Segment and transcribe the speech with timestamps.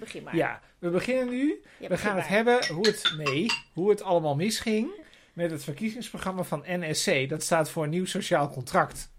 [0.00, 0.36] begin maar.
[0.36, 1.62] Ja, we beginnen nu.
[1.78, 4.90] Ja, We gaan het hebben hoe het, nee, hoe het allemaal misging
[5.32, 7.28] met het verkiezingsprogramma van NSC.
[7.28, 9.10] Dat staat voor Nieuw Sociaal Contract.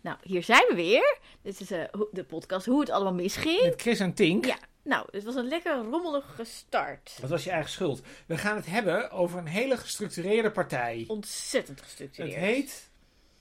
[0.00, 1.18] Nou, hier zijn we weer.
[1.42, 3.62] Dit is eh, de podcast Hoe het allemaal misging.
[3.62, 4.44] Met Chris en Tink.
[4.46, 7.16] Ja, nou, het was een lekker rommelige start.
[7.20, 8.02] Dat was je eigen schuld.
[8.26, 11.04] We gaan het hebben over een hele gestructureerde partij.
[11.08, 12.34] Ontzettend Het gestructureerd.
[12.34, 12.90] heet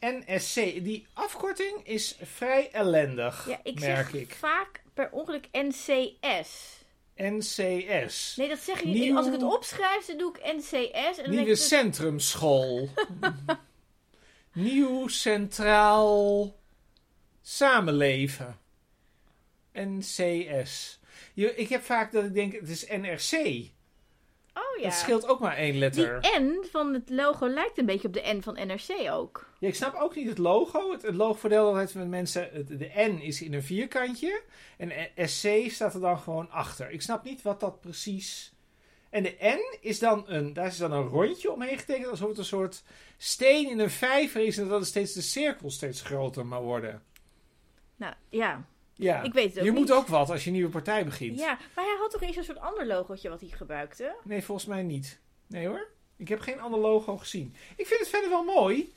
[0.04, 0.56] NSC.
[0.84, 4.34] Die afkorting is vrij ellendig, ja, ik merk zeg ik.
[4.34, 6.82] vaak per ongeluk NCS.
[7.16, 8.34] NCS.
[8.36, 8.94] Nee, dat zeg ik niet.
[8.96, 11.18] Nieuw- Als ik het opschrijf, dan doe ik NCS.
[11.18, 12.90] En Nieuwe ik dus- Centrumschool.
[14.54, 16.56] Nieuw Centraal
[17.42, 18.58] Samenleven.
[19.74, 21.00] NCS.
[21.34, 23.66] Je, ik heb vaak dat ik denk, het is NRC.
[24.54, 24.84] Oh ja.
[24.84, 26.22] Dat scheelt ook maar één letter.
[26.22, 29.50] Die N van het logo lijkt een beetje op de N van NRC ook.
[29.60, 30.92] Ja, ik snap ook niet het logo.
[30.92, 32.66] Het, het logo verdeelt altijd met mensen.
[32.78, 34.42] de N is in een vierkantje.
[34.78, 36.92] En SC staat er dan gewoon achter.
[36.92, 38.54] Ik snap niet wat dat precies.
[39.10, 40.54] En de N is dan een.
[40.54, 42.08] Daar is dan een rondje omheen getekend.
[42.08, 42.84] Alsof het een soort
[43.18, 44.58] steen in een vijver is.
[44.58, 47.04] En dat het steeds de cirkel steeds groter maar worden.
[47.96, 48.66] Nou, ja.
[48.96, 49.80] Ja, Ik weet het ook je niet.
[49.80, 51.40] moet ook wat als je een nieuwe partij begint.
[51.40, 54.16] Ja, maar hij had toch eens een soort ander logootje wat hij gebruikte?
[54.24, 55.20] Nee, volgens mij niet.
[55.48, 55.88] Nee hoor.
[56.18, 57.56] Ik heb geen ander logo gezien.
[57.76, 58.94] Ik vind het verder wel mooi.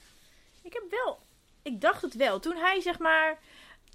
[0.63, 1.19] Ik heb wel...
[1.63, 2.41] Ik dacht het wel.
[2.41, 3.39] Toen hij, zeg maar...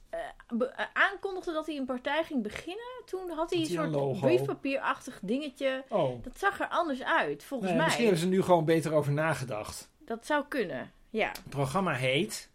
[0.10, 0.20] eh,
[0.60, 5.20] eh, aankondigde dat hij een partij ging beginnen, toen had hij Had een soort briefpapierachtig
[5.22, 5.84] dingetje.
[5.90, 6.24] Oh.
[6.24, 7.86] Dat zag er anders uit, volgens Nee, mij.
[7.88, 9.90] misschien hebben ze er nu gewoon beter over nagedacht.
[10.06, 11.28] Dat zou kunnen, ja.
[11.28, 12.50] Het programma heet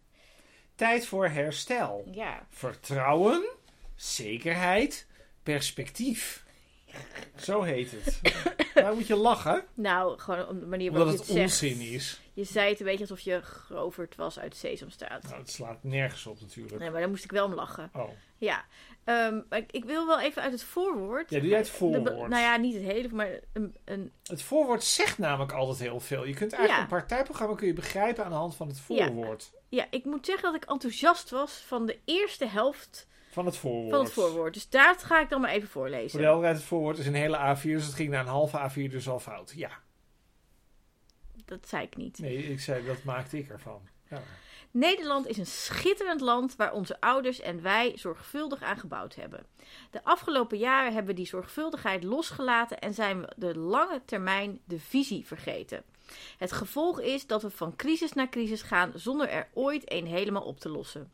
[0.76, 2.04] Tijd voor herstel.
[2.12, 3.44] Ja, Vertrouwen,
[3.94, 5.06] zekerheid,
[5.42, 6.44] perspectief.
[7.36, 8.20] Zo heet het.
[8.74, 11.72] Daar moet je lachen, nou, gewoon op de manier waarop omdat je het het zegt.
[11.72, 12.20] onzin is.
[12.32, 15.22] Je zei het een beetje alsof je groverd was uit Sesamstraat.
[15.22, 16.78] Nou, het slaat nergens op natuurlijk.
[16.78, 17.90] Nee, maar daar moest ik wel om lachen.
[17.94, 18.64] Oh, Ja,
[19.04, 21.30] maar ik, ik wil wel even uit het voorwoord.
[21.30, 22.28] ja, doe jij het voorwoord.
[22.28, 26.24] nou ja, niet het hele, maar een, een Het voorwoord zegt namelijk altijd heel veel.
[26.24, 26.96] Je kunt eigenlijk Ja.
[26.96, 29.50] een partijprogramma kun je begrijpen aan de hand van het voorwoord.
[29.52, 33.90] Ja, ik moet zeggen dat ik enthousiast was van de eerste helft Van het voorwoord.
[33.94, 34.54] van het voorwoord.
[34.54, 36.18] Dus daar ga ik dan maar even Voor voorlezen.
[36.18, 38.90] de helderheid, het voorwoord is een hele A4, dus het ging naar een halve A4,
[38.90, 39.52] dus al fout.
[39.56, 39.70] Ja,
[41.44, 42.18] Dat zei ik niet.
[42.18, 43.88] nee, ik zei, dat maakte ik ervan.
[44.10, 44.22] Ja.
[44.70, 49.46] Nederland is een schitterend land waar onze ouders en wij zorgvuldig aan gebouwd hebben.
[49.90, 54.78] De afgelopen jaren hebben we die zorgvuldigheid losgelaten en zijn we de lange termijn de
[54.78, 55.84] visie vergeten.
[56.38, 60.42] Het gevolg is dat we van crisis naar crisis gaan zonder er ooit een helemaal
[60.42, 61.10] op te lossen.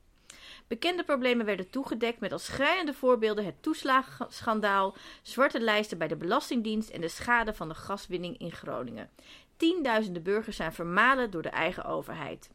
[0.67, 6.91] Bekende problemen werden toegedekt met als schrijnende voorbeelden het toeslagenschandaal, zwarte lijsten bij de Belastingdienst
[6.91, 9.11] en de schade van de gaswinning in Groningen.
[9.57, 12.51] Tienduizenden burgers zijn vermalen door de eigen overheid.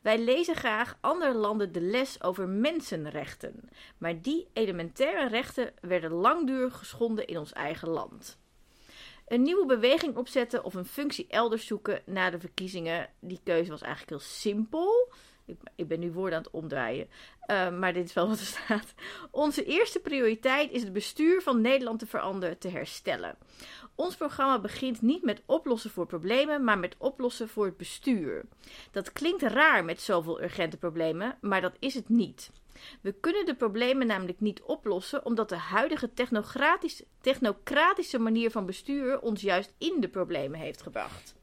[0.00, 3.68] Wij lezen graag andere landen de les over mensenrechten,
[3.98, 8.38] maar die elementaire rechten werden langdurig geschonden in ons eigen land.
[9.26, 13.82] Een nieuwe beweging opzetten of een functie elders zoeken na de verkiezingen, die keuze was
[13.82, 15.12] eigenlijk heel simpel.
[15.46, 17.08] Ik, ik ben nu woorden aan het omdraaien,
[17.40, 18.94] eh, maar dit is wel wat er staat.
[19.30, 23.36] Onze eerste prioriteit is het bestuur van Nederland te veranderen, te herstellen.
[23.94, 28.44] Ons programma begint niet met oplossen voor problemen, maar met oplossen voor het bestuur.
[28.90, 32.50] Dat klinkt raar met zoveel urgente problemen, maar dat is het niet.
[33.00, 39.20] We kunnen de problemen namelijk niet oplossen omdat de huidige technocratisch- technocratische manier van bestuur
[39.20, 41.34] ons juist in de problemen heeft gebracht.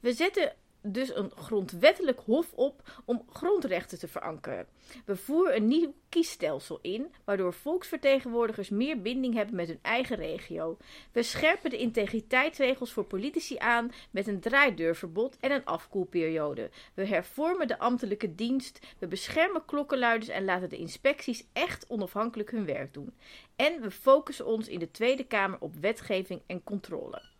[0.00, 4.66] We zetten dus een grondwettelijk hof op om grondrechten te verankeren.
[5.04, 10.76] We voeren een nieuw kiesstelsel in, waardoor volksvertegenwoordigers meer binding hebben met hun eigen regio.
[11.12, 16.70] We scherpen de integriteitsregels voor politici aan met een draaideurverbod en een afkoelperiode.
[16.94, 22.66] We hervormen de ambtelijke dienst, we beschermen klokkenluiders en laten de inspecties echt onafhankelijk hun
[22.66, 23.14] werk doen.
[23.56, 27.31] En we focussen ons in de Tweede Kamer op wetgeving en controle.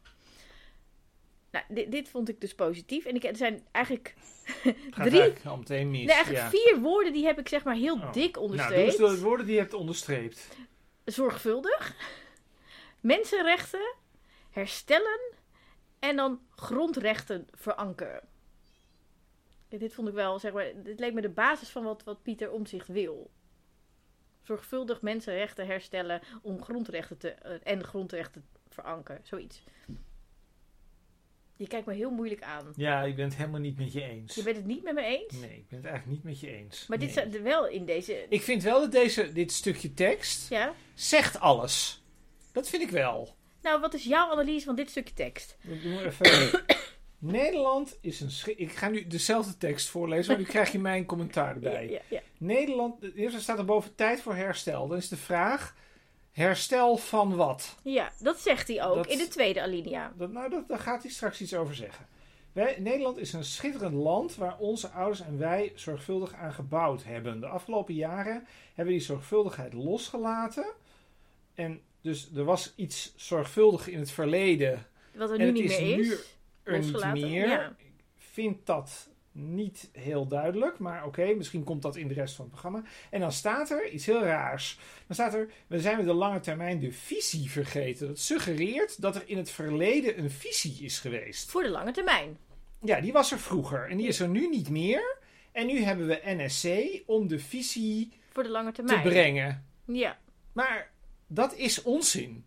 [1.53, 3.05] Nou, dit, dit vond ik dus positief.
[3.05, 4.15] En ik, er zijn eigenlijk
[4.63, 6.05] Drie- eigenlijk al meteen mis.
[6.07, 6.51] Nee, eigenlijk ja.
[6.51, 8.13] vier woorden die heb ik zeg maar heel Oh.
[8.13, 8.87] dik Nou, onderstreept.
[8.87, 10.49] eens de woorden die je hebt onderstreept.
[11.05, 11.97] Zorgvuldig,
[13.01, 13.95] mensenrechten,
[14.51, 15.21] herstellen
[15.99, 18.21] en dan grondrechten verankeren.
[19.69, 22.23] Ja, dit vond ik wel, zeg maar, dit leek me de basis van wat, wat
[22.23, 23.31] Pieter Omtzigt wil.
[24.43, 29.63] Zorgvuldig mensenrechten herstellen om grondrechten te, eh, en grondrechten verankeren, zoiets.
[31.63, 32.73] Je kijkt me heel moeilijk aan.
[32.77, 34.35] Ja, ik ben het helemaal niet met je eens.
[34.35, 35.33] Je bent het niet met me eens?
[35.41, 36.87] Nee, ik ben het eigenlijk niet met je eens.
[36.87, 38.27] Maar dit staat er wel in deze...
[38.29, 40.75] Ik vind wel dat deze, dit stukje tekst Ja?
[40.95, 42.03] zegt alles.
[42.53, 43.35] Dat vind ik wel.
[43.63, 45.57] Nou, wat is jouw analyse van dit stukje tekst?
[45.61, 46.51] Ik doe even.
[47.19, 48.59] Nederland is een schik.
[48.59, 51.87] Ik ga nu dezelfde tekst voorlezen, maar nu krijg je mijn commentaar erbij.
[51.91, 52.21] Ja, ja, ja.
[52.39, 54.89] Nederland, eerst staat er boven tijd voor herstel.
[54.89, 55.75] Dan is de vraag:
[56.33, 57.77] Herstel van wat?
[57.83, 60.13] Ja, dat zegt hij ook Dat- in de tweede alinea.
[60.17, 62.07] Dat, nou, dat, daar gaat hij straks iets over zeggen.
[62.53, 67.41] Wij, Nederland is een schitterend land waar onze ouders en wij zorgvuldig aan gebouwd hebben.
[67.41, 70.67] De afgelopen jaren hebben we die zorgvuldigheid losgelaten.
[71.55, 75.97] En dus er was iets zorgvuldig in het verleden Wat er nu niet is meer
[75.97, 76.37] nu is.
[76.63, 77.49] er Losgelaten, niet meer.
[77.49, 77.67] ja.
[77.79, 82.45] Ik vind dat niet heel duidelijk, maar oké, misschien komt dat in de rest van
[82.45, 82.83] het programma.
[83.11, 84.79] En dan staat er iets heel raars.
[85.07, 88.07] Dan staat er, we zijn de lange termijn de visie vergeten.
[88.07, 91.51] Dat suggereert dat er in het verleden een visie is geweest.
[91.51, 92.39] Voor de lange termijn.
[92.85, 95.17] Ja, die was er vroeger en die is er nu niet meer.
[95.53, 99.09] En nu hebben we NSC om de visie Voor de lange te termijn.
[99.09, 99.67] brengen.
[99.87, 100.19] Ja.
[100.53, 100.91] Maar
[101.27, 102.45] dat is onzin.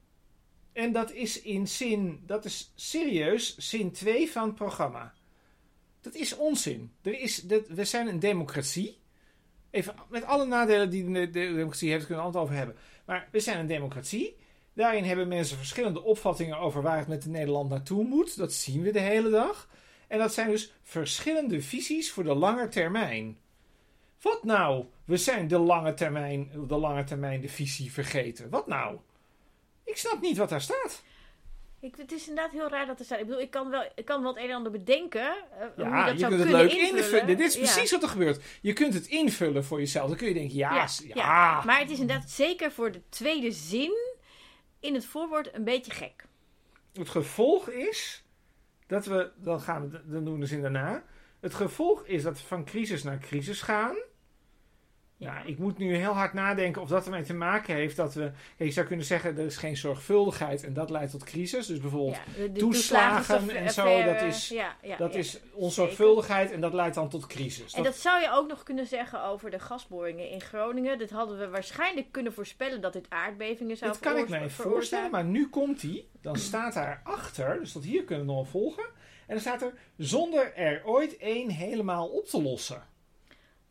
[0.74, 5.14] En dat is in zin, dat is serieus zin 2 van het programma.
[6.06, 6.92] Dat is onzin.
[7.02, 8.98] Er is, dat, we zijn een democratie.
[9.70, 12.76] Even met alle nadelen die de, de democratie heeft, kunnen we het over hebben.
[13.06, 14.36] Maar we zijn een democratie.
[14.74, 18.38] Daarin hebben mensen verschillende opvattingen over waar het met de Nederland naartoe moet.
[18.38, 19.70] Dat zien we de hele dag.
[20.08, 23.38] En dat zijn dus verschillende visies voor de lange termijn.
[24.22, 24.86] Wat nou?
[25.06, 28.50] We zijn de lange termijn, de lange termijn de visie vergeten.
[28.50, 28.98] Wat nou?
[29.84, 31.04] Ik snap niet wat daar staat.
[31.86, 33.20] Ik, het is inderdaad heel raar dat er staat.
[33.20, 35.34] Ik bedoel, ik kan wel, ik kan wel het een en ander bedenken.
[35.76, 36.98] hoe Ja, dat je kunt het leuk invullen.
[37.04, 37.28] invullen.
[37.28, 37.60] Dit is Ja.
[37.60, 38.44] precies wat er gebeurt.
[38.62, 40.08] Je kunt het invullen voor jezelf.
[40.08, 40.88] Dan kun je denken, ja, ja.
[41.14, 41.64] ja.
[41.66, 43.94] Maar het is inderdaad zeker voor de tweede zin
[44.80, 46.26] in het voorwoord een beetje gek.
[46.94, 48.24] Het gevolg is
[48.88, 51.04] dat we, dan gaan we, dan doen we de zin daarna.
[51.40, 53.96] Het gevolg is dat we van crisis naar crisis gaan.
[55.18, 55.34] Ja.
[55.36, 58.22] Ja, ik moet nu heel hard nadenken of dat ermee te maken heeft dat we.
[58.58, 61.68] Kijk, je zou kunnen zeggen, er is geen zorgvuldigheid en dat leidt tot crisis.
[61.68, 66.74] Dus bijvoorbeeld, Ja, toeslagen en zo, dat is- Ja, ja, dat is onzorgvuldigheid en dat
[66.74, 67.74] leidt dan tot crisis.
[67.74, 70.98] En dat zou je ook nog kunnen zeggen over de gasboringen in Groningen.
[70.98, 74.72] Dit hadden we waarschijnlijk kunnen voorspellen dat dit aardbevingen zou Dat kan ik mij veroorzaken.
[74.72, 76.06] voorstellen, maar nu komt hij.
[76.22, 78.84] Dan staat daar achter, dus dat hier kunnen we nog volgen.
[79.28, 82.84] En dan staat er zonder er ooit één helemaal op te lossen.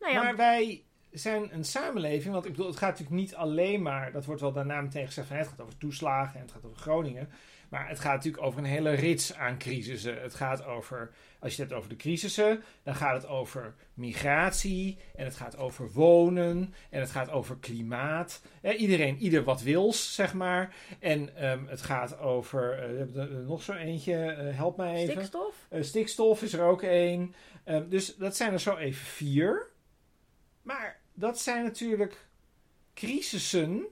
[0.01, 3.83] Nou ja, Maar wij zijn een samenleving, want ik bedoel, het gaat natuurlijk niet alleen
[3.83, 6.65] maar, dat wordt wel daarna meteen gezegd van het gaat over toeslagen en het gaat
[6.65, 7.29] over Groningen.
[7.69, 10.23] Maar het gaat natuurlijk over een hele rits aan crisissen.
[10.23, 14.99] Het gaat over, als je het hebt over de crisissen, dan gaat het over migratie
[15.15, 18.43] en het gaat over wonen en het gaat over klimaat.
[18.63, 20.75] Eh, iedereen, ieder wat wils, zeg maar.
[20.99, 25.13] En ehm, het gaat over, we hebben er nog zo eentje, eh, help mij even.
[25.13, 25.67] stikstof.
[25.69, 27.35] Eh, stikstof is er ook één.
[27.65, 29.73] Ehm, dus dat zijn er zo even vier.
[30.63, 32.27] Maar dat zijn natuurlijk
[32.95, 33.87] crisissen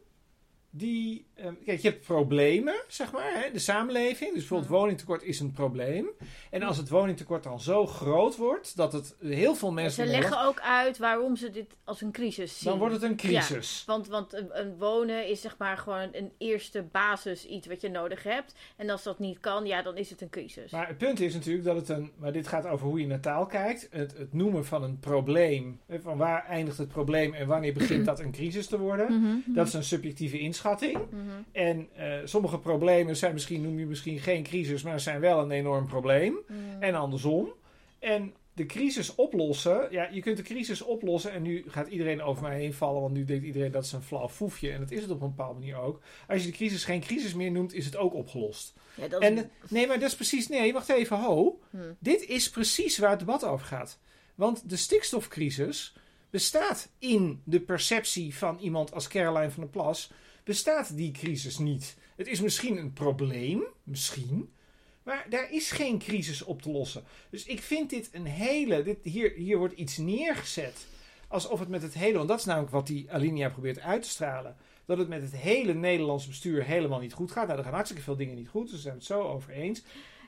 [0.71, 1.27] die...
[1.43, 4.31] ehm, kijk, je hebt problemen, zeg maar, hè, de samenleving.
[4.31, 4.79] Dus bijvoorbeeld Mhm.
[4.81, 6.07] woningtekort is een probleem.
[6.51, 8.77] En als het woningtekort dan zo groot wordt...
[8.77, 10.05] dat het heel veel mensen...
[10.07, 12.71] Ze leggen ook uit waarom ze dit als een crisis zien.
[12.71, 13.83] dan wordt het een crisis.
[13.87, 17.89] Want, want een, een wonen is zeg maar gewoon een eerste basis iets wat je
[17.89, 18.55] nodig hebt.
[18.77, 20.71] En als dat niet kan, ja, dan is het een crisis.
[20.71, 22.13] Maar het punt is natuurlijk dat het een...
[22.17, 23.89] Maar dit gaat over hoe je naar taal kijkt.
[23.91, 25.81] Het, het noemen van een probleem.
[26.03, 29.21] Van waar eindigt het probleem en wanneer begint dat een crisis te worden.
[29.21, 30.99] Mhm, Dat is een subjectieve inschatting.
[31.33, 31.43] Mhm.
[31.53, 35.51] En eh, sommige problemen zijn misschien, noem je misschien geen crisis, maar zijn wel een
[35.51, 36.37] enorm probleem.
[36.47, 36.83] Mhm.
[36.83, 37.53] En andersom.
[37.99, 42.43] En de crisis oplossen, ja, je kunt de crisis oplossen en nu gaat iedereen over
[42.43, 44.73] mij heen vallen, want nu denkt iedereen dat is een flauw foefje.
[44.73, 46.01] En dat is het op een bepaalde manier ook.
[46.29, 48.75] Als je de crisis geen crisis meer noemt, is het ook opgelost.
[48.95, 51.61] Ja, dat is- En nee, maar dat is precies, nee, wacht even, ho.
[51.71, 51.79] Hm.
[51.99, 53.99] Dit is precies waar het debat over gaat.
[54.35, 55.95] Want de stikstofcrisis
[56.31, 60.11] bestaat in de perceptie van iemand als Caroline van der Plas.
[60.45, 61.97] Bestaat die crisis niet.
[62.17, 64.53] Het is misschien een probleem, misschien.
[65.03, 67.05] Maar daar is geen crisis op te lossen.
[67.31, 68.83] Dus ik vind dit een hele.
[68.83, 70.87] Dit, hier, hier wordt iets neergezet.
[71.29, 72.17] Alsof het met het hele.
[72.17, 74.57] Want dat is namelijk wat die Alinea probeert uit te stralen.
[74.87, 77.47] Dat het met het hele Nederlands bestuur helemaal niet goed gaat.
[77.47, 78.63] Nou, er gaan hartstikke veel dingen niet goed.
[78.65, 79.83] Dus we zijn het zo over eens.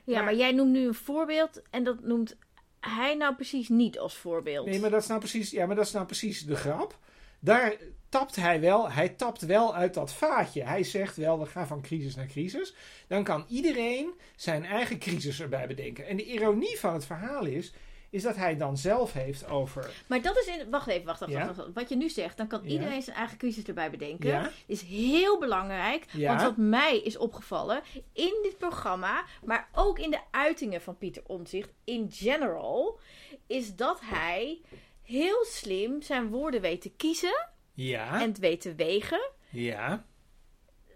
[0.05, 2.37] Ja, Maar- maar jij noemt nu een voorbeeld en dat noemt
[2.79, 4.65] hij nou precies niet als voorbeeld.
[4.67, 6.99] Nee, maar dat is nou precies, ja, maar dat is nou precies de grap.
[7.39, 7.75] Daar
[8.19, 10.63] tapt hij wel, hij tapt wel uit dat vaatje.
[10.63, 12.73] Hij zegt wel, we gaan van crisis naar crisis.
[13.07, 16.07] Dan kan iedereen zijn eigen crisis erbij bedenken.
[16.07, 17.73] En de ironie van het verhaal is,
[18.09, 20.03] is dat hij dan zelf heeft over...
[20.07, 20.69] Maar dat is in.
[20.69, 21.45] Wacht even, wacht, wacht, Ja?
[21.45, 21.73] wacht, wacht.
[21.73, 22.69] Wat je nu zegt, dan kan Ja.
[22.69, 24.29] iedereen zijn eigen crisis erbij bedenken.
[24.29, 26.05] Ja, Is heel belangrijk.
[26.13, 27.81] Want wat mij is opgevallen
[28.13, 32.99] in dit programma, maar ook in de uitingen van Pieter Omtzigt in general,
[33.47, 34.61] is dat hij
[35.01, 39.29] heel slim zijn woorden weet te kiezen ja, en weet te wegen.
[39.49, 40.05] ja.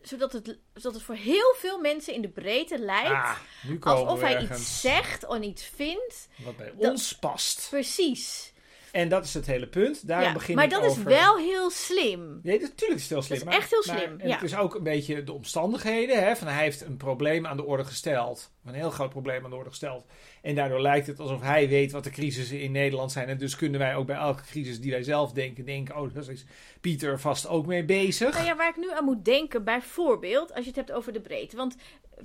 [0.01, 3.38] Zodat het, zodat het voor heel veel mensen in de breedte lijkt Ah,
[3.79, 6.27] alsof hij ergens iets zegt en iets vindt.
[6.38, 7.67] wat bij dat- ons past.
[7.69, 8.53] Precies.
[8.91, 10.08] En dat is het hele punt.
[10.08, 10.98] Daarom Ja, begin maar dat over...
[10.98, 12.39] is wel heel slim.
[12.43, 13.38] Nee, natuurlijk is het heel slim.
[13.38, 14.34] is maar- echt heel maar- slim, en ja.
[14.34, 16.24] Het is ook een beetje de omstandigheden.
[16.24, 18.51] Hè, van hij heeft een probleem aan de orde gesteld.
[18.65, 20.05] Een heel groot probleem aan de orde gesteld.
[20.41, 23.27] En daardoor lijkt het alsof hij weet wat de crisissen in Nederland zijn.
[23.27, 26.29] En dus kunnen wij ook bij elke crisis die wij zelf denken, denken: oh, daar
[26.29, 26.46] is
[26.81, 28.34] Pieter vast ook mee bezig.
[28.34, 31.22] Nou ja, waar ik nu aan moet denken, bijvoorbeeld, als je het hebt over de
[31.22, 31.55] breedte.
[31.55, 31.75] Want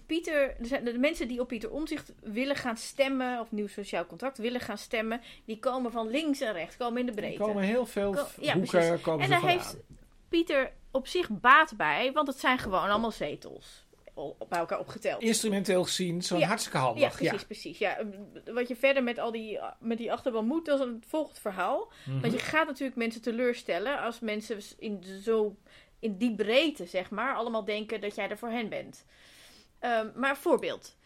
[0.06, 4.38] Pieter, er de mensen die op Pieter Omzicht willen gaan stemmen, of nieuw sociaal contract
[4.38, 7.42] willen gaan stemmen, die komen van links en rechts, komen in de Er breedte.
[7.42, 9.00] komen heel veel Ko- ja, hoeken precies.
[9.00, 9.76] komen En daar heeft
[10.28, 13.82] Pieter op zich baat bij, want het zijn gewoon allemaal zetels.
[14.14, 15.22] Op bij elkaar opgeteld.
[15.22, 16.46] Instrumenteel gezien zo'n Ja.
[16.46, 17.16] hartstikke Ja, handig.
[17.16, 17.78] precies, precies.
[17.78, 17.98] Ja,
[18.52, 21.92] wat je verder met al die, met die achterban moet, dat is een volgend verhaal.
[22.06, 22.20] Mhm.
[22.20, 25.56] Want je gaat natuurlijk mensen teleurstellen als mensen in, zo,
[25.98, 29.04] in die breedte, zeg maar, allemaal denken dat jij er voor hen bent.
[29.84, 30.96] Ehm, maar voorbeeld.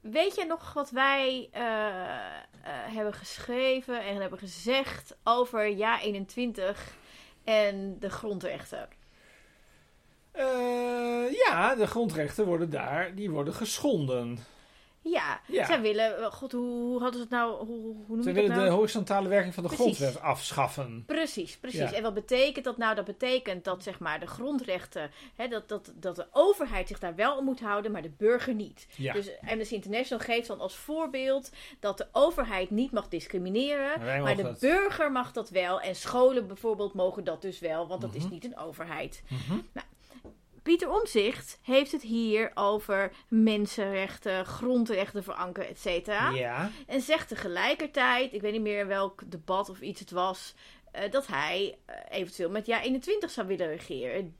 [0.00, 6.94] Weet je nog wat wij eh, eh, hebben geschreven en hebben gezegd over jaar 21
[7.44, 8.88] en de grondrechten?
[10.30, 14.38] Eh, ja, de grondrechten worden daar, die worden geschonden.
[15.10, 15.66] Ja, Ja.
[15.66, 18.64] zij willen, oh god, hoe, hoe hadden ze het nou, hoe, hoe noem willen nou?
[18.64, 19.96] de horizontale werking van de Precies.
[19.96, 21.02] grondwet afschaffen.
[21.06, 21.78] Precies, precies.
[21.90, 21.92] Ja.
[21.92, 22.94] En wat betekent dat nou?
[22.94, 27.14] Dat betekent dat zeg maar de grondrechten, hè, dat, dat, dat de overheid zich daar
[27.14, 28.86] wel om moet houden, maar de burger niet.
[28.96, 29.12] Ja.
[29.12, 31.50] Dus Amnesty International geeft dan als voorbeeld
[31.80, 34.60] dat de overheid niet mag discrimineren, Maar de dat.
[34.60, 35.80] burger mag dat wel.
[35.80, 38.32] En scholen bijvoorbeeld mogen dat dus wel, want dat is Mhm.
[38.32, 39.22] niet een overheid.
[39.28, 39.58] Mhm.
[40.68, 46.30] Pieter Omzicht heeft het hier over mensenrechten, grondrechten verankeren, et cetera.
[46.30, 46.70] Ja.
[46.86, 50.54] En zegt tegelijkertijd, ik weet niet meer welk debat of iets het was,
[50.92, 54.36] eh, dat hij eh, eventueel met jaar 21 zou willen regeren.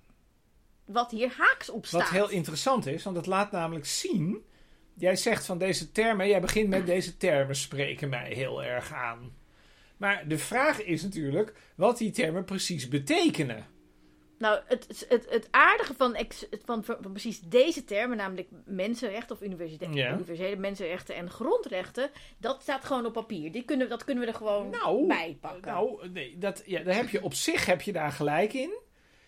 [0.85, 2.01] Wat hier haaks op staat.
[2.01, 4.45] Wat heel interessant is, want het laat namelijk zien.
[4.95, 9.33] Jij zegt van deze termen, jij begint met deze termen spreken mij heel erg aan.
[9.97, 13.77] Maar de vraag is natuurlijk wat die termen precies betekenen.
[14.39, 19.37] Nou, het, het, het, aardige van, ex- van, van, van precies deze termen, namelijk mensenrechten
[19.37, 19.43] of
[19.95, 20.13] Ja.
[20.13, 23.53] universele mensenrechten en grondrechten, dat staat gewoon op papier.
[23.53, 25.73] Die kunnen, dat kunnen we er gewoon Nou, bij pakken.
[25.73, 28.79] Nou, nee, dat, ja, daar heb je op zich heb je daar gelijk in.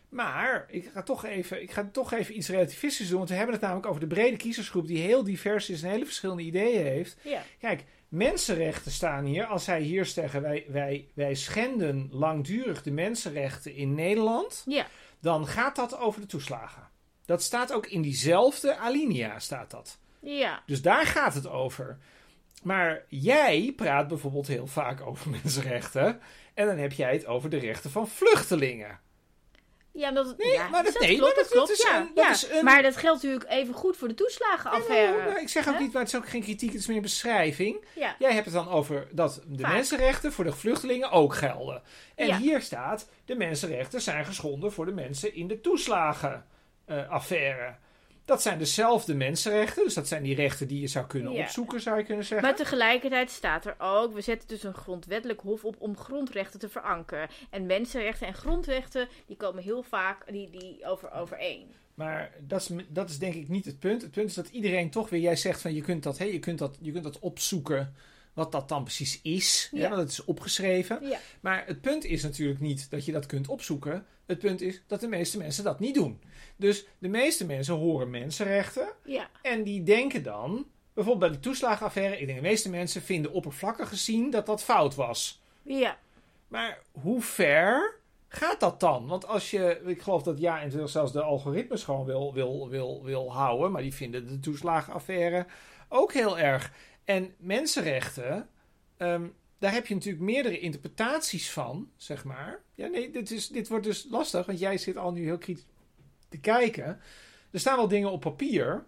[0.09, 3.17] Maar ik ga, toch even, ik ga toch even iets relativistisch doen.
[3.19, 6.05] Want we hebben het namelijk over de brede kiezersgroep die heel divers is en hele
[6.05, 7.17] verschillende ideeën heeft.
[7.23, 7.43] ja.
[7.61, 9.45] Kijk, mensenrechten staan hier.
[9.45, 14.87] Als zij hier zeggen wij, wij, wij schenden langdurig de mensenrechten in Nederland, ja,
[15.21, 16.89] dan gaat dat over de toeslagen.
[17.25, 19.99] Dat staat ook in diezelfde alinea, staat dat.
[20.21, 20.63] ja.
[20.67, 21.99] Dus daar gaat het over.
[22.63, 26.21] Maar jij praat bijvoorbeeld heel vaak over mensenrechten.
[26.55, 29.01] En dan heb jij het over de rechten van vluchtelingen.
[29.93, 31.83] Ja, het, Nee, ja, maar dat- dat nee, klopt, maar dat dat- dat klopt, is
[31.83, 31.99] ja.
[32.01, 32.31] een- dat ja.
[32.31, 35.25] is een- Maar dat geldt natuurlijk even goed voor de toeslagenaffaire.
[35.31, 37.03] Nou, ik zeg ook niet, maar het is ook geen kritiek, het is meer een
[37.03, 37.85] beschrijving.
[38.19, 39.73] Jij hebt het dan over dat de Vaak.
[39.73, 41.83] mensenrechten voor de vluchtelingen ook gelden.
[42.15, 47.75] En hier staat, de mensenrechten zijn geschonden voor de mensen in de toeslagenaffaire.
[48.25, 51.43] Dat zijn dezelfde mensenrechten, dus dat zijn die rechten die je zou kunnen Ja.
[51.43, 52.47] opzoeken, zou je kunnen zeggen.
[52.49, 56.69] Maar tegelijkertijd staat er ook, we zetten dus een grondwettelijk hof op om grondrechten te
[56.69, 57.29] verankeren.
[57.51, 61.71] En mensenrechten en grondrechten, die komen heel vaak die, die over, overeen.
[61.95, 64.03] Maar dat is, dat is denk ik niet het punt.
[64.03, 66.39] Het punt is dat iedereen toch weer, jij zegt van je kunt dat, hè, je
[66.39, 67.95] kunt dat, je kunt dat opzoeken,
[68.33, 69.69] wat dat dan precies is.
[69.71, 69.89] Hè, Ja.
[69.89, 71.09] want het is opgeschreven.
[71.09, 71.19] Ja.
[71.41, 74.07] Maar het punt is natuurlijk niet dat je dat kunt opzoeken.
[74.27, 76.21] Het punt is dat de meeste mensen dat niet doen.
[76.57, 79.31] Dus de meeste mensen horen mensenrechten Ja.
[79.43, 83.89] en die denken dan, bijvoorbeeld bij de toeslagenaffaire, ik denk de meeste mensen vinden oppervlakkig
[83.89, 85.43] gezien dat dat fout was.
[85.63, 85.99] Ja.
[86.49, 87.95] Maar hoe ver
[88.29, 89.07] gaat dat dan?
[89.07, 93.05] Want als je, ik geloof dat ja, en zelfs de algoritmes gewoon wil, wil, wil,
[93.05, 95.47] wil houden, maar die vinden de toeslagenaffaire
[95.89, 96.73] ook heel erg.
[97.05, 98.49] En mensenrechten,
[98.97, 99.27] ehm,
[99.59, 102.63] daar heb je natuurlijk meerdere interpretaties van, zeg maar.
[102.75, 105.67] Ja, nee, dit, is, dit wordt dus lastig, want jij zit al nu heel kritisch
[106.29, 107.01] te kijken.
[107.51, 108.87] Er staan wel dingen op papier.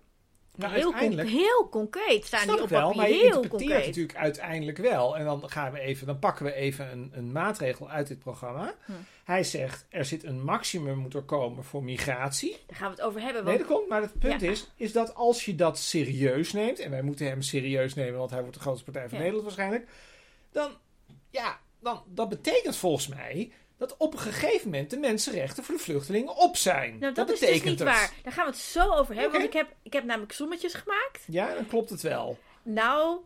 [0.57, 2.97] Maar heel, uiteindelijk heel concreet staan die op wel, papier.
[2.97, 3.87] maar je heel interpreteert concreet.
[3.87, 5.17] natuurlijk uiteindelijk wel.
[5.17, 8.75] En dan, gaan we even, dan pakken we even een, een maatregel uit dit programma.
[8.85, 8.93] Hm.
[9.25, 12.57] Hij zegt, er zit een maximum moet er komen voor migratie.
[12.67, 13.45] Daar gaan we het over hebben.
[13.45, 13.89] Nee, Want, dat komt.
[13.89, 14.51] Maar het punt Ja.
[14.51, 16.79] is, is dat als je dat serieus neemt...
[16.79, 19.19] en wij moeten hem serieus nemen, want hij wordt de grootste partij van Ja.
[19.19, 19.89] Nederland waarschijnlijk...
[20.53, 20.71] dan,
[21.31, 23.53] ja, dan, dat betekent volgens mij...
[23.89, 26.99] dat op een gegeven moment de mensenrechten voor de vluchtelingen op zijn.
[26.99, 27.89] nou, dat, is betekent dus niet het.
[27.89, 28.13] waar.
[28.23, 29.33] Daar gaan we het zo over hebben.
[29.33, 31.25] Want ik heb, ik heb namelijk sommetjes gemaakt.
[31.27, 32.39] Ja, dan klopt het wel.
[32.63, 33.21] Nou,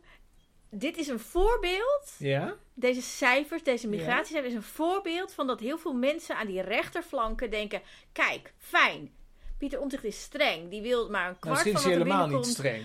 [0.70, 2.14] dit is een voorbeeld.
[2.18, 2.54] Ja?
[2.74, 7.50] Deze cijfers, deze migratiecijfers, is een voorbeeld van dat heel veel mensen aan die rechterflanken
[7.50, 7.82] denken:
[8.12, 9.14] kijk, fijn.
[9.58, 10.70] Pieter Omtzigt is streng.
[10.70, 12.56] Die wil maar een Nou, kwart misschien van is wat er helemaal niet binnenkomt.
[12.56, 12.84] streng.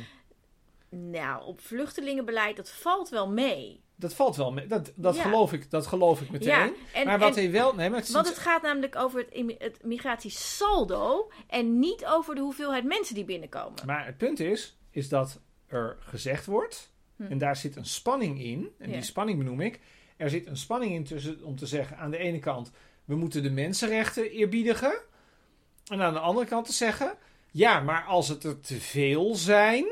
[1.11, 3.81] Nou, op vluchtelingenbeleid, dat valt wel mee.
[4.01, 4.67] Dat valt wel mee.
[4.67, 5.21] Dat, dat, Ja.
[5.21, 6.47] geloof, ik, dat geloof ik meteen.
[6.49, 7.73] Ja, en, maar wat en- hij wel...
[7.75, 9.25] Nee, maar het want het gaat namelijk over
[9.57, 13.85] het, migratiesaldo en niet over de hoeveelheid mensen die binnenkomen.
[13.85, 17.23] Maar het punt is, is dat er gezegd wordt, Hm.
[17.31, 18.93] en daar zit een spanning in, en Ja.
[18.93, 19.79] die spanning benoem ik.
[20.17, 22.71] Er zit een spanning in tussen om te zeggen, aan de ene kant,
[23.05, 24.93] we moeten de mensenrechten eerbiedigen.
[25.91, 27.17] En aan de andere kant te zeggen,
[27.51, 29.85] ja, maar als het er te veel zijn.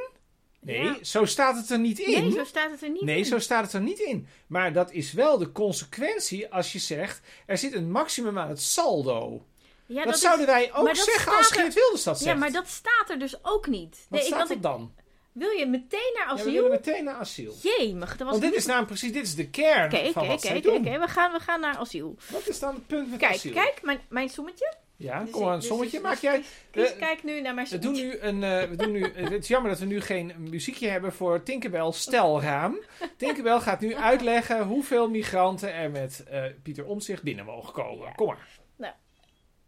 [0.61, 0.95] Nee, Ja.
[1.01, 2.21] zo staat het er niet in.
[2.23, 3.25] Nee, zo staat het er niet Nee, in.
[3.25, 4.27] zo staat het er niet in.
[4.47, 8.61] Maar dat is wel de consequentie als je zegt, er zit een maximum aan het
[8.61, 9.45] saldo.
[9.85, 12.31] Ja, dat, zouden wij ook zeggen als er- Geert Wilders dat zegt.
[12.31, 14.05] Ja, maar dat staat er dus ook niet.
[14.09, 14.93] Wat Nee, staat er dan?
[15.31, 16.53] wil je meteen naar Ja, we asiel?
[16.53, 17.55] willen meteen naar asiel.
[17.61, 20.27] Jemig, dat was Want dit niet- is namelijk precies, dit is de kern van oké,
[20.27, 20.77] wat oké, doen.
[20.87, 22.15] oké, we gaan, we gaan naar asiel.
[22.31, 23.53] Wat is dan het punt met Kijk, asiel?
[23.53, 24.73] kijk, mijn, mijn sommetje.
[24.99, 25.97] Ja, Dus kom maar, een dus- sommetje.
[25.99, 26.43] dus- Maak jij...
[26.71, 28.43] Eh, kijk nu naar mijn we doen nu een...
[28.43, 31.91] eh, we doen nu, het is jammer dat we nu geen muziekje hebben voor Tinkerbell
[31.91, 32.79] stelraam.
[33.17, 38.05] Tinkerbell gaat nu uitleggen hoeveel migranten er met eh, Pieter Omtzigt binnen mogen komen.
[38.07, 38.11] Ja.
[38.11, 38.47] Kom maar.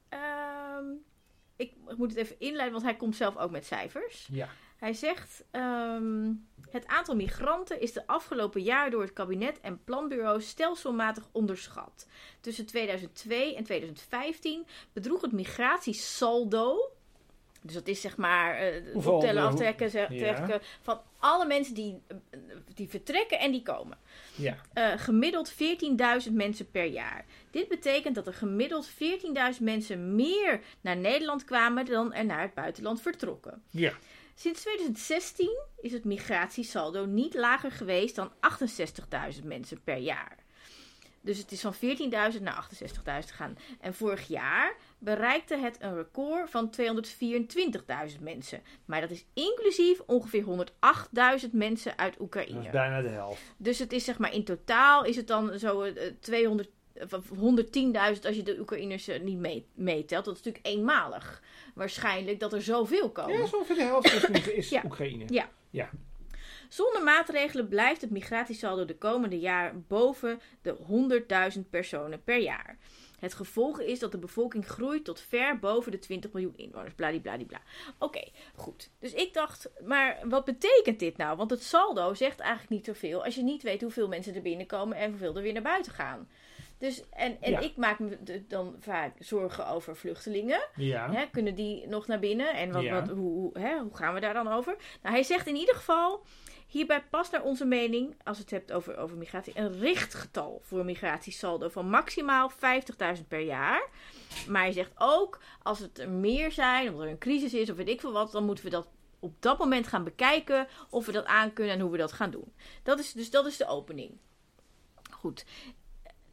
[0.10, 0.86] Ehm,
[1.56, 4.28] ik moet het even inleiden, want hij komt zelf ook met cijfers.
[4.32, 4.50] Ja.
[4.82, 6.32] Hij zegt: ehm,
[6.70, 12.08] Het aantal migranten is de afgelopen jaar door het kabinet en planbureau stelselmatig onderschat.
[12.40, 16.92] Tussen 2002 en 2015 bedroeg het migratiesaldo.
[17.62, 20.60] Dus dat is zeg maar Hoeveel- optellen, aftrekken, zeg- Ja.
[20.82, 22.02] van alle mensen die,
[22.74, 23.98] die vertrekken en die komen.
[24.36, 24.56] Ja.
[24.74, 27.26] Eh, gemiddeld 14.000 mensen per jaar.
[27.52, 32.54] Dit betekent dat er gemiddeld 14.000 mensen meer naar Nederland kwamen dan er naar het
[32.54, 33.64] buitenland vertrokken.
[33.70, 33.94] Ja.
[34.36, 38.32] Sinds 2016 is het migratiesaldo niet lager geweest dan
[39.40, 40.38] 68.000 mensen per jaar.
[41.24, 43.58] Dus het is van 14.000 naar 68.000 gegaan.
[43.80, 46.74] En vorig jaar bereikte het een record van
[48.16, 48.62] 224.000 mensen.
[48.86, 50.44] Maar dat is inclusief ongeveer
[51.44, 52.64] 108.000 mensen uit Dat Oekraïne.
[52.64, 53.42] is bijna de helft.
[53.58, 56.70] Dus het is zeg maar in totaal is het dan zo eh, 200,
[57.12, 60.26] of 110.000 als je de Oekraïners eh, niet mee, meetelt.
[60.26, 61.42] Dat is natuurlijk eenmalig.
[61.74, 63.38] Waarschijnlijk dat er zoveel komen.
[63.40, 64.82] Ja, zo ongeveer de helft is, nu- is Ja.
[64.86, 65.26] Oekraïne.
[65.28, 65.50] Ja.
[65.70, 65.90] Ja.
[66.70, 70.76] Zonder maatregelen blijft het migratiesaldo de komende jaar boven de
[71.56, 72.78] 100.000 personen per jaar.
[73.20, 76.94] Het gevolg is dat de bevolking groeit tot ver boven de 20 miljoen inwoners.
[76.94, 77.62] Bladibladibla.
[78.00, 78.24] Oké,
[78.56, 78.90] goed.
[79.00, 81.38] Dus ik dacht, maar wat betekent dit nou?
[81.38, 84.98] Want het saldo zegt eigenlijk niet zoveel als je niet weet hoeveel mensen er binnenkomen
[84.98, 86.30] en hoeveel er weer naar buiten gaan.
[86.82, 87.60] Dus, en en Ja.
[87.60, 90.68] ik maak me dan vaak zorgen over vluchtelingen.
[90.76, 91.12] Ja.
[91.12, 92.54] Hè, kunnen die nog naar binnen?
[92.54, 93.00] En wat, Ja.
[93.00, 94.76] wat, hoe, hè, hoe gaan we daar dan over?
[95.02, 96.26] Nou, hij zegt in ieder geval...
[96.68, 101.70] Hierbij past naar onze mening, als het hebt over, over migratie, een richtgetal voor migratiesaldo
[101.70, 103.90] van maximaal 50.000 per jaar.
[104.48, 107.76] Maar hij zegt ook, als het er meer zijn, omdat er een crisis is of
[107.76, 108.88] weet ik veel wat, dan moeten we dat
[109.20, 112.54] op dat moment gaan bekijken of we dat aankunnen en hoe we dat gaan doen.
[112.84, 114.18] Dat is, dus dat is de opening.
[115.12, 115.46] Goed.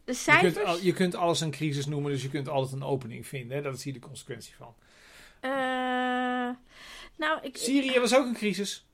[0.08, 0.54] De Je cijfers...
[0.54, 3.56] kunt, je kunt alles een crisis noemen, dus je kunt altijd een opening vinden.
[3.56, 3.62] Hè?
[3.62, 4.74] Dat is hier de consequentie van.
[5.40, 5.50] Eh,
[7.16, 7.56] nou, ik...
[7.56, 8.86] Syrië was ook een crisis.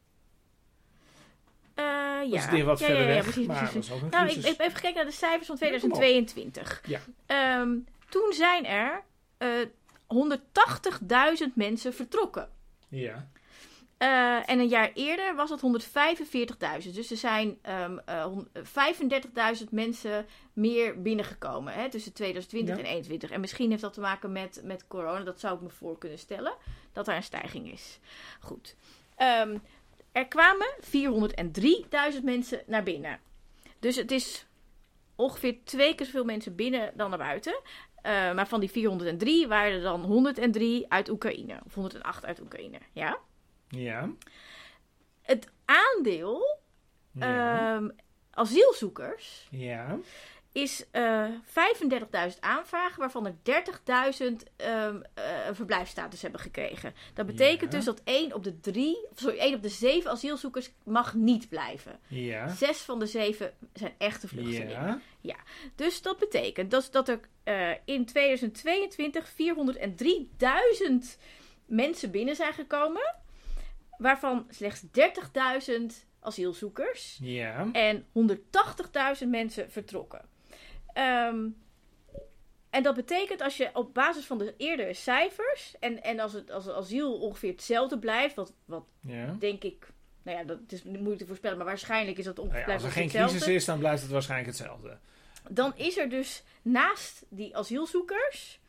[1.74, 2.28] Eh, ja.
[2.30, 3.88] Dat is weer wat ja, verder ja, ja, weg, precies, maar precies.
[3.88, 4.50] is ook een Nou, ik crisis.
[4.50, 5.96] heb even gekeken naar de cijfers van Ja, kom op.
[5.96, 6.82] 2022.
[6.86, 7.00] Ja.
[7.26, 7.76] Ehm,
[8.08, 9.02] toen zijn er
[9.38, 9.48] eh
[10.06, 12.48] 180.000 mensen vertrokken.
[12.88, 13.28] Ja.
[13.98, 16.94] Eh, en een jaar eerder was het 145.000.
[16.94, 22.80] Dus er zijn eh, hon- 35.000 mensen meer binnengekomen hè, tussen 2020 Ja.
[22.80, 23.30] en 2021.
[23.30, 25.24] En misschien heeft dat te maken met, met corona.
[25.24, 26.54] Dat zou ik me voor kunnen stellen.
[26.92, 27.98] Dat er een stijging is.
[28.40, 28.76] Goed.
[29.16, 29.58] Ehm,
[30.12, 33.20] er kwamen 403.000 mensen naar binnen.
[33.78, 34.46] Dus het is
[35.16, 37.60] ongeveer twee keer zoveel mensen binnen dan naar buiten.
[38.02, 41.60] Eh, maar van die 403 waren er dan 103 uit Oekraïne.
[41.66, 42.78] Of 108 uit Oekraïne.
[42.92, 43.18] Ja?
[43.76, 44.10] Ja.
[45.22, 46.58] Het aandeel
[47.12, 47.74] Ja.
[47.76, 47.88] ehm,
[48.30, 49.98] asielzoekers ja.
[50.52, 56.94] is eh 35.000 aanvragen, waarvan er 30.000 ehm, eh, een verblijfsstatus hebben gekregen.
[57.14, 57.76] Dat betekent Ja.
[57.78, 61.98] dus dat 1 op de 3, sorry, 1 op de 7 asielzoekers mag niet blijven.
[62.06, 62.48] Ja.
[62.48, 65.02] 6 van de 7 zijn echte vluchtelingen.
[65.20, 65.36] Ja.
[65.74, 71.18] Dus dat betekent dat, dat er eh, in 2022 403.000
[71.66, 73.14] mensen binnen zijn gekomen,
[73.98, 74.82] waarvan slechts
[75.70, 77.68] 30.000 asielzoekers Ja.
[77.72, 80.20] en 180.000 mensen vertrokken.
[80.92, 81.46] Ehm,
[82.70, 86.50] en dat betekent als je op basis van de eerdere cijfers en, en als het
[86.50, 89.36] als het asiel ongeveer hetzelfde blijft, wat, wat Ja.
[89.38, 89.88] denk ik,
[90.22, 92.84] nou ja, dat is moeilijk te voorspellen, maar waarschijnlijk is dat Nou ongeveer ja, als
[92.84, 94.98] er geen hetzelfde crisis is, dan blijft het waarschijnlijk hetzelfde.
[95.50, 98.60] dan is er dus naast die asielzoekers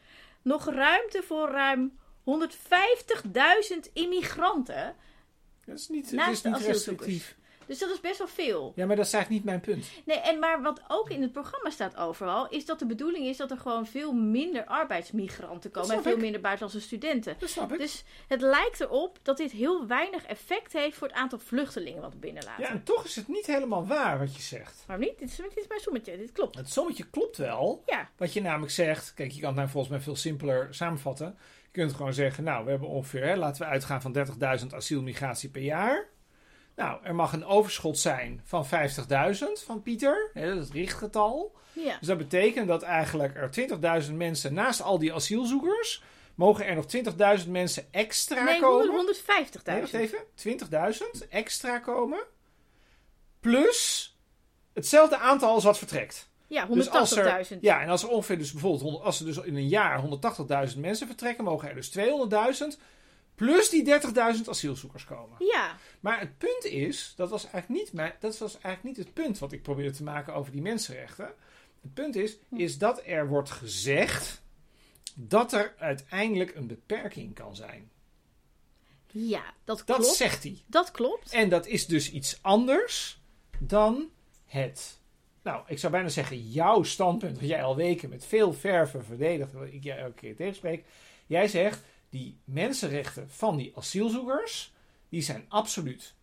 [0.41, 4.95] nog ruimte voor ruim 150.000 immigranten.
[5.65, 7.35] Dat is niet, het Naast is niet restrictief.
[7.65, 8.73] Dus dat is best wel veel.
[8.75, 9.91] Ja, maar dat is eigenlijk niet mijn punt.
[10.05, 13.37] Nee, en maar wat ook in het programma staat overal, is dat de bedoeling is
[13.37, 15.95] dat er gewoon veel minder arbeidsmigranten komen.
[15.95, 16.21] En veel ik.
[16.21, 17.35] minder buitenlandse studenten.
[17.39, 17.79] Dat snap ik.
[17.79, 22.11] Dus het lijkt erop dat dit heel weinig effect heeft voor het aantal vluchtelingen wat
[22.11, 22.63] we binnenlaten.
[22.63, 24.83] Ja, en toch is het niet helemaal waar wat je zegt.
[24.87, 25.19] Waarom niet?
[25.19, 26.57] Dit is, dit is mijn sommetje, dit klopt.
[26.57, 27.83] Het sommetje klopt wel.
[27.85, 31.37] Ja, Wat je namelijk zegt, kijk, je kan het nou volgens mij veel simpeler samenvatten.
[31.75, 34.13] Je kunt gewoon zeggen, nou, we hebben ongeveer, hè, laten we uitgaan van
[34.61, 36.07] 30.000 asielmigratie per jaar.
[36.75, 38.71] Nou, er mag een overschot zijn van 50.000
[39.65, 41.55] van Pieter, hè, dat is het richtgetal.
[41.73, 41.97] ja.
[41.99, 43.49] Dus dat betekent dat eigenlijk er
[44.07, 46.03] 20.000 mensen, naast al die asielzoekers,
[46.35, 46.85] mogen er nog
[47.43, 49.15] 20.000 mensen extra Nee, komen.
[49.15, 49.61] 150.000.
[49.63, 50.19] Nee, wacht even.
[51.23, 52.23] 20.000 extra komen.
[53.39, 54.09] Plus
[54.73, 56.29] hetzelfde aantal als wat vertrekt.
[56.47, 56.71] Ja, 180.000.
[56.71, 60.01] Dus ja, en als er ongeveer dus bijvoorbeeld, 100 als er dus in een jaar
[60.73, 62.79] 180.000 mensen vertrekken, mogen er dus 200.000
[63.35, 65.35] plus die 30.000 asielzoekers komen.
[65.39, 69.13] Ja, Maar het punt is, dat was, eigenlijk niet mijn, dat was eigenlijk niet het
[69.15, 71.33] punt wat ik probeerde te maken over die mensenrechten.
[71.81, 72.55] Het punt is, Hm.
[72.55, 74.41] is dat er wordt gezegd
[75.13, 77.89] dat er uiteindelijk een beperking kan zijn.
[79.11, 80.15] ja, dat Dat klopt.
[80.15, 80.63] zegt hij.
[80.67, 81.31] Dat klopt.
[81.31, 83.19] En dat is dus iets anders
[83.59, 84.09] dan
[84.45, 84.99] het.
[85.45, 89.51] Nou, ik zou bijna zeggen, jouw standpunt, wat jij al weken met veel verven verdedigt,
[89.53, 90.83] wat ik jij elke keer tegenspreek.
[91.25, 94.73] Jij zegt, die mensenrechten van die asielzoekers,
[95.09, 96.13] die zijn absoluut.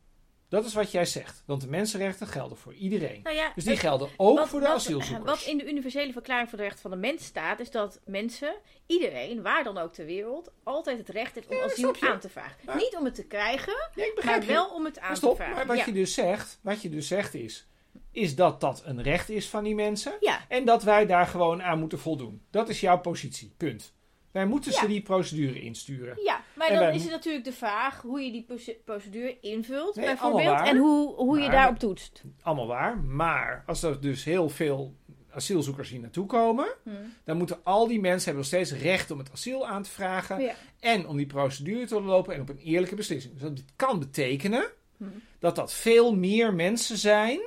[0.48, 1.42] Dat is wat jij zegt.
[1.46, 3.20] Want de mensenrechten gelden voor iedereen.
[3.22, 5.24] Nou ja, Dus die gelden ook wat- voor de wat- asielzoekers.
[5.30, 8.54] Wat in de universele verklaring van de rechten van de mens staat, is dat mensen,
[8.86, 12.08] iedereen, waar dan ook ter wereld, altijd het recht heeft om Ja, asiel je.
[12.10, 12.76] aan te vragen.
[12.76, 14.46] Niet om het te krijgen, Ja, maar je.
[14.46, 15.54] wel om het aan Maar te vragen.
[15.66, 17.66] maar wat, je dus zegt, wat je dus zegt is,
[18.12, 20.12] is dat dat een recht is van die mensen.
[20.20, 22.42] ja, En dat wij daar gewoon aan moeten voldoen.
[22.50, 23.54] Dat is jouw positie.
[23.56, 23.92] Punt.
[24.30, 26.22] Wij moeten ze die procedure insturen.
[26.24, 29.96] ja, maar En dan is het natuurlijk de vraag hoe je die proce- procedure invult,
[29.96, 30.66] Nee, bijvoorbeeld, waar.
[30.66, 32.22] en hoe, hoe je daarop toetst.
[32.42, 32.96] Allemaal waar.
[32.98, 34.94] Maar als er dus heel veel
[35.30, 36.90] asielzoekers hier naartoe komen, Hm.
[37.24, 40.40] dan moeten al die mensen hebben nog steeds recht om het asiel aan te vragen.
[40.40, 40.54] Ja.
[40.80, 43.32] En om die procedure te lopen en op een eerlijke beslissing.
[43.32, 44.64] Dus dat kan betekenen
[44.96, 45.04] Hm.
[45.38, 47.40] dat dat veel meer mensen zijn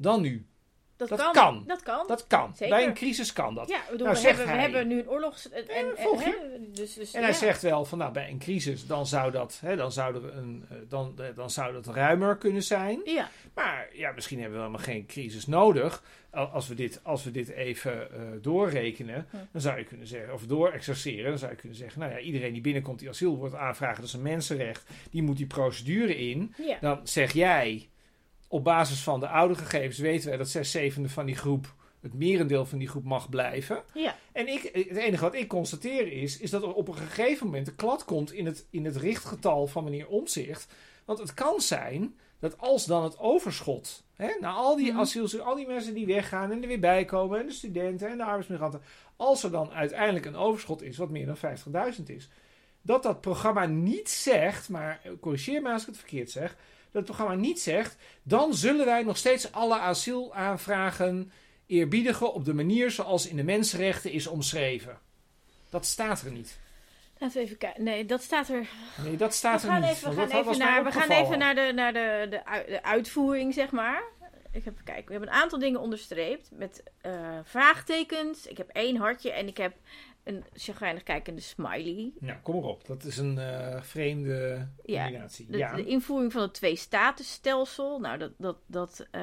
[0.00, 0.44] dan nu.
[0.96, 1.32] Dat, Dat kan.
[1.32, 1.64] kan.
[1.66, 2.06] Dat kan.
[2.06, 2.52] Dat kan.
[2.56, 2.76] Zeker.
[2.76, 3.68] Bij een crisis kan dat.
[3.68, 5.48] ja, bedoel, Nou, we, hebben, we hebben nu een oorlogs...
[5.50, 5.64] En,
[6.72, 9.76] dus, dus, En hij zegt wel van nou, bij een crisis dan zou dat, hè,
[9.76, 13.00] dan zouden we een, eh, dan, eh, dan zou dat ruimer kunnen zijn.
[13.04, 16.02] Ja, Maar ja, misschien hebben we helemaal geen crisis nodig.
[16.30, 19.36] Al- Als we dit, als we dit even eh, doorrekenen, Hm.
[19.52, 22.52] dan zou je kunnen zeggen, of doorexerceren, dan zou je kunnen zeggen, nou ja, iedereen
[22.52, 26.54] die binnenkomt die asiel wordt aanvragen, dat is een mensenrecht, die moet die procedure in.
[26.66, 26.76] ja.
[26.80, 27.88] Dan zeg jij,
[28.52, 32.14] op basis van de oude gegevens weten wij dat zes zevende van die groep, het
[32.14, 33.82] merendeel van die groep mag blijven.
[33.94, 34.16] ja.
[34.32, 37.68] En ik, het enige wat ik constateer is, is dat er op een gegeven moment
[37.68, 40.72] een klad komt in het, in het richtgetal van meneer Omzicht.
[41.04, 45.00] Want het kan zijn dat als dan het overschot, hè, na al die Mhm.
[45.00, 48.16] asielzoekers, al die mensen die weggaan en er weer bij komen, en de studenten en
[48.16, 48.82] de arbeidsmigranten,
[49.16, 52.28] als er dan uiteindelijk een overschot is wat meer dan 50.000 is,
[52.82, 56.56] dat dat programma niet zegt, maar eh, corrigeer me als ik het verkeerd zeg,
[56.92, 61.32] dat het programma niet zegt, dan zullen wij nog steeds alle asielaanvragen
[61.66, 64.98] eerbiedigen op de manier zoals in de mensenrechten is omschreven.
[65.68, 66.58] Dat staat er niet.
[67.18, 67.84] Laten we even kijken.
[67.84, 68.68] Nee, dat staat er.
[69.04, 69.90] Nee, dat staat we er gaan niet.
[69.90, 73.70] even, we gaan even, naar, we gaan even naar, de, naar de, de uitvoering, zeg
[73.70, 74.02] maar.
[74.52, 75.04] Ik heb kijken.
[75.04, 78.46] We hebben een aantal dingen onderstreept met eh, vraagtekens.
[78.46, 79.72] Ik heb één hartje en ik heb
[80.34, 82.12] een chagrijnig kijkende smiley.
[82.20, 82.86] Nou, kom erop.
[82.86, 85.46] Dat is een eh, vreemde Ja, combinatie.
[85.50, 87.98] De, Ja, de invoering van het twee-statusstelsel.
[87.98, 88.32] Nou, dat.
[88.38, 89.20] dat, dat eh,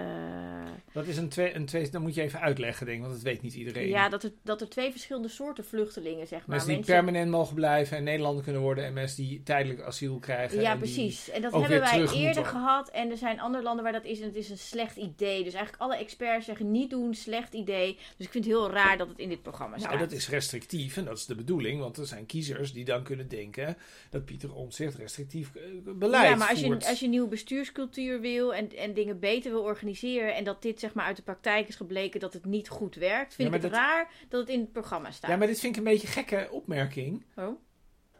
[0.94, 1.90] dat is een twee, een twee...
[1.90, 3.88] Dan moet je even uitleggen, denk ik, want dat weet niet iedereen.
[3.88, 6.56] ja, dat er, dat er twee verschillende soorten vluchtelingen, zeg maar.
[6.56, 8.86] mensen die permanent mogen blijven en Nederlander kunnen worden...
[8.86, 10.62] en mensen die tijdelijk asiel krijgen.
[10.62, 11.30] Ja, en precies.
[11.30, 12.46] En dat hebben wij eerder moeten.
[12.46, 12.90] gehad.
[12.90, 14.20] En er zijn andere landen waar dat is.
[14.20, 15.44] En het is een slecht idee.
[15.44, 17.98] Dus eigenlijk alle experts zeggen niet doen, slecht idee.
[18.18, 19.90] Dus ik vind het heel raar dat het in dit programma staat.
[19.90, 23.28] Nou, dat is restrictief dat is de bedoeling, want er zijn kiezers die dan kunnen
[23.28, 23.78] denken
[24.10, 28.54] dat Pieter Omtzigt restrictief eh, beleid ja, maar als je, als je nieuwe bestuurscultuur wil
[28.54, 31.76] en, en dingen beter wil organiseren en dat dit zeg maar uit de praktijk is
[31.76, 34.72] gebleken dat het niet goed werkt, vind Ja, ik het raar dat het in het
[34.72, 35.30] programma staat.
[35.30, 37.26] Ja, maar dit vind ik een beetje een gekke opmerking.
[37.36, 37.60] Oh.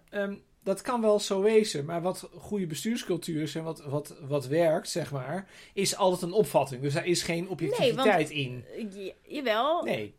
[0.10, 4.48] Ehm, dat kan wel zo wezen, maar wat goede bestuurscultuur is en wat, wat, wat
[4.48, 6.82] werkt, zeg maar, is altijd een opvatting.
[6.82, 8.66] Dus daar is geen objectiviteit in.
[8.94, 10.16] Je- jawel, Nee,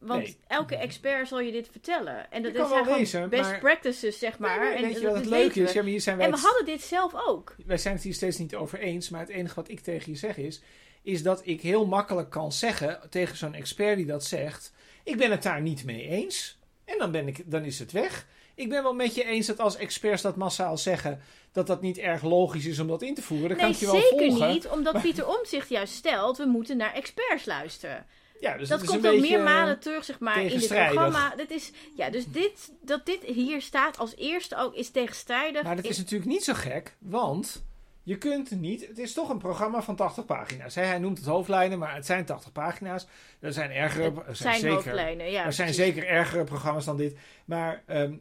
[0.00, 0.36] want nee.
[0.46, 2.30] elke expert zal je dit vertellen.
[2.30, 4.72] En dat is wezen, best maar- practices, zeg maar.
[4.72, 5.72] en weet je wat het weten is?
[5.72, 7.54] Ja, hier zijn wij En we het- hadden dit zelf ook.
[7.66, 10.18] wij zijn het hier steeds niet over eens, maar het enige wat ik tegen je
[10.18, 10.62] zeg is,
[11.02, 14.72] is dat ik heel makkelijk kan zeggen tegen zo'n expert die dat zegt,
[15.04, 16.58] ik ben het daar niet mee eens.
[16.84, 18.26] En dan, ben ik, dan is het weg.
[18.54, 21.20] Ik ben wel met je eens dat als experts dat massaal zeggen,
[21.52, 23.48] dat dat niet erg logisch is om dat in te voeren.
[23.48, 24.48] Dat kan nee, ik je wel zeker volgen.
[24.48, 28.06] niet, omdat Pieter Omtzigt juist stelt, we moeten naar experts luisteren.
[28.40, 31.34] Ja, dus dat komt beetje, meer malen terug, zeg maar, in dit programma.
[31.36, 35.62] Dat is, ja, dus dit, dat dit hier staat als eerste ook is tegenstrijdig.
[35.62, 37.64] Maar dat is natuurlijk niet zo gek, want
[38.02, 38.86] je kunt niet.
[38.86, 40.74] Het is toch een programma van 80 pagina's.
[40.74, 40.82] Hè?
[40.82, 43.06] Hij noemt het hoofdlijnen, maar het zijn 80 pagina's.
[43.40, 44.12] Er zijn ergere.
[44.26, 45.44] Er zijn, zijn zeker, ja.
[45.44, 47.16] er zijn zeker ergere programma's dan dit.
[47.44, 48.12] Maar ehm,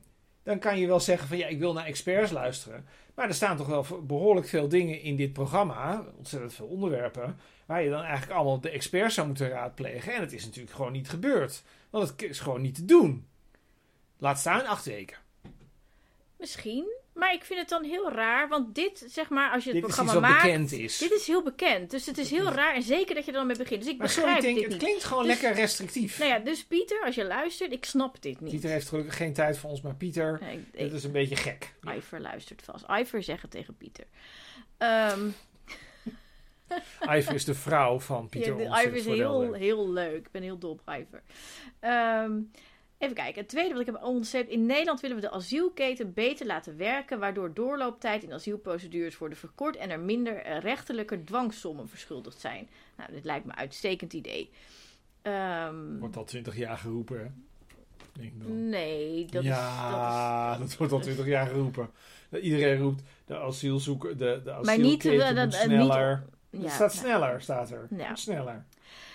[0.44, 2.86] dan kan je wel zeggen van ja, ik wil naar experts luisteren.
[3.16, 7.38] Maar er staan toch wel behoorlijk veel dingen in dit programma, ontzettend veel onderwerpen,
[7.70, 10.14] waar je dan eigenlijk allemaal de experts zou moeten raadplegen.
[10.14, 11.64] En het is natuurlijk gewoon niet gebeurd.
[11.90, 13.28] Want het is gewoon niet te doen.
[14.18, 15.18] Laat staan acht weken.
[16.38, 16.98] Misschien.
[17.14, 19.94] Maar ik vind het dan heel raar, want dit, zeg maar, als je het Dit
[19.94, 20.44] programma maakt...
[20.44, 20.98] bekend is.
[20.98, 22.76] Dit is heel bekend, dus het is heel raar.
[22.76, 23.84] En zeker dat je er dan mee begint.
[23.84, 24.84] Dus ik Maar sorry, begrijp ik denk, dit het niet.
[24.84, 26.20] klinkt gewoon Dus- lekker restrictief.
[26.20, 28.52] Nou ja, dus Pieter, als je luistert, ik snap dit niet.
[28.52, 31.36] Pieter heeft gelukkig geen tijd voor ons, maar Pieter, Nee, ik- dit is een beetje
[31.36, 31.74] gek.
[31.98, 32.86] Iver luistert vast.
[32.90, 34.06] Iver zegt het tegen Pieter.
[34.78, 35.20] Ehm
[37.16, 40.18] Iver is de vrouw van Pieter ja, Iver is heel, heel leuk.
[40.26, 41.22] Ik ben heel dol op Iver.
[41.80, 42.32] Ehm,
[42.98, 43.42] even kijken.
[43.42, 44.50] Het tweede wat ik heb onderstreept.
[44.50, 47.20] In Nederland willen we de asielketen beter laten werken...
[47.20, 49.76] waardoor doorlooptijd in asielprocedures worden verkort...
[49.76, 52.70] en er minder rechterlijke dwangsommen verschuldigd zijn.
[52.98, 54.50] Nou, dit lijkt me een uitstekend idee.
[55.22, 57.28] Ehm, Wordt al twintig jaar geroepen, hè?
[58.46, 60.60] Nee, dat ja, is...
[60.60, 61.90] dat, wordt al twintig jaar geroepen.
[62.42, 66.26] Iedereen roept, de asielzoeker, de, de Maar niet, eh, dat- eh, niet- sneller.
[66.52, 67.88] Ja, het staat nou, sneller, staat er.
[67.98, 68.16] Ja.
[68.16, 68.66] Sneller.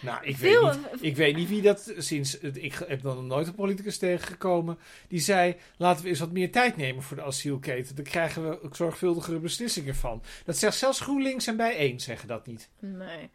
[0.03, 2.33] Nou, ik Veel- weet, niet, ik weet niet wie dat sinds...
[2.41, 5.57] het- Ik heb dan nooit een politicus tegengekomen die zei...
[5.77, 7.95] laten we eens wat meer tijd nemen voor de asielketen.
[7.97, 10.23] Dan krijgen we ook zorgvuldigere beslissingen van.
[10.45, 12.69] Dat zegt zelfs GroenLinks en Bijeen zeggen dat niet.
[12.79, 13.31] Nee.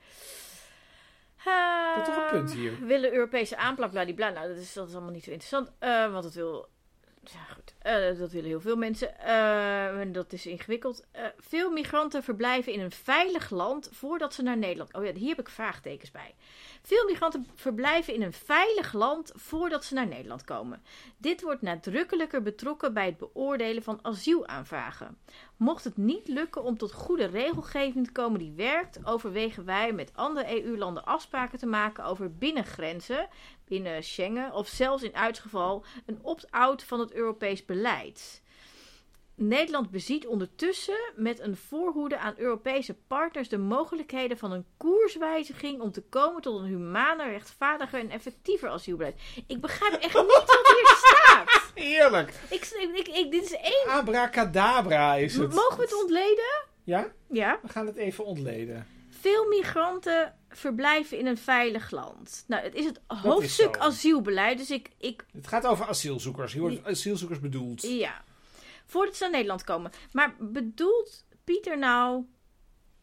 [1.96, 2.72] Dat is toch een punt hier.
[2.74, 4.30] Ehm, Willen Europese aanplak, bladibla.
[4.30, 5.72] Nou, dat is, dat is allemaal niet zo interessant.
[5.80, 6.70] eh, want dat wil...
[7.34, 7.74] Ja, goed.
[7.80, 9.20] eh, dat willen heel veel mensen.
[10.00, 11.04] en dat is ingewikkeld.
[11.12, 14.94] Eh, veel migranten verblijven in een veilig land voordat ze naar Nederland...
[14.94, 16.36] Oh ja, hier heb ik vraagtekens bij.
[16.82, 20.82] Veel migranten verblijven in een veilig land voordat ze naar Nederland komen.
[21.18, 25.18] Dit wordt nadrukkelijker betrokken bij het beoordelen van asielaanvragen.
[25.58, 30.12] Mocht het niet lukken om tot goede regelgeving te komen die werkt, overwegen wij met
[30.16, 33.28] andere EU-landen afspraken te maken over binnengrenzen,
[33.70, 38.42] binnen Schengen, of zelfs in uitgeval een opt-out van het Europees beleid.
[39.36, 45.92] Nederland beziet ondertussen met een voorhoede aan Europese partners de mogelijkheden van een koerswijziging om
[45.92, 49.22] te komen tot een humaner, rechtvaardiger en effectiever asielbeleid.
[49.48, 51.72] Ik begrijp echt niet wat hier staat.
[51.76, 52.34] Heerlijk!
[52.50, 53.88] Ik, ik, ik, dit is één.
[53.88, 55.54] Abracadabra is het.
[55.54, 56.64] Mogen we het ontleden?
[56.84, 57.08] Ja?
[57.30, 57.60] Ja.
[57.62, 58.88] We gaan het even ontleden.
[59.20, 62.44] Veel migranten verblijven in een veilig land.
[62.48, 66.54] Nou, het is het hoofdstuk asielbeleid, dus ik, ik Het gaat over asielzoekers.
[66.54, 67.82] Hier wordt asielzoekers bedoeld.
[67.82, 68.24] ja.
[68.86, 69.92] Voordat ze naar Nederland komen.
[70.12, 72.24] Maar bedoelt Pieter nou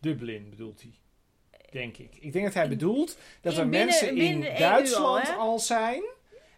[0.01, 0.95] Dublin bedoelt hij.
[1.71, 2.17] Denk ik.
[2.21, 5.59] Ik denk dat hij bedoelt dat In er binnen- mensen in binnen EU Duitsland al,
[5.59, 6.03] zijn.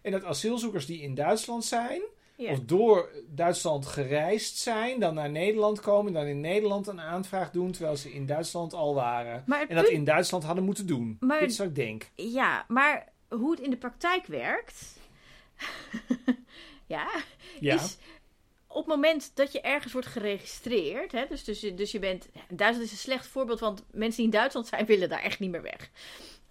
[0.01, 2.01] En dat asielzoekers die in Duitsland zijn.
[2.47, 4.99] Of door Duitsland gereisd zijn.
[4.99, 6.13] Dan naar Nederland komen.
[6.13, 7.71] Dan in Nederland een aanvraag doen.
[7.71, 9.43] Terwijl ze in Duitsland al waren.
[9.67, 11.17] En dat in Duitsland hadden moeten doen.
[11.19, 12.09] Maar- Dit is wat ik denk.
[12.15, 14.97] Ja, maar hoe het in de praktijk werkt.
[16.87, 17.07] ja,
[17.59, 17.75] Ja.
[17.75, 17.97] is
[18.67, 21.11] op het moment dat je ergens wordt geregistreerd.
[21.11, 22.27] Hè, dus, dus, dus je bent.
[22.49, 25.51] Duitsland is een slecht voorbeeld, want mensen die in Duitsland zijn, willen daar echt niet
[25.51, 25.89] meer weg.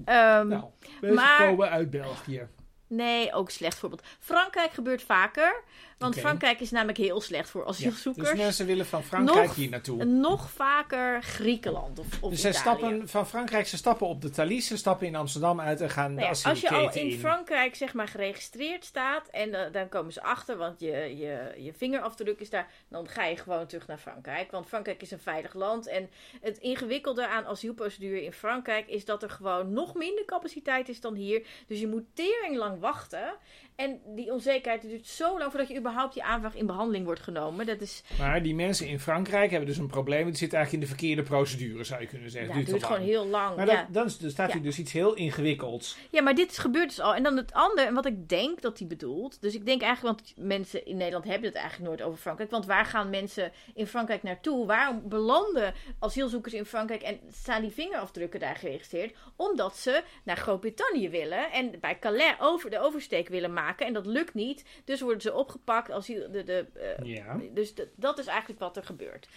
[0.04, 0.64] Ehm, nou,
[1.00, 2.48] we maar- komen uit België.
[2.88, 4.02] Nee, ook slecht voorbeeld.
[4.20, 5.62] Frankrijk gebeurt vaker.
[5.98, 6.18] Want.
[6.18, 8.28] Frankrijk is namelijk heel slecht voor Ja, asielzoekers.
[8.30, 10.04] dus mensen willen van Frankrijk Nog- hier naartoe.
[10.04, 12.54] Nog vaker Griekenland of, of Dus Italië.
[12.56, 16.14] stappen van Frankrijk, ze stappen op de Thalys, ze stappen in Amsterdam uit en gaan
[16.14, 17.18] Nou de ja, als je al in.
[17.18, 21.72] Frankrijk zeg maar geregistreerd staat en eh, dan komen ze achter, want je, je, je
[21.76, 24.50] vingerafdruk is daar, dan ga je gewoon terug naar Frankrijk.
[24.50, 29.22] Want Frankrijk is een veilig land en het ingewikkelde aan asielprocedure in Frankrijk is dat
[29.22, 31.46] er gewoon nog minder capaciteit is dan hier.
[31.66, 33.34] Dus je moet tering lang wachten
[33.78, 37.66] en die onzekerheid duurt zo lang voordat je überhaupt je aanvraag in behandeling wordt genomen.
[37.66, 40.24] Dat is, Maar die mensen in Frankrijk hebben dus een probleem.
[40.26, 42.52] Die zitten eigenlijk in de verkeerde procedure, zou je kunnen zeggen.
[42.52, 43.56] ja, het duurt gewoon heel lang.
[43.56, 43.88] Maar ja.
[43.90, 44.54] dat, dan, staat Ja.
[44.54, 45.96] hier dus iets heel ingewikkelds.
[46.10, 47.14] Ja, maar dit gebeurt dus al.
[47.14, 49.40] En dan het andere, en wat ik denk dat hij bedoelt.
[49.40, 52.50] Dus ik denk eigenlijk, want mensen in Nederland hebben het eigenlijk nooit over Frankrijk.
[52.50, 54.66] Want waar gaan mensen in Frankrijk naartoe?
[54.66, 59.14] Waarom belanden asielzoekers in Frankrijk en staan die vingerafdrukken daar geregistreerd?
[59.36, 63.66] Omdat ze naar Groot-Brittannië willen en bij Calais over de oversteek willen maken.
[63.76, 64.64] En dat lukt niet.
[64.84, 65.90] Dus worden ze opgepakt.
[65.90, 67.40] Asiel, de, de, eh, Ja.
[67.52, 69.28] dus de- dat is eigenlijk wat er gebeurt.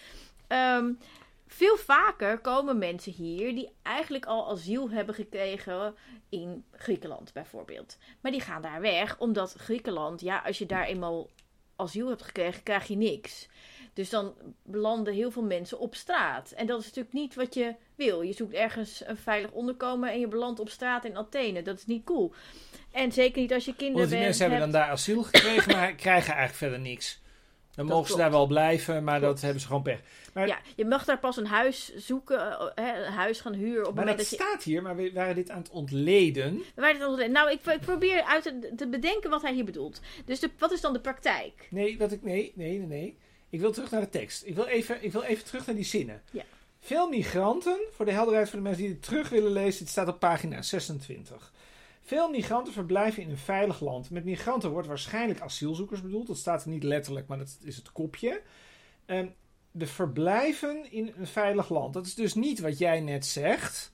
[0.46, 0.92] Ehm,
[1.46, 5.94] veel vaker komen mensen hier die eigenlijk al asiel hebben gekregen
[6.28, 7.98] in Griekenland bijvoorbeeld.
[8.20, 11.28] Maar die gaan daar weg omdat Griekenland, ja, als je daar eenmaal
[11.76, 13.48] asiel hebt gekregen, krijg je niks.
[13.94, 16.50] Dus dan belanden heel veel mensen op straat.
[16.50, 18.20] En dat is natuurlijk niet wat je wil.
[18.22, 21.62] Je zoekt ergens een veilig onderkomen en je belandt op straat in Athene.
[21.62, 22.32] Dat is niet cool.
[22.92, 24.72] En zeker niet als je kinderen Want die bent, mensen hebben hebt.
[24.72, 27.20] dan daar asiel gekregen, maar krijgen eigenlijk verder niks.
[27.74, 29.32] Dan Dat mogen ze daar wel blijven, maar Klopt.
[29.32, 30.00] dat hebben ze gewoon pech.
[30.32, 33.80] Maar, Ja, je mag daar pas een huis zoeken, eh, hè, een huis gaan huren
[33.80, 34.34] op het maar dat dat je...
[34.36, 36.62] staat hier, maar we waren dit aan het ontleden.
[36.74, 40.00] Waar dit dan- Nou, ik, ik probeer uit te, te bedenken wat hij hier bedoelt.
[40.24, 41.66] Dus de, wat is dan de praktijk?
[41.70, 43.16] Nee, wat ik, nee, nee, nee, nee.
[43.50, 44.42] Ik wil terug naar de tekst.
[44.46, 46.22] Ik wil even, ik wil even terug naar die zinnen.
[46.30, 46.42] Ja.
[46.80, 50.08] Veel migranten, voor de helderheid voor de mensen die het terug willen lezen, het staat
[50.08, 51.52] op pagina 26.
[52.02, 54.10] Veel migranten verblijven in een veilig land.
[54.10, 56.26] Met migranten wordt waarschijnlijk asielzoekers bedoeld.
[56.26, 58.42] Dat staat er niet letterlijk, maar dat is het kopje.
[59.06, 59.26] Ehm,
[59.70, 61.94] de verblijven in een veilig land.
[61.94, 63.92] Dat is dus niet wat jij net zegt.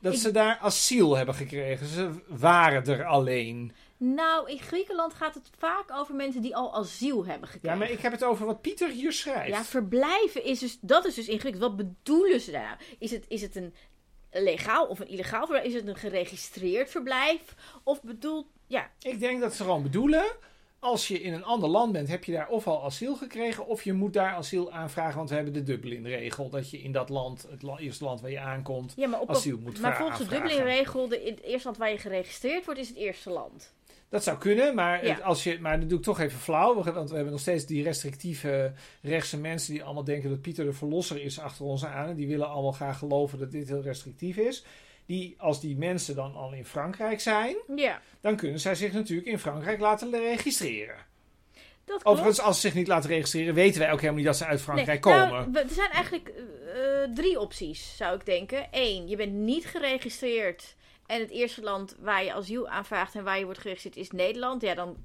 [0.00, 1.86] Dat Ik- ze daar asiel hebben gekregen.
[1.86, 3.72] Ze waren er alleen.
[3.96, 7.78] Nou, in Griekenland gaat het vaak over mensen die al asiel hebben Ja, gekregen.
[7.78, 9.48] maar ik heb het over wat Pieter hier schrijft.
[9.56, 11.62] Ja, verblijven is dus, dat is dus ingewikkeld.
[11.64, 12.78] Wat bedoelen ze daar?
[12.98, 13.74] Is het, is het een
[14.32, 15.64] legaal of een illegaal verblijf?
[15.66, 17.40] Is het een geregistreerd verblijf?
[17.84, 20.24] Of bedoelt, ja, Ik denk dat ze gewoon bedoelen.
[20.78, 23.66] Als je in een ander land bent, heb je daar ofwel asiel gekregen.
[23.66, 25.16] of je moet daar asiel aanvragen.
[25.16, 26.48] Want we hebben de Dublin-regel.
[26.50, 28.92] Dat je in dat land, het la- eerste land waar je aankomt.
[28.96, 30.34] ja maar, op, asiel moet maar vra- volgens de.
[30.34, 33.74] Dublin-regel, het eerste land waar je geregistreerd wordt, is het eerste land.
[34.10, 35.18] Dat zou kunnen, maar, Ja.
[35.18, 36.74] als je, maar dat doe ik toch even flauw.
[36.82, 39.72] Want we hebben nog steeds die restrictieve rechtse mensen.
[39.72, 42.08] die allemaal denken dat Pieter de Verlosser is achter ons aan.
[42.08, 44.64] En die willen allemaal graag geloven dat dit heel restrictief is.
[45.06, 47.56] Die, als die mensen dan al in Frankrijk zijn.
[47.76, 50.96] Ja, dan kunnen zij zich natuurlijk in Frankrijk laten registreren.
[51.84, 52.04] dat klopt.
[52.06, 54.60] Overigens, als ze zich niet laten registreren, weten wij ook helemaal niet dat ze uit
[54.62, 55.50] Frankrijk Nee, komen.
[55.52, 58.66] nou, er zijn eigenlijk eh, drie opties, zou ik denken.
[58.70, 60.76] Eén, je bent niet geregistreerd.
[61.10, 64.62] En het eerste land waar je asiel aanvraagt en waar je wordt geregistreerd is Nederland.
[64.62, 64.96] Ja, dan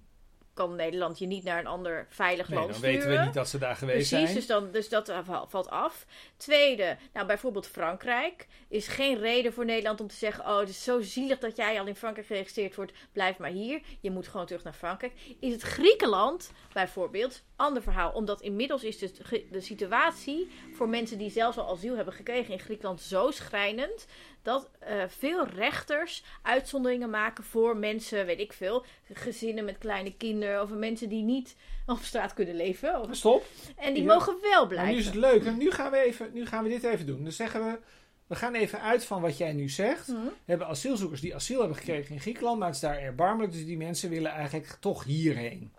[0.54, 2.96] kan Nederland je niet naar een ander veilig nee, land dan sturen.
[3.00, 4.36] weten we niet dat ze daar geweest Precies, zijn.
[4.36, 6.06] dus, dan, dus dat eh, val- valt af.
[6.38, 8.48] Tweede, nou bijvoorbeeld Frankrijk.
[8.68, 11.80] Is geen reden voor Nederland om te zeggen: Oh, het is zo zielig dat jij
[11.80, 12.92] al in Frankrijk geregistreerd wordt.
[13.12, 13.82] Blijf maar hier.
[14.00, 15.14] Je moet gewoon terug naar Frankrijk.
[15.40, 17.44] Is het Griekenland bijvoorbeeld?
[17.56, 18.12] Ander verhaal.
[18.12, 22.60] Omdat inmiddels is de, de situatie voor mensen die zelfs al asiel hebben gekregen in
[22.60, 24.06] Griekenland zo schrijnend.
[24.46, 30.62] Dat eh, veel rechters uitzonderingen maken voor mensen, weet ik veel, gezinnen met kleine kinderen.
[30.62, 31.56] Of mensen die niet
[31.86, 33.02] op straat kunnen leven.
[33.02, 33.46] Of Stop.
[33.78, 34.14] en die Ja.
[34.14, 34.94] mogen wel Maar blijven.
[34.94, 35.46] nu is het leuk.
[35.46, 37.24] En nu gaan, we even, nu gaan we dit even doen.
[37.24, 37.80] Dus zeggen we,
[38.28, 40.08] we gaan even uit van wat jij nu zegt.
[40.08, 40.22] Mhm.
[40.24, 43.52] We hebben asielzoekers die asiel hebben gekregen in Griekenland, maar het is daar erbarmelijk.
[43.54, 45.72] Dus die mensen willen eigenlijk toch hierheen.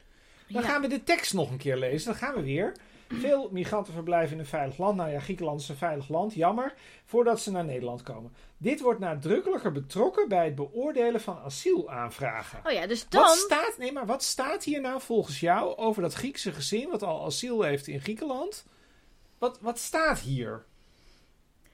[0.49, 0.69] Dan Ja.
[0.69, 2.07] gaan we de tekst nog een keer lezen.
[2.11, 2.73] Dan gaan we weer.
[3.09, 4.97] Veel migranten verblijven in een veilig land.
[4.97, 6.75] Nou ja, Griekenland is een veilig land, jammer.
[7.05, 8.33] Voordat ze naar Nederland komen.
[8.59, 12.61] Dit wordt nadrukkelijker betrokken bij het beoordelen van asielaanvragen.
[12.67, 13.23] Oh ja, dus dan.
[13.23, 17.03] Wat staat, nee, maar wat staat hier nou volgens jou over dat Griekse gezin wat
[17.03, 18.65] al asiel heeft in Griekenland?
[19.39, 20.65] Wat, wat staat hier?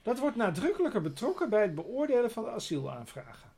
[0.01, 3.51] Dat wordt nadrukkelijker betrokken bij het beoordelen van de asielaanvragen.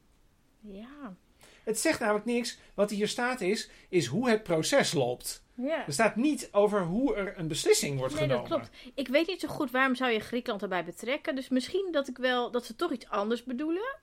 [0.60, 1.16] Ja.
[1.64, 2.60] Het zegt namelijk niks.
[2.74, 5.45] Wat hier staat is, is hoe het proces loopt.
[5.56, 5.86] Ja.
[5.86, 8.50] Er staat niet over hoe er een beslissing wordt Nee, genomen.
[8.50, 8.76] dat klopt.
[8.96, 11.36] Ik weet niet zo goed waarom zou je Griekenland erbij betrekken.
[11.36, 13.98] Dus misschien dat ik wel dat ze toch iets anders bedoelen.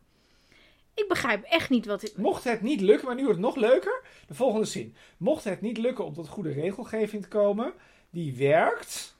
[0.94, 2.12] Ik begrijp echt niet wat.
[2.16, 4.02] Mocht het niet lukken, maar nu wordt het nog leuker.
[4.26, 4.94] De volgende zin.
[5.16, 7.72] Mocht het niet lukken om tot goede regelgeving te komen,
[8.10, 9.16] die werkt.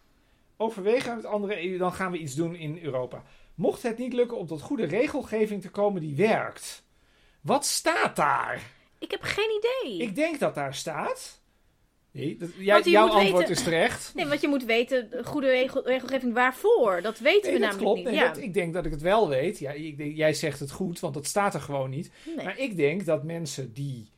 [0.57, 3.23] Overwegen we met andere EU, dan gaan we iets doen in Europa.
[3.55, 6.85] Mocht het niet lukken om tot goede regelgeving te komen die werkt.
[7.41, 8.63] Wat staat daar?
[8.99, 9.99] Ik heb geen idee.
[10.09, 11.42] Ik denk dat daar staat.
[12.13, 14.13] Nee, dat, jij, Want je jouw antwoord weten- is terecht.
[14.15, 17.03] Nee, want je moet weten, de goede regel- regelgeving waarvoor.
[17.03, 17.97] Dat weten Nee, we dat namelijk klopt.
[17.97, 18.05] niet.
[18.07, 18.29] Nee, ja.
[18.33, 19.59] dat- ik denk dat ik het wel weet.
[19.59, 22.11] Ja, ik jij zegt het goed, want dat staat er gewoon niet.
[22.37, 24.11] Maar ik denk dat mensen die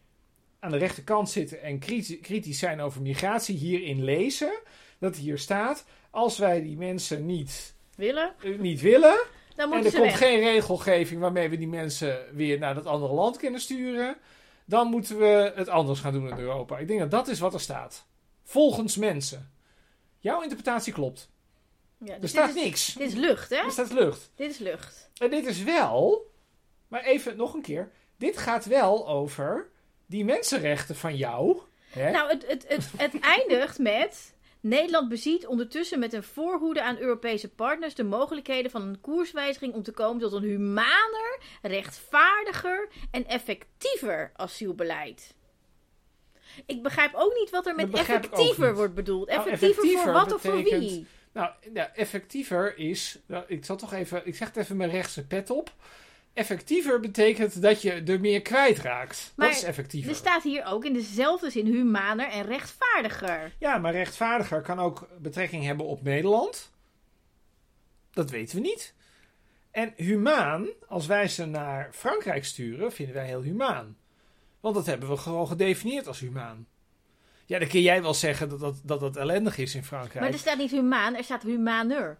[0.58, 4.52] aan de rechterkant zitten en kriti- kritisch zijn over migratie hierin lezen.
[4.98, 8.32] Dat hier staat, als wij die mensen niet, Willen?
[8.42, 9.16] eh, niet willen.
[9.56, 10.18] Dan En er komt weg.
[10.18, 14.16] geen regelgeving waarmee we die mensen weer naar dat andere land kunnen sturen.
[14.64, 16.78] Dan moeten we het anders gaan doen in Europa.
[16.78, 18.06] Ik denk dat dat is wat er staat.
[18.42, 19.52] Volgens mensen.
[20.18, 21.28] Jouw interpretatie klopt.
[21.98, 22.94] Ja, Er dus staat dit is, niks.
[22.94, 23.56] Dit is lucht, hè?
[23.56, 24.30] Er staat lucht.
[24.34, 25.10] Dit is lucht.
[25.16, 26.30] En dit is wel,
[26.88, 27.90] maar even nog een keer.
[28.16, 29.68] Dit gaat wel over
[30.06, 31.58] die mensenrechten van jou.
[31.90, 32.10] Hè?
[32.10, 34.33] Nou, het, het, het, het eindigt met.
[34.64, 39.82] Nederland beziet ondertussen met een voorhoede aan Europese partners de mogelijkheden van een koerswijziging om
[39.82, 45.34] te komen tot een humaner, rechtvaardiger en effectiever asielbeleid.
[46.66, 49.28] Ik begrijp ook niet wat er met effectiever wordt bedoeld.
[49.28, 51.06] Nou, Effectiever, effectiever voor wat of voor wie?
[51.32, 53.18] Nou, ja, effectiever is.
[53.26, 54.26] Nou, ik zal toch even.
[54.26, 55.72] Ik zeg het even mijn rechtse pet op.
[56.34, 59.32] effectiever betekent dat je er meer kwijtraakt.
[59.36, 60.10] Maar dat is effectiever.
[60.10, 63.52] Er staat hier ook in dezelfde zin humaner en rechtvaardiger.
[63.58, 66.72] Ja, maar rechtvaardiger kan ook betrekking hebben op Nederland.
[68.10, 68.94] Dat weten we niet.
[69.70, 73.96] En humaan, als wij ze naar Frankrijk sturen, vinden wij heel humaan.
[74.60, 76.66] Want dat hebben we gewoon gedefinieerd als humaan.
[77.46, 80.20] Ja, dan kun jij wel zeggen dat dat, dat, dat ellendig is in Frankrijk.
[80.20, 82.18] Maar er staat niet humaan, er staat humaner.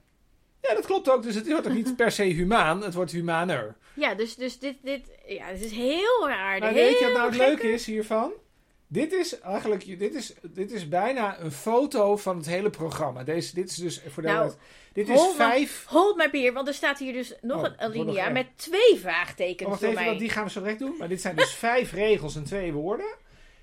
[0.68, 1.22] Ja, dat klopt ook.
[1.22, 3.74] Dus het wordt ook niet per se humaan, het wordt humaner.
[3.94, 6.58] Ja, dus, dus dit, dit, ja, dit is heel raar.
[6.58, 8.32] Maar heel weet je wat nou het leuke is hiervan?
[8.86, 13.24] Dit is eigenlijk, dit is, dit is bijna een foto van het hele programma.
[13.24, 14.52] Deze, dit is dus voor de Nou,
[14.92, 15.84] Dit is hold, vijf.
[15.88, 19.68] Hold my beer, want er staat hier dus nog Oh, een alinea met twee vraagtekens
[19.68, 20.04] wacht even, mij.
[20.06, 20.94] want die gaan we zo direct doen.
[20.98, 23.14] Maar dit zijn dus vijf regels en twee woorden.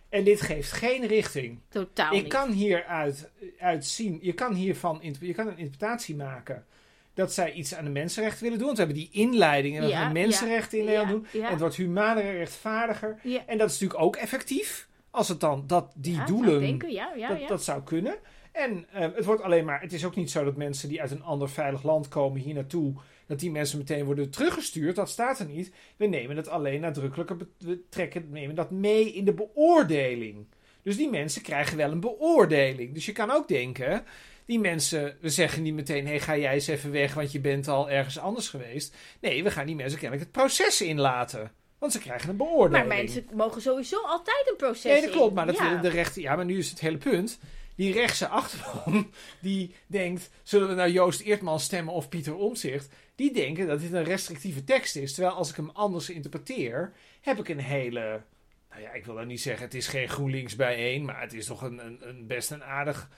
[0.09, 1.59] En dit geeft geen richting.
[1.69, 2.31] Totaal Ik niet.
[2.33, 3.29] kan hieruit
[3.59, 6.65] uit zien, je kan hiervan je kan een interpretatie maken
[7.13, 8.67] dat zij iets aan de mensenrechten willen doen.
[8.67, 11.43] Want we hebben die inleiding en we Ja, gaan mensenrechten in ja, Nederland doen.
[11.43, 13.19] En het wordt humaner en rechtvaardiger.
[13.45, 14.89] En dat is natuurlijk ook effectief.
[15.09, 16.93] Als het dan dat die doelen, denken,
[17.27, 18.15] dat, dat zou kunnen.
[18.51, 21.11] En eh, het wordt alleen maar, het is ook niet zo dat mensen die uit
[21.11, 22.93] een ander veilig land komen hier naartoe,
[23.25, 24.95] dat die mensen meteen worden teruggestuurd.
[24.95, 25.71] Dat staat er niet.
[25.97, 30.45] We nemen het alleen nadrukkelijker, we trekken, nemen dat mee in de beoordeling.
[30.83, 32.93] Dus die mensen krijgen wel een beoordeling.
[32.93, 34.03] Dus je kan ook denken,
[34.51, 37.67] die mensen, we zeggen niet meteen, hé, ga jij eens even weg, want je bent
[37.67, 38.95] al ergens anders geweest.
[39.19, 41.51] Nee, we gaan die mensen kennelijk het proces inlaten.
[41.77, 42.87] Want ze krijgen een beoordeling.
[42.87, 45.15] Maar mensen mogen sowieso altijd een proces Nee, dat in.
[45.15, 45.77] klopt, maar dat ja.
[45.77, 46.21] de rechter.
[46.21, 47.39] Ja, maar nu is het hele punt.
[47.75, 52.93] Die rechtse achterban, die denkt: zullen we nou Joost Eertman stemmen of Pieter Omzicht?
[53.15, 55.13] Die denken dat dit een restrictieve tekst is.
[55.13, 58.21] Terwijl als ik hem anders interpreteer, heb ik een hele.
[58.69, 61.45] Nou ja, ik wil nou niet zeggen: het is geen GroenLinks bijeen, maar het is
[61.45, 63.09] toch een, een, een best een aardig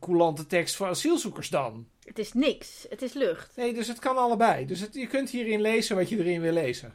[0.00, 1.88] coulante tekst voor asielzoekers dan.
[2.04, 2.86] Het is niks.
[2.88, 3.56] Het is lucht.
[3.56, 4.66] Nee, dus het kan allebei.
[4.66, 6.94] Dus het, je kunt hierin lezen wat je erin wil lezen.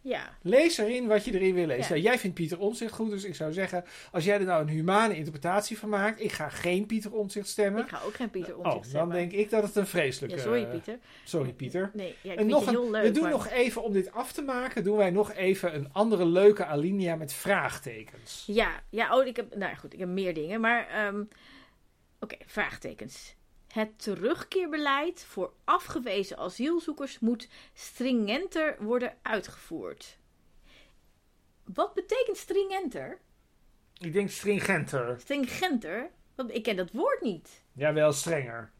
[0.00, 0.36] Ja.
[0.42, 1.96] Lees erin wat je erin wil lezen.
[1.96, 2.02] Ja.
[2.02, 3.84] Jij vindt Pieter Omtzigt goed, dus ik zou zeggen...
[4.12, 6.20] als jij er nou een humane interpretatie van maakt...
[6.22, 7.82] ik ga geen Pieter Omtzigt stemmen.
[7.82, 9.16] Ik ga ook geen Pieter oh, Omtzigt dan stemmen.
[9.16, 10.36] denk ik dat het een vreselijke...
[10.36, 10.98] Ja, sorry Pieter.
[11.24, 11.90] Sorry Pieter.
[11.94, 13.02] Nee, ja, ik En vind nog een- heel leuk.
[13.02, 14.84] we doen maar- nog even, om dit af te maken...
[14.84, 18.44] doen wij nog even een andere leuke alinea met vraagtekens.
[18.46, 21.22] Ja, ja, oh, ik heb, nou goed, ik heb meer dingen, maar ehm,
[22.20, 23.36] oké, vraagtekens.
[23.68, 30.18] Het terugkeerbeleid voor afgewezen asielzoekers moet stringenter worden uitgevoerd.
[31.64, 33.18] Wat betekent stringenter?
[33.98, 35.20] Ik denk stringenter.
[35.20, 36.10] Stringenter?
[36.34, 37.62] Want ik ken dat woord niet.
[37.72, 38.70] Jawel, strenger.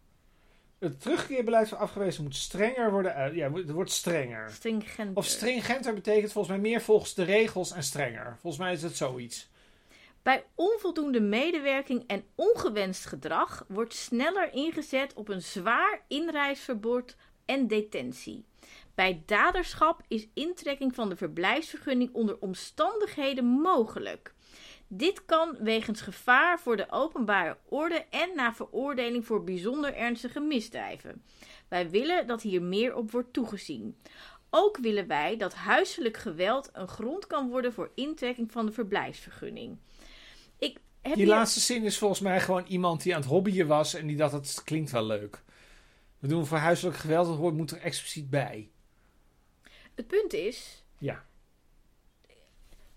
[0.78, 3.34] Het terugkeerbeleid voor afgewezen moet strenger worden uit...
[3.34, 4.50] Ja, het wordt strenger.
[4.50, 5.16] Stringenter.
[5.16, 8.36] Of stringenter betekent volgens mij meer volgens de regels en strenger.
[8.40, 9.50] Volgens mij is het zoiets.
[10.22, 18.44] Bij onvoldoende medewerking en ongewenst gedrag wordt sneller ingezet op een zwaar inreisverbod en detentie.
[18.94, 24.34] Bij daderschap is intrekking van de verblijfsvergunning onder omstandigheden mogelijk.
[24.86, 31.22] Dit kan wegens gevaar voor de openbare orde en na veroordeling voor bijzonder ernstige misdrijven.
[31.68, 33.96] Wij willen dat hier meer op wordt toegezien.
[34.50, 39.78] Ook willen wij dat huiselijk geweld een grond kan worden voor intrekking van de verblijfsvergunning.
[41.08, 44.06] Heb Die laatste zin is volgens mij gewoon iemand die aan het hobbyen was en
[44.06, 45.42] die dacht het klinkt wel leuk.
[46.18, 48.70] We doen voor huiselijk geweld, dat hoort, moet er expliciet bij.
[49.94, 50.84] Het punt is.
[50.98, 51.24] Ja.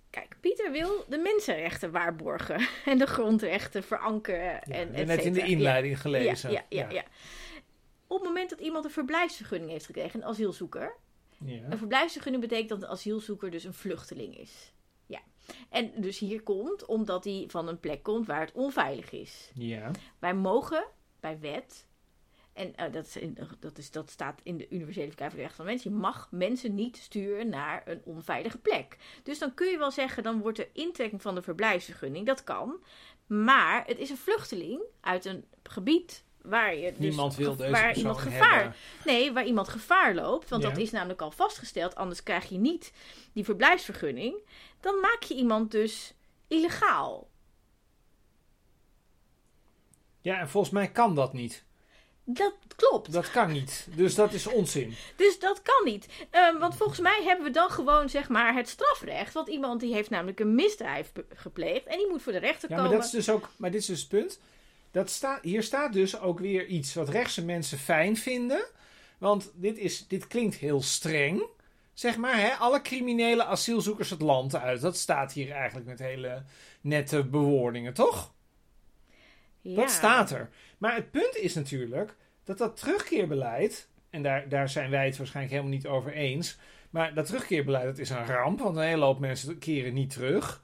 [0.10, 4.42] Kijk, Pieter wil de mensenrechten waarborgen en de grondrechten verankeren.
[4.42, 6.52] Ja, en en et net in de inleiding Ja, gelezen.
[6.52, 7.04] Ja, ja, ja,
[8.08, 10.96] Op het moment dat iemand een verblijfsvergunning heeft gekregen, een asielzoeker.
[11.46, 11.64] Ja.
[11.70, 14.71] Een verblijfsvergunning betekent dat een asielzoeker dus een vluchteling is.
[15.70, 19.52] En dus hier komt omdat hij van een plek komt waar het onveilig is.
[19.54, 19.92] Ja.
[20.20, 20.86] Wij mogen
[21.20, 21.88] bij wet,
[22.54, 25.48] en eh, dat, is in, dat, is, dat staat in de Universele Verklaring van de
[25.48, 28.98] Rechten van Mensen, je mag mensen niet sturen naar een onveilige plek.
[29.24, 32.84] Dus dan kun je wel zeggen, dan wordt de intrekking van de verblijfsvergunning, dat kan.
[33.28, 37.96] Maar het is een vluchteling uit een gebied waar je dus Niemand wil deze waar
[37.98, 38.76] iemand gevaar, hebben.
[39.06, 40.70] nee, waar iemand gevaar loopt, want Ja.
[40.70, 42.94] dat is namelijk al vastgesteld, anders krijg je niet
[43.34, 44.36] die verblijfsvergunning.
[44.82, 46.14] Dan maak je iemand dus
[46.48, 47.30] illegaal.
[50.22, 51.64] Ja, en volgens mij kan dat niet.
[52.24, 53.12] Dat klopt.
[53.12, 53.88] Dat kan niet.
[53.96, 54.94] Dus dat is onzin.
[55.16, 56.08] Dus dat kan niet.
[56.30, 59.34] Ehm, want volgens mij hebben we dan gewoon zeg maar het strafrecht.
[59.34, 61.86] Want iemand die heeft namelijk een misdrijf gepleegd.
[61.86, 62.90] En die moet voor de rechter Ja, komen.
[62.92, 63.50] maar dat is dus ook.
[63.56, 64.40] Maar dit is dus het punt.
[64.92, 68.66] Dat staat, hier staat dus ook weer iets wat rechtse mensen fijn vinden.
[69.18, 71.44] Want dit, is, dit klinkt heel streng.
[72.02, 72.50] Zeg maar, hè?
[72.50, 74.82] alle criminele asielzoekers het land uit.
[74.82, 76.44] Dat staat hier eigenlijk met hele
[76.82, 78.34] nette bewoordingen, toch?
[79.62, 79.76] Ja.
[79.76, 80.50] Dat staat er.
[80.78, 83.90] Maar het punt is natuurlijk dat dat terugkeerbeleid.
[84.10, 86.58] en daar, daar zijn wij het waarschijnlijk helemaal niet over eens.
[86.90, 90.62] Maar dat terugkeerbeleid dat is een ramp, want een hele hoop mensen keren niet terug.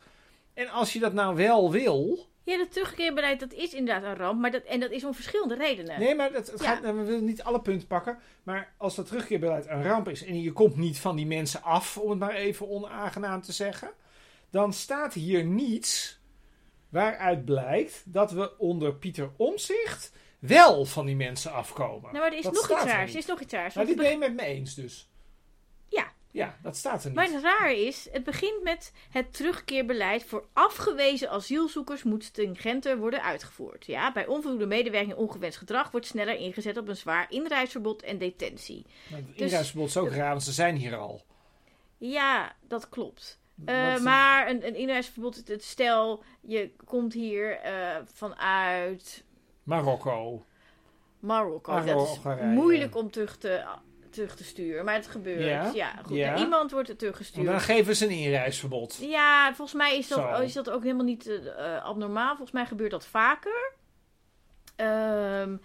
[0.54, 2.30] En als je dat nou wel wil.
[2.48, 5.56] Ja, dat terugkeerbeleid dat is inderdaad een ramp, maar dat, en dat is om verschillende
[5.56, 6.00] redenen.
[6.00, 6.66] Nee, maar het Ja.
[6.66, 8.18] gaat, we willen niet alle punten pakken.
[8.44, 11.98] Maar als dat terugkeerbeleid een ramp is en je komt niet van die mensen af,
[11.98, 13.90] om het maar even onaangenaam te zeggen.
[14.50, 16.20] Dan staat hier niets
[16.90, 22.02] waaruit blijkt dat we onder Pieter Omzicht wel van die mensen afkomen.
[22.02, 23.12] Nou, maar er is Dat nog iets raars.
[23.12, 23.76] Er is nog iets raars.
[23.76, 25.10] Maar want dit ben je met me eens dus.
[26.38, 26.58] Ja.
[26.62, 27.16] Dat staat er niet.
[27.16, 33.24] Maar het raar is, het begint met het terugkeerbeleid voor afgewezen asielzoekers moet stringenter worden
[33.24, 33.86] uitgevoerd.
[33.86, 38.18] Ja, bij onvoldoende medewerking en ongewenst gedrag wordt sneller ingezet op een zwaar inreisverbod en
[38.18, 38.86] detentie.
[39.10, 41.26] Maar het dus- inreisverbod is ook raar, want ze zijn hier al.
[41.98, 43.40] Ja, dat klopt.
[43.66, 49.24] Eh, maar een, een inreisverbod, het- stel je komt hier eh, vanuit
[49.64, 50.46] Marokko.
[51.20, 51.84] Marokko.
[51.84, 53.66] Dat is moeilijk om terug te,
[54.18, 55.44] terug te sturen, maar het gebeurt.
[55.44, 56.18] Ja, Ja, goed.
[56.18, 56.38] ja.
[56.38, 57.62] Iemand wordt er Want dan teruggestuurd.
[57.62, 58.98] geven ze een inreisverbod.
[59.02, 60.42] Ja, volgens mij is dat, Zo.
[60.42, 62.28] is dat ook helemaal niet eh, abnormaal.
[62.28, 63.72] Volgens mij gebeurt dat vaker.
[64.76, 65.58] Ehm,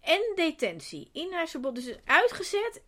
[0.00, 1.08] en detentie.
[1.12, 2.82] Inreisverbod is dus uitgezet.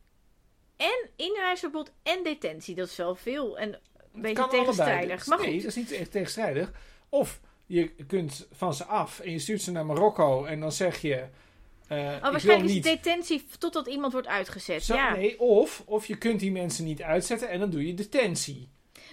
[0.76, 2.74] En inreisverbod en detentie.
[2.74, 3.59] Dat is wel veel.
[3.59, 3.80] En
[4.14, 5.26] een beetje tegenstrijdig.
[5.26, 5.59] Maar nee, goed.
[5.62, 6.72] dat is niet echt tegenstrijdig.
[7.09, 11.01] Of je kunt van ze af en je stuurt ze naar Marokko en dan zeg
[11.01, 11.28] je...
[11.97, 12.84] eh, Oh, wil waarschijnlijk is niet...
[12.84, 14.84] detentie totdat iemand wordt uitgezet.
[14.84, 15.16] Zo, ja.
[15.16, 18.68] nee, of, of je kunt die mensen niet uitzetten en dan doe je detentie.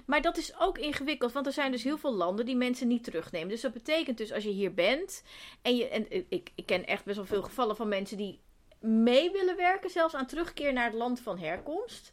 [0.05, 3.03] Maar dat is ook ingewikkeld, want er zijn dus heel veel landen die mensen niet
[3.03, 3.49] terugnemen.
[3.49, 5.23] Dus dat betekent dus als je hier bent
[5.61, 8.39] en je en ik, ik ken echt best wel veel gevallen van mensen die
[8.79, 12.11] mee willen werken, zelfs aan terugkeer naar het land van herkomst.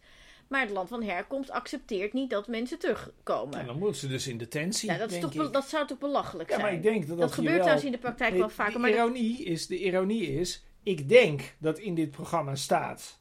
[0.49, 3.59] Maar het land van herkomst accepteert niet dat mensen terugkomen.
[3.59, 5.99] En dan moeten ze dus in detentie, nou, dat, is toch, be- dat zou toch
[5.99, 6.67] belachelijk Ja, zijn?
[6.67, 7.61] maar ik denk dat dat, gebeurt wel...
[7.61, 8.73] trouwens in de praktijk wel vaker.
[8.73, 13.21] de, Maar dat- ironie is, de ironie is, ik denk dat in dit programma staat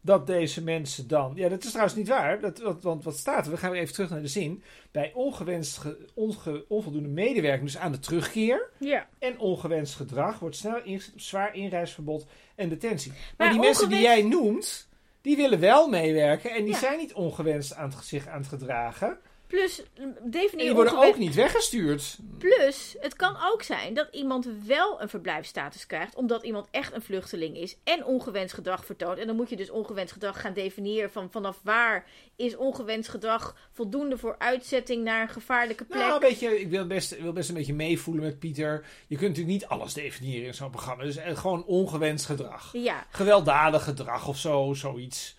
[0.00, 1.32] dat deze mensen dan...
[1.34, 3.52] Ja, dat is trouwens niet waar, dat, dat- want wat staat er?
[3.52, 4.62] We gaan weer even terug naar de zin.
[4.90, 8.70] Bij ongewenst ge- onge- onvoldoende medewerking, dus aan de terugkeer...
[8.78, 9.08] ja.
[9.18, 13.10] en ongewenst gedrag wordt snel ingezet op zwaar inreisverbod en detentie.
[13.12, 14.88] Maar, Maar die mensen die jij noemt,
[15.24, 16.78] die willen wel meewerken en die Ja.
[16.78, 19.18] zijn niet ongewenst aan het, zich aan het gedragen.
[19.54, 19.82] Plus,
[20.22, 22.18] definieer die worden ook niet weggestuurd.
[22.38, 27.02] Plus, het kan ook zijn dat iemand wel een verblijfsstatus krijgt, omdat iemand echt een
[27.02, 29.18] vluchteling is en ongewenst gedrag vertoont.
[29.18, 33.56] En dan moet je dus ongewenst gedrag gaan definiëren van vanaf waar is ongewenst gedrag
[33.72, 36.00] voldoende voor uitzetting naar een gevaarlijke plek.
[36.00, 38.86] Nou, een beetje, ik wil best, wil best een beetje meevoelen met Pieter.
[39.06, 41.02] Je kunt natuurlijk niet alles definiëren in zo'n programma.
[41.02, 42.72] Dus eh, gewoon ongewenst gedrag.
[42.72, 45.36] Ja, Gewelddadig gedrag of zo, zoiets.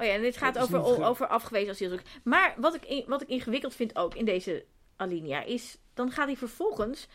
[0.00, 2.10] Oh ja, en dit gaat over, niet over afgewezen asielzoekers.
[2.24, 4.64] Maar wat ik, in- wat ik ingewikkeld vind ook in deze
[4.96, 7.06] alinea is, dan gaat hij vervolgens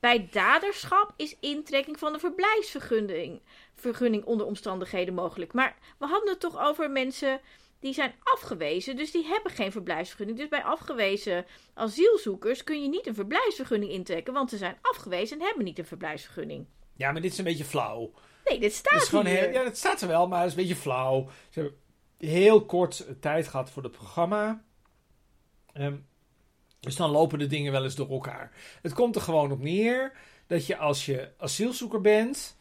[0.00, 3.40] bij daderschap is intrekking van de verblijfsvergunning
[3.74, 5.52] vergunning onder omstandigheden mogelijk.
[5.52, 7.40] Maar we hadden het toch over mensen
[7.80, 10.38] die zijn afgewezen, dus die hebben geen verblijfsvergunning.
[10.38, 15.46] Dus bij afgewezen asielzoekers kun je niet een verblijfsvergunning intrekken, want ze zijn afgewezen en
[15.46, 16.66] hebben niet een verblijfsvergunning.
[16.96, 18.12] Ja, maar dit is een beetje flauw.
[18.44, 19.36] Nee, dit staat Dat is gewoon hier.
[19.38, 21.28] heel, ja, dat staat er wel, maar het is een beetje flauw.
[21.50, 21.72] Ze
[22.28, 24.62] heel kort tijd gehad voor het programma.
[25.72, 25.96] Ehm,
[26.80, 28.52] dus dan lopen de dingen wel eens door elkaar.
[28.82, 30.12] Het komt er gewoon op neer
[30.46, 32.56] dat je als je asielzoeker bent,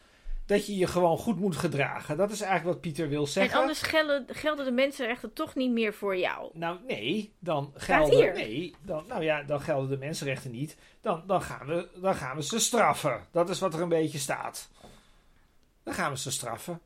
[0.45, 2.17] dat je je gewoon goed moet gedragen.
[2.17, 3.59] Dat is eigenlijk wat Pieter wil En zeggen.
[3.59, 6.49] anders gelden, gelden de mensenrechten toch niet meer voor jou.
[6.53, 8.33] Nou, nee, dan gelden, hier.
[8.33, 10.77] nee, dan, nou ja, dan gelden de mensenrechten niet.
[11.01, 13.27] Dan, dan, gaan we, dan gaan we ze straffen.
[13.31, 14.69] Dat is wat er een beetje staat.
[15.83, 16.81] Dan gaan we ze straffen.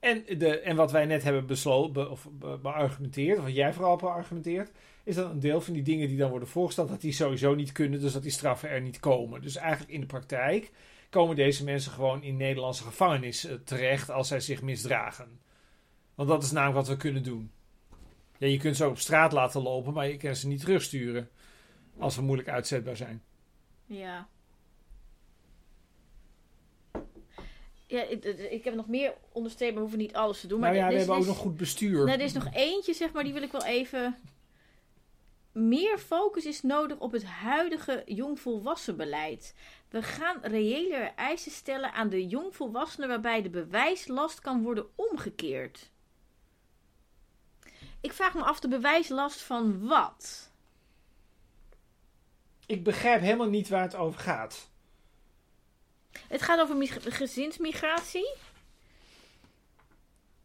[0.00, 3.90] En, de, en wat wij net hebben besloten, of be- beargumenteerd, of wat jij vooral
[3.90, 4.70] hebt beargumenteerd,
[5.04, 7.72] is dat een deel van die dingen die dan worden voorgesteld, dat die sowieso niet
[7.72, 9.42] kunnen, dus dat die straffen er niet komen.
[9.42, 10.70] Dus eigenlijk in de praktijk
[11.10, 15.40] komen deze mensen gewoon in Nederlandse gevangenis eh, terecht als zij zich misdragen.
[16.14, 17.50] Want dat is namelijk wat we kunnen doen.
[18.38, 21.28] Ja, je kunt ze ook op straat laten lopen, maar je kan ze niet terugsturen.
[21.98, 23.22] Als ze moeilijk uitzetbaar zijn.
[23.86, 24.28] Ja.
[27.86, 30.60] Ja, ik, ik heb nog meer onderstrepen, we hoeven niet alles te doen.
[30.60, 32.04] Maar nou ja, we is- hebben ook nog goed bestuur.
[32.04, 34.16] Nou, er is nog eentje, zeg maar, die wil ik wel even...
[35.52, 39.54] Meer focus is nodig op het huidige jongvolwassenbeleid.
[39.88, 45.90] We gaan reëler eisen stellen aan de jongvolwassenen waarbij de bewijslast kan worden omgekeerd.
[48.00, 50.50] Ik vraag me af de bewijslast van wat?
[52.66, 54.70] Ik begrijp helemaal niet waar het over gaat.
[56.28, 58.34] Het gaat over mig- gezinsmigratie.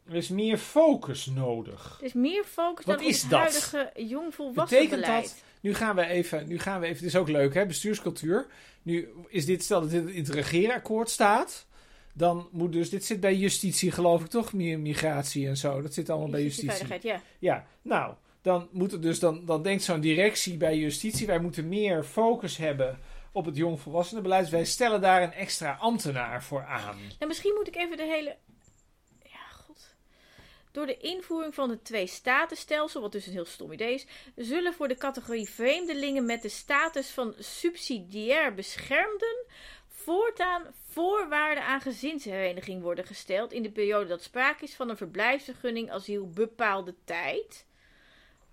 [0.08, 1.98] Er is meer focus nodig.
[2.00, 5.02] Er is meer focus Wat dan is het huidige jongvolwassenenbeleid.
[5.06, 7.66] Betekent dat- Nu gaan we even, nu gaan we even, dit is ook leuk hè,
[7.66, 8.46] bestuurscultuur.
[8.82, 11.66] Nu is dit, stel dat dit in het regeerakkoord staat,
[12.14, 15.82] dan moet dus, dit zit bij justitie geloof ik toch, Mi- migratie en zo.
[15.82, 16.88] Dat zit allemaal bij justitie.
[17.02, 17.22] Ja.
[17.40, 21.70] Ja, nou, dan moet het dus, dan, dan denkt zo'n directie bij justitie, wij moeten
[21.70, 23.00] meer focus hebben
[23.32, 24.50] op het jongvolwassenenbeleid.
[24.50, 26.98] Wij stellen daar een extra ambtenaar voor aan.
[26.98, 28.38] Nou, misschien moet ik even de hele.
[29.24, 29.96] Ja, god.
[30.72, 34.06] Door de invoering van het twee-statenstelsel, wat dus een heel stom idee is,
[34.36, 39.46] zullen voor de categorie vreemdelingen met de status van subsidiair beschermden
[39.88, 45.92] voortaan voorwaarden aan gezinshereniging worden gesteld in de periode dat sprake is van een verblijfsvergunning
[45.92, 47.66] asiel bepaalde tijd.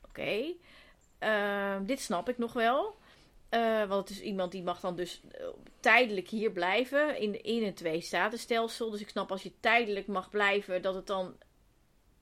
[0.04, 0.54] Oké,
[1.18, 2.96] Ehm, dit snap ik nog wel.
[3.48, 5.46] Eh, want het is iemand die mag dan dus eh,
[5.80, 8.90] tijdelijk hier blijven in, een twee-statenstelsel.
[8.90, 11.36] Dus ik snap als je tijdelijk mag blijven, dat het dan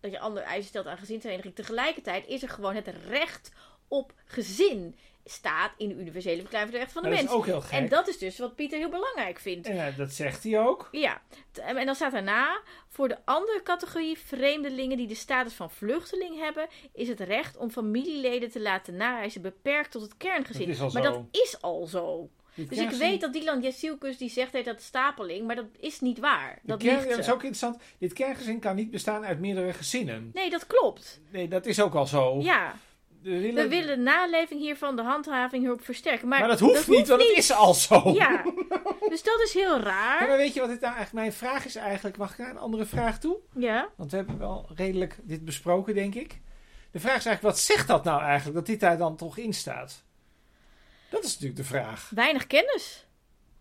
[0.00, 1.54] dat je andere eisen stelt aan gezinshereniging.
[1.54, 3.52] Tegelijkertijd is er gewoon het recht
[3.88, 4.96] op gezin
[5.28, 7.30] staat in de universele verklaring van de rechten van de dat mens.
[7.30, 7.80] is ook heel gek.
[7.80, 9.66] En dat is dus wat Pieter heel belangrijk vindt.
[9.66, 10.88] Ja, dat zegt hij ook.
[10.92, 11.22] Ja,
[11.52, 16.68] en dan staat daarna: voor de andere categorie vreemdelingen die de status van vluchteling hebben,
[16.92, 20.66] is het recht om familieleden te laten nareizen beperkt tot het kerngezin.
[20.66, 22.30] Dat is al maar dat is al zo.
[22.54, 26.58] Dus ik weet dat Dylan Jessielkus die zegt dat stapeling, maar dat is niet waar.
[26.62, 27.82] Dat kern- ligt dat is ook interessant.
[27.98, 30.30] Dit kerngezin kan niet bestaan uit meerdere gezinnen.
[30.34, 31.20] Nee, dat klopt.
[31.30, 32.40] Nee, dat is ook al zo.
[32.40, 32.74] Ja,
[33.32, 36.28] We willen, we willen de naleving hiervan de handhaving hierop versterken.
[36.28, 38.10] Maar, maar dat hoeft niet, want het is al zo.
[38.14, 38.44] Ja,
[39.08, 40.28] dus dat is heel Ja, raar.
[40.28, 42.16] maar weet je wat dit nou eigenlijk mijn vraag is eigenlijk?
[42.16, 43.36] Mag ik naar een andere vraag toe?
[43.54, 46.40] Ja, Want we hebben wel redelijk dit besproken, denk ik.
[46.90, 49.52] De vraag is eigenlijk, wat zegt dat nou eigenlijk, dat dit daar dan toch in
[49.54, 50.04] staat?
[51.10, 52.10] Dat is natuurlijk de vraag.
[52.14, 53.06] weinig kennis.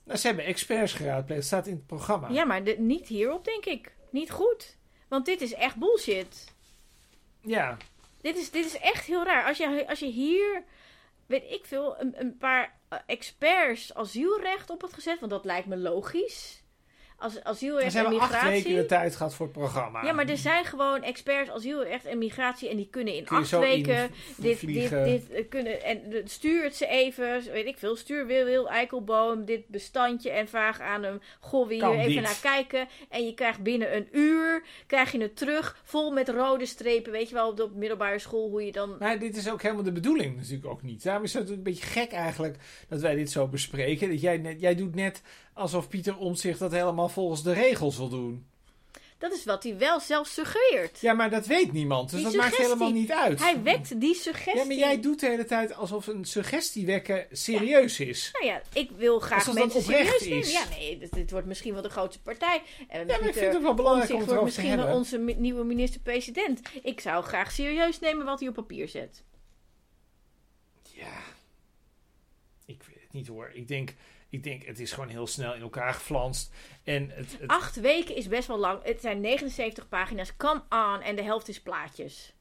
[0.04, 2.30] Nou, ze hebben experts geraadpleegd, het staat in het programma.
[2.30, 3.96] Ja, maar de- niet hierop, denk ik.
[4.10, 4.78] Niet goed.
[5.08, 6.54] Want dit is echt bullshit.
[7.42, 7.78] Ja.
[8.26, 9.46] Dit is, dit is echt heel raar.
[9.46, 10.64] Als je, als je hier,
[11.26, 15.68] weet ik veel, een, een paar eh, experts asielrecht op had gezet, want dat lijkt
[15.68, 16.64] me logisch.
[17.18, 18.64] Als En asielrecht ze en hebben acht migratie.
[18.64, 20.04] weken de tijd gehad voor het programma.
[20.04, 23.52] Ja, maar er zijn gewoon experts asielrecht en migratie en die kunnen in Kun acht
[23.52, 25.84] weken in dit, dit, dit eh, kunnen.
[25.84, 27.96] En de- stuur het ze even, weet ik veel.
[27.96, 31.22] Stuur Wil Wil Eikelboom dit bestandje en vraag aan hem.
[31.40, 32.22] Goh, wil je even niet.
[32.22, 32.88] naar kijken?
[33.10, 37.12] En je krijgt binnen een uur, krijg je het terug, vol met rode strepen.
[37.12, 38.96] Weet je wel, op de middelbare school, hoe je dan...
[39.00, 41.04] Maar dit is ook helemaal de bedoeling natuurlijk ook niet.
[41.04, 42.58] Daarom is het een beetje gek eigenlijk
[42.88, 44.10] dat wij dit zo bespreken.
[44.10, 45.22] Dat jij, net, jij doet net
[45.54, 48.46] alsof Pieter Omtzigt dat helemaal volgens de regels wil doen.
[49.18, 51.00] Dat is wat hij wel zelf suggereert.
[51.00, 52.10] Ja, maar dat weet niemand.
[52.10, 53.40] Dus Die dat maakt helemaal niet uit.
[53.40, 54.58] Hij wekt die suggestie.
[54.58, 58.30] Ja, maar jij doet de hele tijd alsof een suggestie wekken serieus is.
[58.34, 60.48] Nou ja, ik wil graag Alsof mensen serieus nemen.
[60.50, 62.62] Ja, nee, dit, dit wordt misschien wel de grootste partij.
[62.88, 65.64] En Ja, maar ik vind het wel belangrijk om het wordt misschien wel onze nieuwe
[65.64, 66.62] minister-president.
[66.84, 69.24] Ik zou graag serieus nemen wat hij op papier zet.
[70.92, 71.18] Ja,
[72.66, 73.52] ik weet het niet hoor.
[73.54, 73.94] Ik denk,
[74.36, 76.54] ik denk het is gewoon heel snel in elkaar geflanst.
[76.84, 78.84] En het, het, Acht weken is best wel lang.
[78.84, 80.38] Het zijn 79 pagina's.
[80.38, 81.02] Come on.
[81.02, 82.34] En de helft is plaatjes.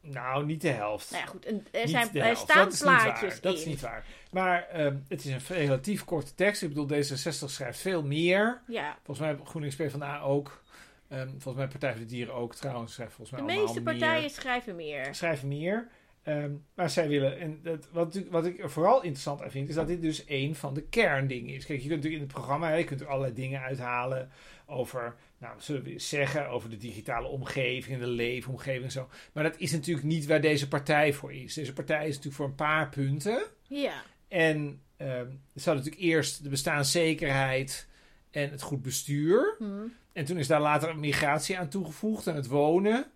[0.00, 1.10] nou, niet de helft.
[1.10, 1.46] Nou ja, goed.
[1.72, 4.04] Er, zijn, de er staan dat plaatjes Dat is niet waar.
[4.30, 6.62] Maar ehm, het is een relatief korte tekst.
[6.62, 8.62] Ik bedoel, D66 schrijft veel meer.
[8.66, 10.64] Ja, Volgens mij GroenLinks PvdA ook.
[11.08, 12.92] Ehm, volgens mij Partij voor de Dieren ook trouwens.
[12.92, 13.98] Schrijft volgens de mij allemaal meeste meer.
[13.98, 15.14] partijen schrijven meer.
[15.14, 15.88] schrijven meer.
[16.26, 19.74] Ehm, maar zij willen, en dat, wat, wat ik er vooral interessant aan vind, is
[19.74, 21.66] dat dit dus een van de kerndingen is.
[21.66, 24.30] Kijk, je kunt natuurlijk in het programma, je kunt er allerlei dingen uithalen
[24.66, 29.08] over, nou, zullen we eens zeggen, over de digitale omgeving en de leefomgeving en zo.
[29.32, 31.54] Maar dat is natuurlijk niet waar deze partij voor is.
[31.54, 33.42] Deze partij is natuurlijk voor een paar punten.
[33.62, 34.02] Ja.
[34.28, 37.88] En ehm er zat natuurlijk eerst de bestaanszekerheid
[38.30, 39.54] en het goed bestuur.
[39.58, 39.64] Hm.
[40.12, 43.06] En toen is daar later migratie aan toegevoegd en het wonen.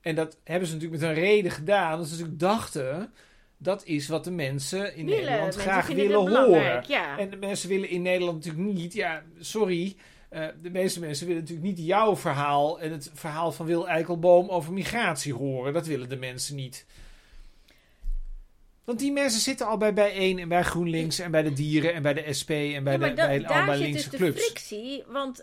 [0.00, 1.98] En dat hebben ze natuurlijk met een reden gedaan.
[1.98, 3.12] Dat ze natuurlijk dachten,
[3.56, 5.24] dat is wat de mensen in Willen.
[5.24, 6.84] Nederland graag willen horen.
[6.88, 7.18] Ja.
[7.18, 9.96] En de mensen willen in Nederland natuurlijk niet, ja, sorry.
[10.28, 14.48] eh, de meeste mensen willen natuurlijk niet jouw verhaal en het verhaal van Wil Eikelboom
[14.48, 15.72] over migratie horen.
[15.72, 16.86] Dat willen de mensen niet.
[18.84, 22.02] Want die mensen zitten al bij bijeen en bij GroenLinks en bij de dieren en
[22.02, 24.16] bij de SP en bij, Ja, de, maar bij daar allemaal zit linkse dus de
[24.16, 24.44] clubs.
[24.44, 25.04] frictie.
[25.08, 25.42] Want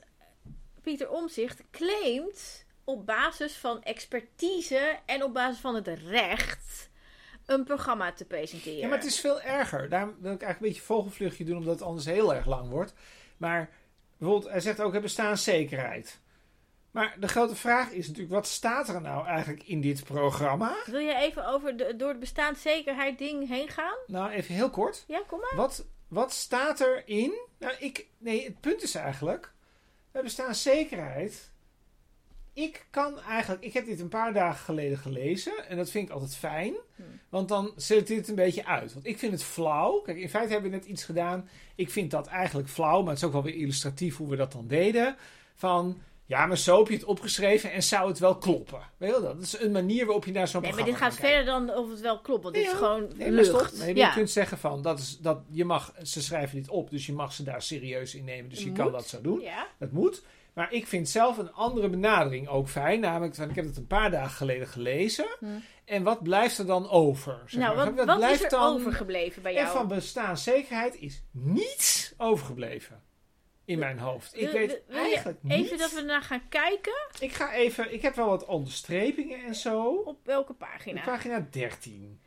[0.82, 6.90] Pieter Omzicht claimt op basis van expertise en op basis van het recht
[7.46, 8.80] een programma te presenteren.
[8.80, 9.90] Ja, maar het is veel erger.
[9.90, 12.94] Daarom wil ik eigenlijk een beetje vogelvluchtje doen, omdat het anders heel erg lang wordt.
[13.38, 13.70] Maar
[14.18, 16.20] bijvoorbeeld, hij zegt ook het bestaanszekerheid.
[16.92, 20.76] Maar de grote vraag is natuurlijk, wat staat er nou eigenlijk in dit programma?
[20.86, 23.98] Wil je even over de, door het bestaanszekerheid ding heen gaan?
[24.08, 25.04] Nou, even heel kort.
[25.08, 25.56] Ja, kom maar.
[25.56, 27.40] Wat, wat staat erin?
[27.60, 29.54] Nou, ik, nee, het punt is eigenlijk,
[30.12, 31.52] bij bestaanszekerheid
[32.58, 33.64] ik kan eigenlijk...
[33.64, 35.68] Ik heb dit een paar dagen geleden gelezen.
[35.70, 36.74] En dat vind ik altijd fijn.
[36.96, 37.02] Hm.
[37.30, 38.94] Want dan selecteert het een beetje uit.
[38.94, 40.00] Want ik vind het flauw.
[40.02, 41.50] Kijk, in feite hebben we net iets gedaan.
[41.76, 43.00] Ik vind dat eigenlijk flauw.
[43.00, 45.16] Maar het is ook wel weer illustratief hoe we dat dan deden.
[45.56, 46.02] Van...
[46.26, 48.80] Ja, maar zo heb je het opgeschreven en zou het wel kloppen.
[48.98, 49.34] Weet je wel?
[49.36, 51.28] Dat is een manier waarop je naar zo'n Nee, maar dit gaat kijken.
[51.28, 52.44] verder dan of het wel klopt.
[52.44, 53.84] Want dit is gewoon Nee, lucht.
[53.86, 54.08] ja.
[54.08, 57.14] Je kunt zeggen van, dat is, dat, je mag, ze schrijven dit op, dus je
[57.14, 58.50] mag ze daar serieus in nemen.
[58.50, 59.40] Dus je kan dat zo doen.
[59.40, 59.68] ja.
[59.80, 60.24] Dat moet.
[60.58, 63.00] Maar ik vind zelf een andere benadering ook fijn.
[63.00, 65.26] Namelijk, van, ik heb het een paar dagen geleden gelezen.
[65.40, 65.46] Hm.
[65.86, 67.42] En wat blijft er dan over?
[67.46, 67.86] Zeg Nou, maar.
[67.86, 68.74] wat, wat is blijft er dan...
[68.76, 69.78] overgebleven bij En jou?
[69.78, 73.04] van bestaanszekerheid is niets overgebleven.
[73.66, 74.36] In mijn hoofd.
[74.36, 75.66] Ik Wil- weet wil- eigenlijk niet.
[75.66, 77.08] Even dat we naar gaan kijken.
[77.20, 77.94] Ik ga even...
[77.94, 79.94] Ik heb wel wat onderstrepingen en zo.
[79.96, 81.00] Op welke pagina?
[81.00, 82.20] Op pagina 13.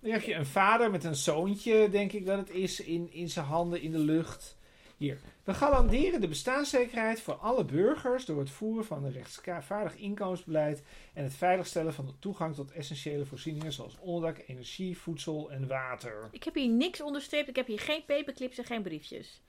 [0.00, 3.28] Dan heb je een vader met een zoontje, denk ik dat het is, in, in
[3.28, 4.56] zijn handen in de lucht.
[4.96, 5.18] Hier.
[5.46, 10.82] We garanderen de bestaanszekerheid voor alle burgers door het voeren van een rechtvaardig inkomensbeleid
[11.12, 16.28] en het veiligstellen van de toegang tot essentiële voorzieningen zoals onderdak, energie, voedsel en water.
[16.30, 17.48] Ik heb hier niks onderstreept.
[17.48, 19.40] Ik heb hier geen paperclips en geen briefjes.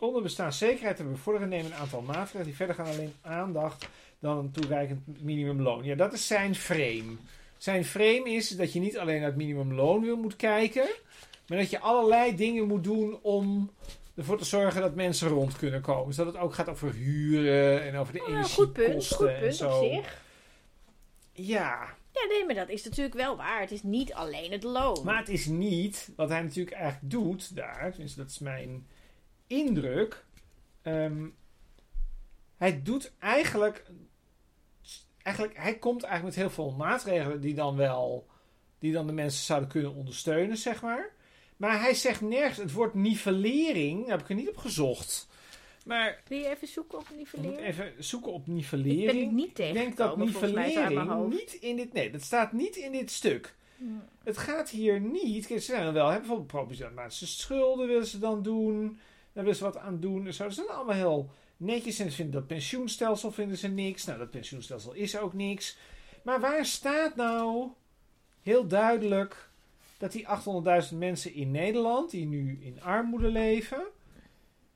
[0.00, 4.50] Onder bestaanszekerheid te bevorderen nemen een aantal maatregelen die verder gaan alleen aandacht dan een
[4.50, 5.84] toereikend minimumloon.
[5.84, 7.16] Ja, dat is zijn frame.
[7.56, 10.88] Zijn frame is dat je niet alleen naar het minimumloon wil moet kijken,
[11.48, 13.70] maar dat je allerlei dingen moet doen om
[14.18, 16.06] ervoor te zorgen dat mensen rond kunnen komen.
[16.06, 18.86] Dus dat het ook gaat over huren en over de Oh, goed punt.
[18.86, 19.70] energiekosten Goed en punt zo.
[19.78, 20.22] op zich.
[21.32, 23.60] Ja, Ja, nee, maar dat is natuurlijk wel waar.
[23.60, 25.04] Het is niet alleen het loon.
[25.04, 27.90] maar het is niet wat hij natuurlijk eigenlijk doet daar.
[27.90, 28.86] Tenminste, dat is mijn
[29.46, 30.24] indruk.
[30.82, 31.26] Ehm,
[32.56, 33.84] hij doet eigenlijk,
[35.22, 35.56] eigenlijk.
[35.56, 38.26] Hij komt eigenlijk met heel veel maatregelen die dan wel.
[38.78, 41.10] die dan de mensen zouden kunnen ondersteunen, zeg maar.
[41.58, 44.00] Maar hij zegt nergens het woord nivellering.
[44.00, 45.28] Daar heb ik er niet op gezocht.
[45.84, 47.60] Maar Wil je even zoeken op nivellering?
[47.60, 49.22] even zoeken op Ik ben nivellering.
[49.24, 51.92] het niet Ik denk dat nivellering niet in dit.
[51.92, 53.54] Nee, dat staat niet in dit stuk.
[53.76, 54.02] Hmm.
[54.24, 55.46] Het gaat hier niet.
[55.46, 56.08] Kijk, ze zijn wel.
[56.08, 58.98] Hè, bijvoorbeeld problematische schulden willen ze dan doen.
[59.32, 60.26] Daar willen ze wat aan doen.
[60.26, 60.44] en Zo.
[60.44, 61.98] Dat zijn allemaal heel netjes.
[61.98, 64.04] En ze vinden dat pensioenstelsel vinden ze niks.
[64.04, 65.76] Nou, dat pensioenstelsel is ook niks.
[66.22, 67.68] Maar waar staat nou
[68.42, 69.47] heel duidelijk
[69.98, 70.26] dat die
[70.90, 73.82] 800.000 mensen in Nederland, die nu in armoede leven,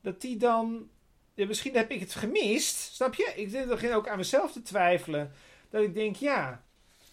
[0.01, 0.89] dat die dan.
[1.35, 2.77] Ja, misschien heb ik het gemist.
[2.77, 3.33] Snap je?
[3.37, 5.33] Ik begin ook aan mezelf te twijfelen.
[5.71, 6.63] Dat ik denk, ja,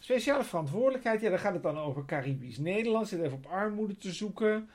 [0.10, 3.08] Speciale verantwoordelijkheid, ja, dan gaat het dan over Caribisch Nederland.
[3.08, 4.70] Zit even op armoede te zoeken.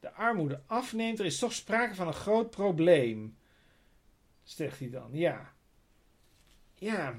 [0.00, 1.18] De armoede afneemt.
[1.18, 3.36] Er is toch sprake van een groot probleem.
[4.42, 5.52] Zegt hij dan, ja.
[6.74, 7.14] Ja.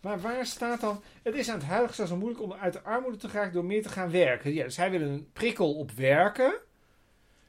[0.00, 1.02] Maar waar staat dan...
[1.22, 3.82] Het is aan het huidige zelfs moeilijk om uit de armoede te geraken door meer
[3.82, 4.52] te gaan werken.
[4.54, 6.54] Ja, dus hij wil een prikkel op werken.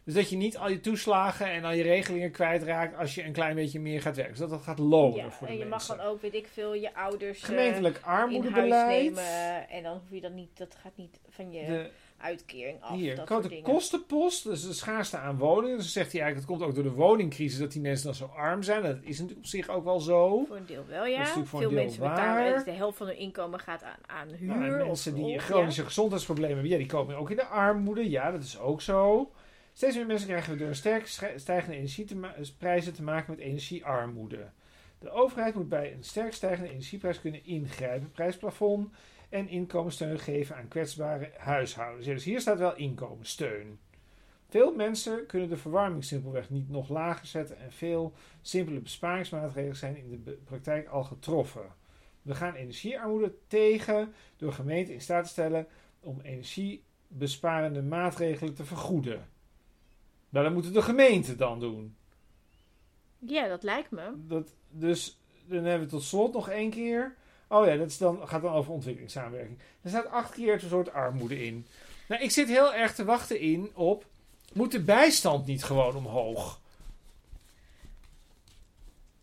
[0.03, 3.31] Dus dat je niet al je toeslagen en al je regelingen kwijtraakt als je een
[3.33, 4.33] klein beetje meer gaat werken.
[4.33, 5.97] Dus dat dat gaat lonen Ja, voor en de je mag mensen.
[5.97, 9.03] dan ook, weet ik veel, je ouders eh, Gemeentelijk in huis armoedebeleid.
[9.03, 9.69] nemen.
[9.69, 11.89] En dan hoef je dat niet, dat gaat niet van je De,
[12.21, 12.95] uitkering af.
[12.95, 13.63] Hier, dat dingen.
[13.63, 15.75] kostenpost, dus de schaarste aan woningen.
[15.75, 18.15] Dus dan zegt hij eigenlijk, het komt ook door de woningcrisis dat die mensen dan
[18.15, 18.81] zo arm zijn.
[18.83, 20.43] Dat is natuurlijk op zich ook wel zo.
[20.47, 21.25] Voor een deel wel, ja.
[21.45, 22.15] Veel mensen waar.
[22.15, 24.47] betalen, de helft van hun inkomen gaat aan, aan huur.
[24.47, 27.45] Nou, en mensen of, die of- chronische gezondheidsproblemen hebben, ja, die komen ook in de
[27.45, 28.09] armoede.
[28.09, 29.31] Ja, dat is ook zo.
[29.73, 34.49] Steeds meer mensen krijgen door een sterk stijgende energieprijzen te maken met energiearmoede.
[34.99, 38.89] De overheid moet bij een sterk stijgende energieprijs kunnen ingrijpen, prijsplafond
[39.29, 42.05] en inkomenssteun geven aan kwetsbare huishoudens.
[42.05, 43.79] Ja, dus hier staat wel inkomenssteun.
[44.47, 49.97] Veel mensen kunnen de verwarming simpelweg niet nog lager zetten en veel simpele besparingsmaatregelen zijn
[49.97, 51.75] in de praktijk al getroffen.
[52.21, 55.67] We gaan energiearmoede tegen door gemeenten in staat te stellen
[55.99, 59.27] om energiebesparende maatregelen te vergoeden.
[60.29, 61.95] Maar dat moeten de gemeenten dan doen.
[63.19, 64.11] Ja, dat lijkt me.
[64.27, 67.15] Dat, dus dan hebben we tot slot nog één keer.
[67.51, 69.57] Oh ja, dat is dan, gaat dan over ontwikkelingssamenwerking.
[69.81, 71.65] Er staat acht keer een soort armoede in.
[72.07, 74.05] Nou, ik zit heel erg te wachten in op.
[74.53, 76.59] Moet de bijstand niet gewoon omhoog?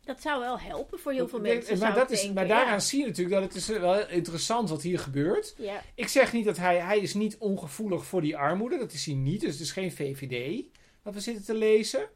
[0.04, 1.78] Dat zou wel helpen voor heel veel mensen.
[1.78, 2.56] maar, dat is, denken, maar ja.
[2.56, 5.54] daaraan zie je natuurlijk dat het is wel interessant wat hier gebeurt.
[5.58, 8.78] Ja, Ik zeg niet dat hij, hij is niet ongevoelig voor die armoede.
[8.78, 9.40] Dat is hij niet.
[9.40, 10.64] Dus het is geen VVD
[11.02, 12.08] wat we zitten te lezen.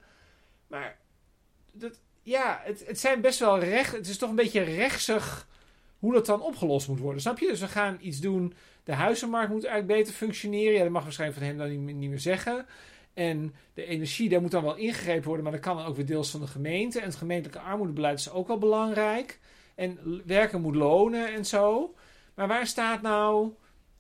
[0.67, 0.99] Maar
[1.73, 3.93] dat, ja, het, het zijn best wel recht.
[3.93, 5.49] Het is toch een beetje rechtsig
[6.01, 7.21] hoe dat dan opgelost moet worden.
[7.21, 7.47] Snap je?
[7.47, 8.55] Dus we gaan iets doen.
[8.85, 10.73] De huizenmarkt moet eigenlijk beter functioneren.
[10.73, 12.67] Ja, dat mag waarschijnlijk van hem dan niet, meer- zeggen.
[13.15, 15.43] En de energie, daar moet dan wel ingegrepen worden.
[15.43, 16.99] Maar dat kan dan ook weer deels van de gemeente.
[17.01, 19.39] En het gemeentelijke armoedebeleid is ook wel belangrijk.
[19.75, 21.95] En werken moet lonen en zo.
[22.35, 23.53] Maar waar staat nou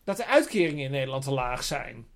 [0.05, 2.07] dat de uitkeringen in Nederland te laag zijn?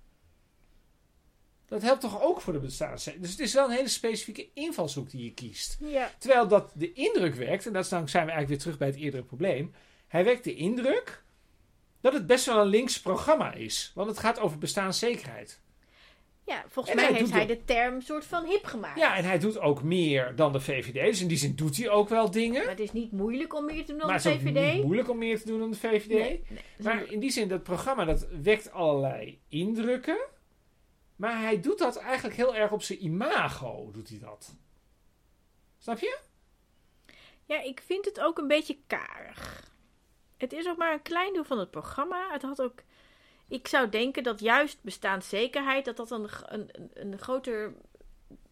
[1.67, 3.21] Dat helpt toch ook voor de bestaanszekerheid.
[3.21, 5.77] Dus het is wel een hele specifieke invalshoek die je kiest.
[5.79, 6.11] Ja.
[6.17, 8.87] Terwijl dat de indruk wekt, en dat is dan zijn we eigenlijk weer terug bij
[8.87, 9.73] het eerdere probleem.
[10.07, 11.23] Hij wekt de indruk
[12.01, 13.91] dat het best wel een links programma is.
[13.95, 15.63] Want het gaat over bestaanszekerheid.
[16.45, 18.99] Ja, volgens En mij hij heeft hij de term soort van hip gemaakt.
[18.99, 20.93] Ja, en hij doet ook meer dan de VVD.
[21.05, 22.61] Dus in die zin doet hij ook wel dingen.
[22.61, 24.73] Maar het is niet moeilijk om meer te doen dan maar de het is VVD.
[24.73, 26.07] niet moeilijk om meer te doen dan de VVD.
[26.07, 26.59] Nee, nee.
[26.77, 30.17] Maar in die zin, dat programma dat wekt allerlei indrukken.
[31.15, 34.55] Maar hij doet dat eigenlijk heel erg op zijn imago, doet hij dat.
[35.77, 36.19] Snap je?
[37.45, 39.71] Ja, ik vind het ook een beetje karig.
[40.37, 42.31] Het is ook maar een klein deel van het programma.
[42.31, 42.79] Het had ook.
[43.47, 47.73] Ik zou denken dat juist bestaanszekerheid, dat dat een, een, een, groter.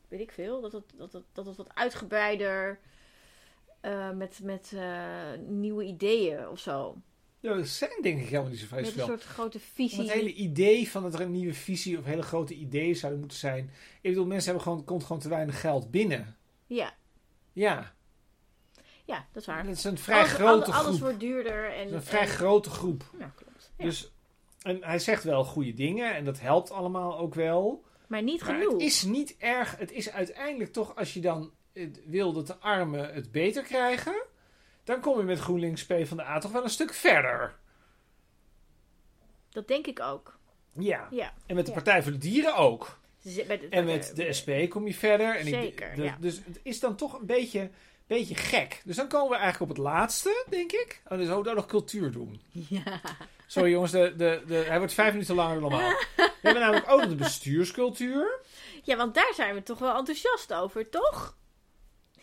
[0.08, 0.62] Weet ik veel.
[0.62, 2.80] Dat het, dat dat wat uitgebreider.
[3.82, 6.98] eh, met met eh, nieuwe ideeën of zo.
[7.44, 10.00] Ja, dat zijn denk ik helemaal niet zo een soort grote Om visie.
[10.02, 13.38] Het hele idee van dat er een nieuwe visie of hele grote ideeën zouden moeten
[13.40, 13.72] zijn.
[14.02, 16.38] Ik bedoel, mensen hebben gewoon, komt gewoon te weinig geld binnen.
[16.66, 16.94] Ja,
[17.54, 17.94] Ja,
[19.06, 19.64] ja, dat is waar.
[19.66, 21.00] dat is een vrij alles, grote alles, alles groep.
[21.00, 21.74] wordt duurder.
[21.74, 23.04] En, is een vrij en- grote groep.
[23.20, 23.72] Ja, klopt.
[23.78, 23.86] Ja.
[23.86, 24.12] Dus,
[24.62, 27.84] en hij zegt wel goede dingen en dat helpt allemaal ook wel.
[28.08, 28.72] maar niet Maar genoeg.
[28.74, 29.78] het is niet erg.
[29.78, 34.24] Het is uiteindelijk toch, als je dan het wil dat de armen het beter krijgen,
[34.84, 37.56] dan kom je met GroenLinks P van de A toch wel een stuk verder.
[39.50, 40.38] Dat denk ik ook.
[40.74, 41.08] Ja.
[41.12, 41.34] Ja.
[41.46, 41.72] En met de.
[41.72, 42.98] Partij voor de Dieren ook.
[43.26, 45.36] Z- met het- En met de SP kom je verder.
[45.36, 46.18] En ik- Zeker, de- ja.
[46.20, 47.70] Dus het is dan toch een beetje,
[48.08, 48.82] beetje gek.
[48.86, 51.02] Dus dan komen we eigenlijk op het laatste, denk ik.
[51.08, 52.42] Oh, dus ook nog cultuur doen.
[52.50, 53.02] Ja.
[53.48, 55.90] Sorry jongens, de, de, de, hij wordt vijf minuten langer dan normaal.
[56.16, 58.40] We hebben namelijk ook nog de bestuurscultuur.
[58.84, 61.38] ja, want daar zijn we toch wel enthousiast over, toch?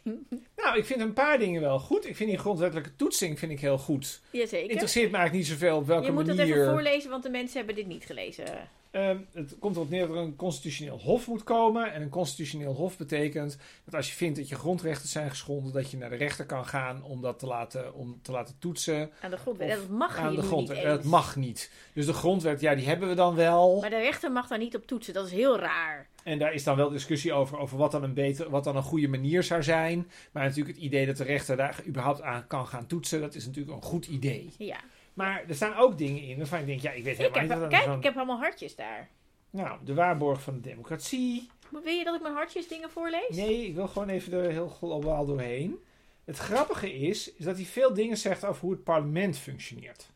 [0.56, 2.06] Nou, ik vind een paar dingen wel goed.
[2.06, 4.20] Ik vind die grondwettelijke toetsing vind ik heel goed.
[4.30, 4.70] Jazeker.
[4.70, 6.56] Interesseert me eigenlijk niet zoveel op welke Je moet het manier.
[6.56, 8.68] even voorlezen, want de mensen hebben dit niet gelezen.
[8.90, 11.92] Ehm, het komt erop neer dat er een constitutioneel hof moet komen.
[11.92, 15.90] En een constitutioneel hof betekent dat als je vindt dat je grondrechten zijn geschonden, dat
[15.90, 19.30] je naar de rechter kan gaan om dat te laten, om te laten toetsen Aan
[19.30, 19.68] de grondwet.
[19.68, 20.76] Dat mag aan de grondwet.
[20.76, 21.70] niet Dat mag niet.
[21.94, 23.80] Dus de grondwet, ja, die hebben we dan wel.
[23.80, 25.14] Maar de rechter mag daar niet op toetsen.
[25.14, 26.08] Dat is heel raar.
[26.24, 28.82] En daar is dan wel discussie over, over wat, dan een beter, wat dan een
[28.82, 30.10] goede manier zou zijn.
[30.32, 33.46] Maar natuurlijk het idee dat de rechter daar überhaupt aan kan gaan toetsen, dat is
[33.46, 34.52] natuurlijk een goed idee.
[34.58, 34.80] Ja.
[35.14, 37.70] Maar er staan ook dingen in waarvan ik denk, ja, ik weet Ik helemaal heb,
[37.70, 39.08] niet kijk, ik heb allemaal hartjes daar.
[39.50, 41.48] Nou, de waarborg van de democratie.
[41.70, 43.36] Wil je dat ik mijn hartjes dingen voorlees?
[43.36, 45.78] Nee, ik wil gewoon even er heel globaal doorheen.
[46.24, 50.09] Het grappige is, is dat hij veel dingen zegt over hoe het parlement functioneert.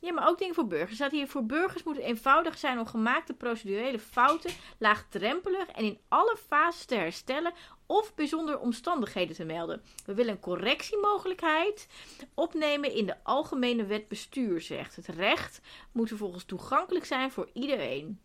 [0.00, 0.90] Ja, maar ook dingen voor burgers.
[0.90, 5.84] Er staat hier voor burgers moet het eenvoudig zijn om gemaakte procedurele fouten laagdrempelig en
[5.84, 7.52] in alle fases te herstellen
[7.86, 9.82] of bijzondere omstandigheden te melden.
[10.06, 11.88] We willen een correctiemogelijkheid
[12.34, 14.96] opnemen in de algemene wet bestuur, zegt.
[14.96, 15.60] Het recht
[15.92, 18.20] moet vervolgens toegankelijk zijn voor iedereen.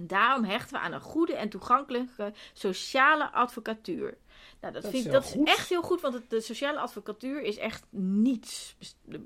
[0.00, 4.16] Daarom hechten we aan een goede en toegankelijke sociale advocatuur.
[4.60, 7.42] Nou, dat, Dat vind is dat is echt heel goed, want het- de sociale advocatuur
[7.42, 8.76] is echt niets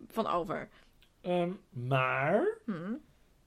[0.08, 0.68] van over.
[1.20, 2.72] Ehm, maar, Hm.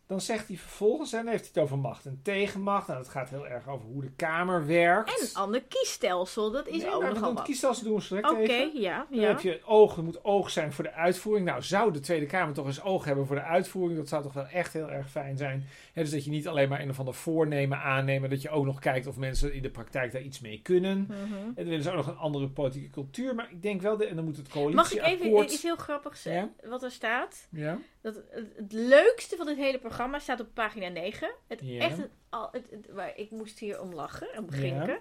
[0.08, 2.88] dan zegt hij vervolgens, en dan heeft hij het over macht en tegenmacht.
[2.88, 5.10] Nou, dat gaat heel erg over hoe de Kamer werkt.
[5.20, 8.40] En een ander kiesstelsel, dat is Nee, ook nogal het kiesstelsel doen we straks Oké,
[8.40, 8.82] even.
[8.82, 9.28] ja, Dan ja.
[9.28, 11.46] heb je oog, er moet oog zijn voor de uitvoering.
[11.48, 13.98] Nou, zou de Tweede Kamer toch eens oog hebben voor de uitvoering?
[14.00, 15.68] Dat zou toch wel echt heel erg fijn zijn.
[15.94, 18.50] Hè, dus dat je niet alleen maar een of ander voornemen aanneemt, maar dat je
[18.50, 21.00] ook nog kijkt of mensen in de praktijk daar iets mee kunnen.
[21.10, 21.34] Mhm.
[21.56, 23.36] En willen ze ook nog een andere politieke cultuur.
[23.36, 25.44] Maar ik denk wel, de, en dan moet het Mag ik coalitieakkoord...
[25.44, 26.54] even iets heel grappigs zeggen?
[26.64, 27.48] Wat er staat?
[27.52, 27.78] Ja?
[28.02, 31.32] Dat het, leukste van dit hele programma staat op pagina 9.
[31.48, 31.80] Het, Ja.
[31.80, 35.00] echt, het, al, het, het- waar, ik moest hier om lachen en om grinniken.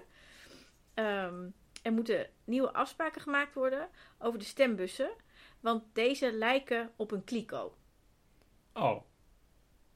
[0.93, 1.47] Ehm,
[1.81, 3.89] er moeten nieuwe afspraken gemaakt worden
[4.19, 5.09] over de stembussen.
[5.59, 7.75] Want deze lijken op een kliko.
[8.73, 9.01] Oh.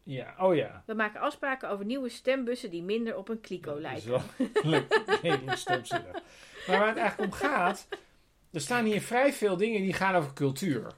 [0.08, 0.84] Ja, oh ja.
[0.86, 4.10] We maken afspraken over nieuwe stembussen die minder op een kliko Dat is lijken.
[4.10, 4.22] wel
[4.64, 6.12] leuk, stomzinnig.
[6.68, 7.88] Maar waar het eigenlijk om gaat,
[8.52, 10.94] er staan hier vrij veel dingen die gaan over cultuur.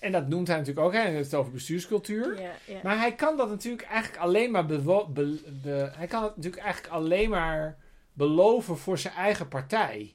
[0.00, 0.92] En dat noemt hij natuurlijk ook.
[0.92, 2.40] Hij heeft het over bestuurscultuur.
[2.40, 2.80] Ja, ja.
[2.82, 6.62] Maar hij kan dat natuurlijk eigenlijk alleen maar bewo- be- be- hij kan het natuurlijk
[6.62, 7.78] eigenlijk alleen maar
[8.12, 10.14] beloven voor zijn eigen partij.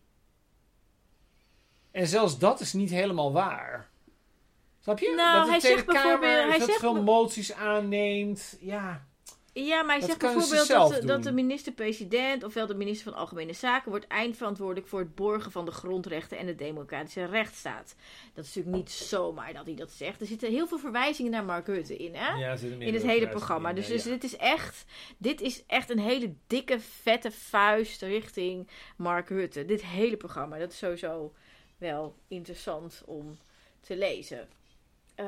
[1.92, 3.90] En zelfs dat is niet helemaal waar.
[4.86, 5.14] Snap je?
[5.16, 8.58] Nou, dat de hij Tweede zegt bijvoorbeeld- hij veel zegt veel moties aanneemt.
[8.60, 9.06] Ja.
[9.54, 11.08] Ja, maar hij Dat zegt ze bijvoorbeeld dat, de- doen.
[11.08, 15.66] dat de minister-president, ofwel de minister van Algemene Zaken, wordt eindverantwoordelijk voor het borgen van
[15.66, 17.96] de grondrechten en de democratische rechtsstaat.
[18.34, 20.22] Dat is natuurlijk niet zomaar dat hij dat zegt.
[20.22, 22.34] Er zitten heel veel verwijzingen naar Mark Rutte in, hè?
[22.34, 23.70] Ja, in het hele programma.
[23.70, 24.10] in, Dus, dus ja.
[24.10, 24.86] dit is echt,
[25.18, 28.68] dit is echt een hele dikke, vette vuist richting
[28.98, 29.66] Mark Rutte.
[29.66, 31.34] Dit hele programma, dat is sowieso
[31.78, 33.38] wel interessant om
[33.82, 34.48] te lezen.
[35.16, 35.26] Eh,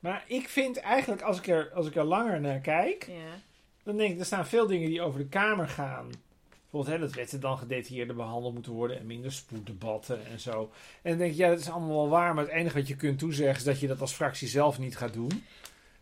[0.00, 3.40] Maar ik vind eigenlijk, als ik, er, als ik er langer naar kijk, ja.
[3.82, 6.10] Dan denk ik, er staan veel dingen die over de Kamer gaan.
[6.60, 10.70] Bijvoorbeeld, hè, dat wetten dan gedetailleerder behandeld moeten worden en minder spoeddebatten en zo.
[11.02, 12.96] En dan denk ik, ja, dat is allemaal wel waar, maar het enige wat je
[12.96, 15.44] kunt toezeggen is dat je dat als fractie zelf niet gaat doen.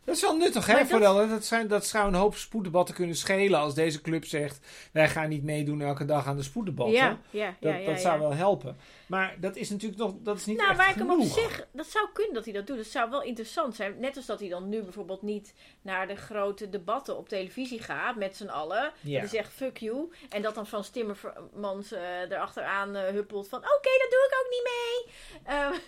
[0.04, 0.72] Dat is wel nuttig, hè?
[0.72, 4.24] Maar dat- Vooral, dat, zijn, dat zou een hoop spoeddebatten kunnen schelen als deze club
[4.24, 6.94] zegt: wij gaan niet meedoen elke dag aan de spoeddebatten.
[6.94, 8.76] Ja, ja, Dat, ja, ja, dat zou wel helpen.
[9.06, 11.66] Maar dat is natuurlijk nog dat is niet Nou, echt waar ik hem op zich,
[11.72, 12.76] dat zou kunnen dat hij dat doet.
[12.76, 13.94] Dat zou wel interessant zijn.
[14.00, 18.16] Net als dat hij dan nu bijvoorbeeld niet naar de grote debatten op televisie gaat
[18.16, 18.92] met z'n allen.
[19.00, 19.20] Ja.
[19.20, 20.12] Die zegt fuck you.
[20.28, 24.50] En dat dan van Timmermans eh erachteraan eh, huppelt van oké, dat doe ik ook
[24.50, 25.56] niet mee.
[25.56, 25.78] Eh,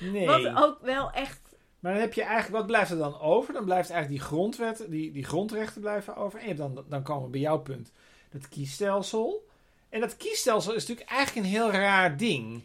[0.12, 0.26] Nee.
[0.26, 1.40] Wat ook wel echt.
[1.86, 3.52] Maar dan heb je eigenlijk, wat blijft er dan over?
[3.52, 6.38] Dan blijft eigenlijk die grondwet, die, die grondrechten blijven over.
[6.38, 7.92] En je hebt dan, dan komen we bij jouw punt,
[8.30, 9.48] dat kiesstelsel.
[9.88, 12.62] En dat kiesstelsel is natuurlijk eigenlijk een heel raar ding.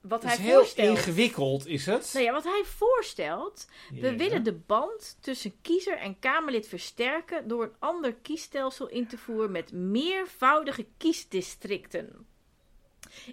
[0.00, 0.88] Wat hij heel voorstelt.
[0.88, 2.10] ingewikkeld, is het?
[2.12, 3.66] Nou ja, wat hij voorstelt.
[3.90, 9.18] We willen de band tussen kiezer en Kamerlid versterken door een ander kiesstelsel in te
[9.18, 12.26] voeren met meervoudige kiesdistricten.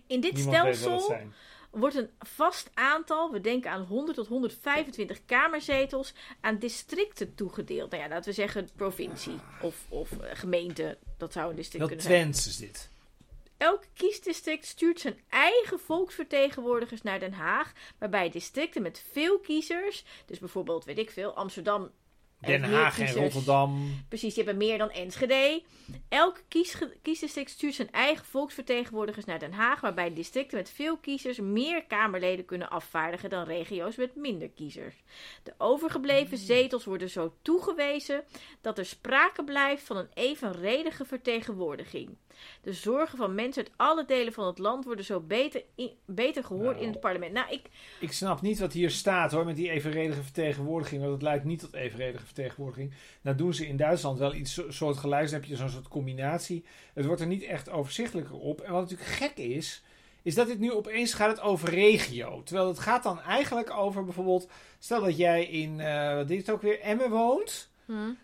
[0.07, 1.17] In dit Niemand stelsel.
[1.71, 7.91] Wordt een vast aantal, we denken aan 100 tot 125 kamerzetels, aan districten toegedeeld.
[7.91, 10.97] Nou ja, laten we zeggen provincie of, of eh, gemeente.
[11.17, 12.21] Dat zou een district kunnen zijn.
[12.21, 12.89] Twents is dit.
[13.57, 20.39] Elk kiesdistrict stuurt zijn eigen volksvertegenwoordigers naar Den Haag, waarbij districten met veel kiezers, dus
[20.39, 21.91] bijvoorbeeld, weet ik veel, Amsterdam.
[22.41, 23.13] Den Haag en.
[23.13, 24.03] Rotterdam.
[24.07, 25.61] Precies, die hebben meer dan Enschede.
[26.09, 26.41] Elk
[27.01, 32.45] kiesdistrict stuurt zijn eigen volksvertegenwoordigers naar Den Haag, waarbij districten met veel kiezers meer Kamerleden
[32.45, 34.95] kunnen afvaardigen dan regio's met minder kiezers.
[35.43, 38.23] De overgebleven zetels worden zo toegewezen
[38.61, 42.09] dat er sprake blijft van een evenredige vertegenwoordiging.
[42.61, 46.43] De zorgen van mensen uit alle delen van het land worden zo beter, in- beter
[46.43, 46.81] gehoord Nou.
[46.85, 47.33] in het parlement.
[47.33, 47.61] Nou, ik,
[47.99, 51.01] Ik snap niet wat hier staat hoor, met die evenredige vertegenwoordiging.
[51.01, 52.93] Want het lijkt niet tot evenredige vertegenwoordiging.
[53.21, 55.31] Nou doen ze in Duitsland wel iets so- soortgelijks.
[55.31, 56.65] Dan heb je zo'n soort combinatie.
[56.93, 58.61] Het wordt er niet echt overzichtelijker op.
[58.61, 59.83] En wat natuurlijk gek is,
[60.23, 62.43] is dat dit nu opeens gaat het over regio.
[62.43, 64.47] Terwijl het gaat dan eigenlijk over bijvoorbeeld...
[64.79, 67.69] Stel dat jij in, eh wat is het ook weer, Emmen woont.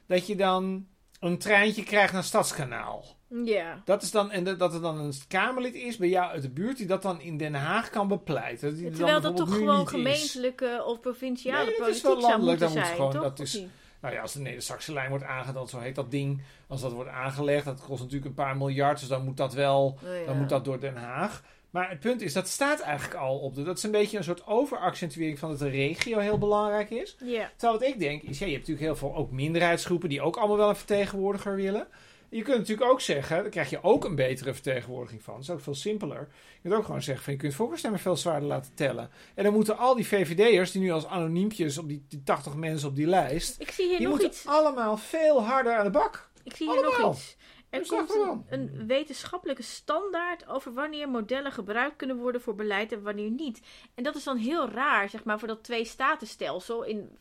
[0.06, 0.88] Dat je dan
[1.20, 3.06] een treintje krijgt naar Stadskanaal.
[3.46, 3.82] ja.
[3.86, 6.78] Dat is dan, en dat er dan een Kamerlid is bij jou uit de buurt
[6.78, 8.70] die dat dan in Den Haag kan bepleiten.
[8.76, 9.90] Dat er Terwijl dat toch gewoon is.
[9.90, 13.22] gemeentelijke of provinciale Nee, politiek wel zou landelijk, moeten dan moet zijn, gewoon- toch?
[13.22, 13.64] dat is-?
[14.08, 16.42] Nou ja, als de Neder-Saxe lijn wordt aangedaan, zo heet dat ding.
[16.68, 19.00] Als dat wordt aangelegd, dat kost natuurlijk een paar miljard.
[19.00, 20.26] Dus dan moet dat wel, Oh ja.
[20.26, 21.44] dan moet dat door Den Haag.
[21.70, 23.64] Maar het punt is, dat staat eigenlijk al op de...
[23.64, 27.16] Dat is een beetje een soort overaccentuering van dat de regio heel belangrijk is.
[27.24, 27.52] Ja.
[27.56, 30.38] Terwijl wat ik denk, is ja, je hebt natuurlijk heel veel ook minderheidsgroepen die ook
[30.38, 31.88] allemaal wel een vertegenwoordiger willen.
[32.30, 35.34] Je kunt natuurlijk ook zeggen, daar krijg je ook een betere vertegenwoordiging van.
[35.34, 36.28] Dat is ook veel simpeler.
[36.54, 39.10] Je kunt ook gewoon zeggen, van, je kunt voorkeurstemmen veel zwaarder laten tellen.
[39.36, 42.90] En dan moeten al die VVD'ers, die nu als anoniempjes op die, die 80 mensen
[42.90, 43.62] op die lijst...
[43.62, 44.46] Ik zie hier Die nog moeten iets.
[44.46, 46.30] allemaal veel harder aan de bak.
[46.44, 47.00] Ik zie hier allemaal.
[47.02, 47.36] nog iets.
[47.70, 53.02] Er komt een, een wetenschappelijke standaard over wanneer modellen gebruikt kunnen worden voor beleid en
[53.02, 53.60] wanneer niet.
[53.96, 57.18] En dat is dan heel raar, zeg maar, voor dat twee-statenstelsel in,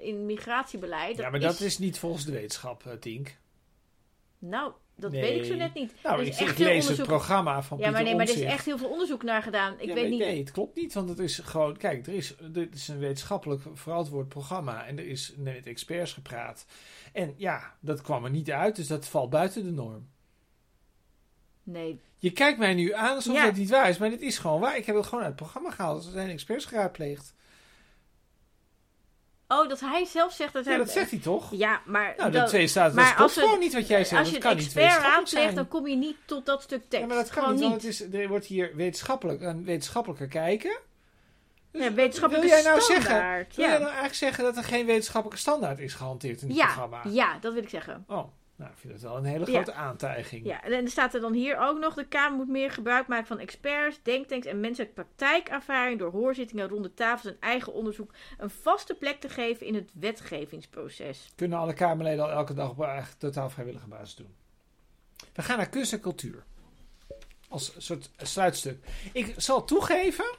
[0.00, 1.16] in migratiebeleid.
[1.16, 3.36] ja, maar dat is niet volgens de wetenschap, eh, Tink.
[4.38, 5.20] Nou, dat Nee.
[5.20, 5.94] weet ik zo net niet.
[6.02, 7.06] Nou, ik, echt ik lees het onderzoek.
[7.06, 9.74] programma van Ja, maar nee, maar er is echt heel veel onderzoek naar gedaan.
[9.78, 10.18] Ik Ja, weet niet.
[10.18, 11.76] Nee, het klopt niet, want het is gewoon...
[11.76, 16.66] Kijk, er is, dit is een wetenschappelijk verantwoord programma en er is met experts gepraat.
[17.12, 20.08] En ja, dat kwam er niet uit, dus dat valt buiten de norm.
[21.62, 23.44] Nee, Je kijkt mij nu aan alsof Ja.
[23.44, 24.76] dat niet waar is, maar dit is gewoon waar.
[24.76, 26.04] Ik heb het gewoon uit het programma gehaald.
[26.04, 27.34] Er zijn experts geraadpleegd.
[29.48, 30.72] Oh, dat hij zelf zegt dat hij...
[30.72, 31.50] Ja, dat zegt hij toch?
[31.50, 32.14] Ja, maar...
[32.16, 32.92] Nou, dat- twee staat.
[32.94, 34.20] maar Dat klopt we- gewoon niet wat jij zegt.
[34.20, 36.82] als je dat een kan niet expert raadpleegt, dan kom je niet tot dat stuk
[36.88, 36.98] tekst.
[37.00, 40.28] Ja, maar dat kan Gewoon niet, want het is, er wordt hier wetenschappelijk, een wetenschappelijker
[40.28, 40.78] kijken.
[41.72, 43.04] Dus Ja, wetenschappelijke wil jij nou zeggen?
[43.04, 43.56] standaard.
[43.56, 43.70] Wil ja.
[43.70, 47.00] jij nou eigenlijk zeggen dat er geen wetenschappelijke standaard is gehanteerd in het ja, programma?
[47.04, 48.04] ja, dat wil ik zeggen.
[48.08, 48.24] Oh,
[48.58, 49.52] nou, ik vind het wel een hele Ja.
[49.52, 50.44] grote aantijging.
[50.46, 53.26] Ja, en er staat er dan hier ook nog: de Kamer moet meer gebruik maken
[53.26, 58.50] van experts, denktanks en mensen uit praktijkervaring door hoorzittingen, ronde tafels en eigen onderzoek een
[58.50, 61.32] vaste plek te geven in het wetgevingsproces.
[61.36, 64.34] Kunnen alle Kamerleden al elke dag op eigenlijk totaal vrijwillige basis doen.
[65.34, 66.44] We gaan naar kunst en cultuur.
[67.48, 68.84] Als een soort sluitstuk.
[69.12, 70.36] Ik zal toegeven,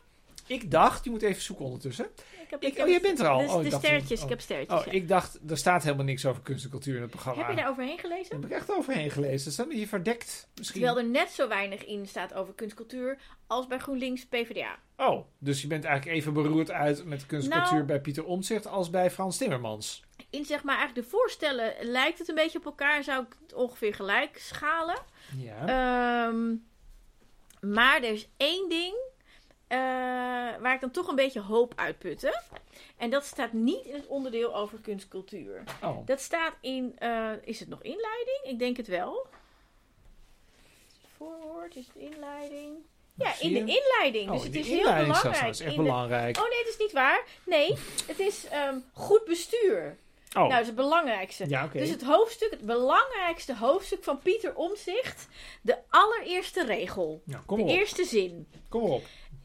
[0.50, 2.06] ik dacht, je moet even zoeken ondertussen.
[2.06, 3.40] Ik heb, Ik- oh, jij bent er al.
[3.40, 4.24] Dus Oh, ik de sterretjes, oh.
[4.24, 4.80] ik heb sterretjes.
[4.80, 4.92] Oh, ja.
[4.92, 7.42] ik dacht, er staat helemaal niks over kunst en cultuur in het programma.
[7.42, 8.30] Heb je daar overheen gelezen?
[8.30, 9.44] Daar heb ik echt overheen gelezen.
[9.44, 10.82] Dat staat beetje verdekt misschien.
[10.82, 14.78] Terwijl er net zo weinig in staat over kunstcultuur als bij GroenLinks PvdA.
[14.98, 18.26] Oh, dus je bent eigenlijk even beroerd uit met kunst en Nou- cultuur bij Pieter
[18.26, 20.04] Omtzigt als bij Frans Timmermans.
[20.30, 23.36] In zeg maar eigenlijk de voorstellen lijkt het een beetje op elkaar en zou ik
[23.42, 24.98] het ongeveer gelijk schalen.
[25.38, 25.60] Ja.
[26.28, 26.56] Ehm,
[27.72, 28.94] maar er is één ding
[29.70, 29.78] eh,
[30.62, 32.42] waar ik dan toch een beetje hoop uitputte.
[32.98, 35.64] En dat staat niet in het onderdeel over kunstcultuur.
[35.84, 36.06] Oh.
[36.06, 38.40] Dat staat in, eh, is het nog inleiding?
[38.44, 39.28] Ik denk het wel.
[40.90, 42.76] Is het voorwoord, is het inleiding?
[43.16, 44.28] Ja, zie in de inleiding.
[44.30, 45.24] Oh, dus het is heel belangrijk.
[45.24, 46.38] Dat is echt de- belangrijk.
[46.38, 47.24] Oh nee, dat is niet waar.
[47.46, 47.76] Nee,
[48.08, 49.98] het is ehm, goed bestuur.
[50.30, 51.50] Oh, Nou, dat is het belangrijkste.
[51.50, 51.78] ja, oké.
[51.78, 55.28] Dus het hoofdstuk, het belangrijkste hoofdstuk van Pieter Omtzigt,
[55.62, 57.22] de allereerste regel.
[57.24, 57.70] Nou, kom de op.
[57.70, 58.48] eerste zin.
[58.70, 59.04] Kom op.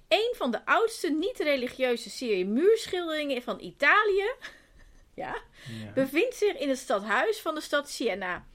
[0.09, 4.31] Een van de oudste niet-religieuze serie muurschilderingen van Italië
[5.15, 5.37] ja,
[5.85, 5.93] Ja.
[5.95, 8.47] bevindt zich in het stadhuis van de stad Siena.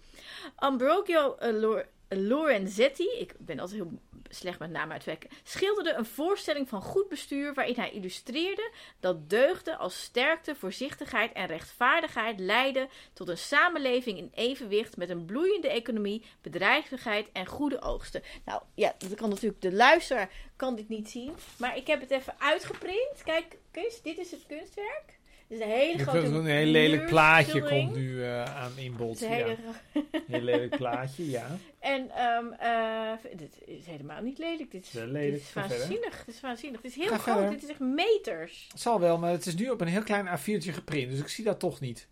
[0.55, 3.99] Ambrogio Lor- Lorenzetti, ik ben altijd heel
[4.30, 9.78] slecht met namen uitwekken, schilderde een voorstelling van goed bestuur waarin hij illustreerde dat deugden
[9.78, 16.26] als sterkte, voorzichtigheid en rechtvaardigheid leiden tot een samenleving in evenwicht met een bloeiende economie,
[16.41, 18.24] bedrijvigheid en goede oogsten.
[18.45, 22.12] Nou ja, dat kan natuurlijk de luisteraar kan dit niet zien, maar ik heb het
[22.12, 23.24] even uitgeprint.
[23.24, 25.18] Kijk, Chris, dit is het kunstwerk.
[25.49, 28.69] Is een hele Ik grote vind het een heel lelijk plaatje komt nu eh, aan
[28.69, 29.21] Het inbod.
[29.21, 29.35] een Ja.
[29.35, 29.57] hele
[30.27, 31.47] Heel lelijk plaatje, ja.
[31.79, 34.71] En ehm eh, dit is helemaal niet lelijk.
[34.71, 35.31] Dit is, lelijk.
[35.31, 36.23] Dit is waanzinnig.
[36.25, 36.81] Dit is waanzinnig.
[36.81, 37.35] Dit is heel Ga groot.
[37.35, 37.51] verder.
[37.53, 38.67] Dit is echt meters.
[38.71, 41.27] Het zal wel, maar het is nu op een heel klein A4'tje geprint, dus ik
[41.27, 42.07] zie dat toch niet.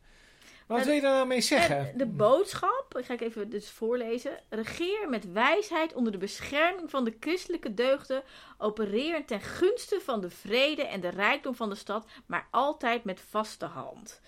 [0.67, 1.77] Wat wil je daar nou mee zeggen?
[1.77, 4.39] En de boodschap, ik ga ik even dus voorlezen.
[4.49, 8.23] Regeer met wijsheid onder de bescherming van de christelijke deugden.
[8.57, 13.19] Opereer ten gunste van de vrede en de rijkdom van de stad, maar altijd met
[13.19, 14.21] vaste hand.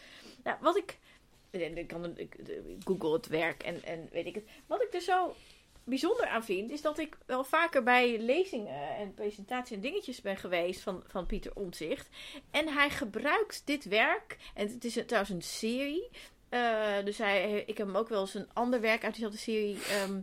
[0.43, 0.97] Nou, wat ik.
[1.49, 4.43] Ik, kan, ik, ik google het werk en, en weet ik het.
[4.67, 5.35] Wat ik er zo
[5.89, 10.37] bijzonder aan vind, is dat ik wel vaker bij lezingen en presentaties en dingetjes ben
[10.37, 12.09] geweest van, van Pieter Omtzigt.
[12.51, 16.09] En hij gebruikt dit werk, en het is trouwens een serie.
[16.49, 19.77] eh, dus hij, ik heb hem ook wel eens een ander werk uit diezelfde serie
[19.83, 20.21] ehm,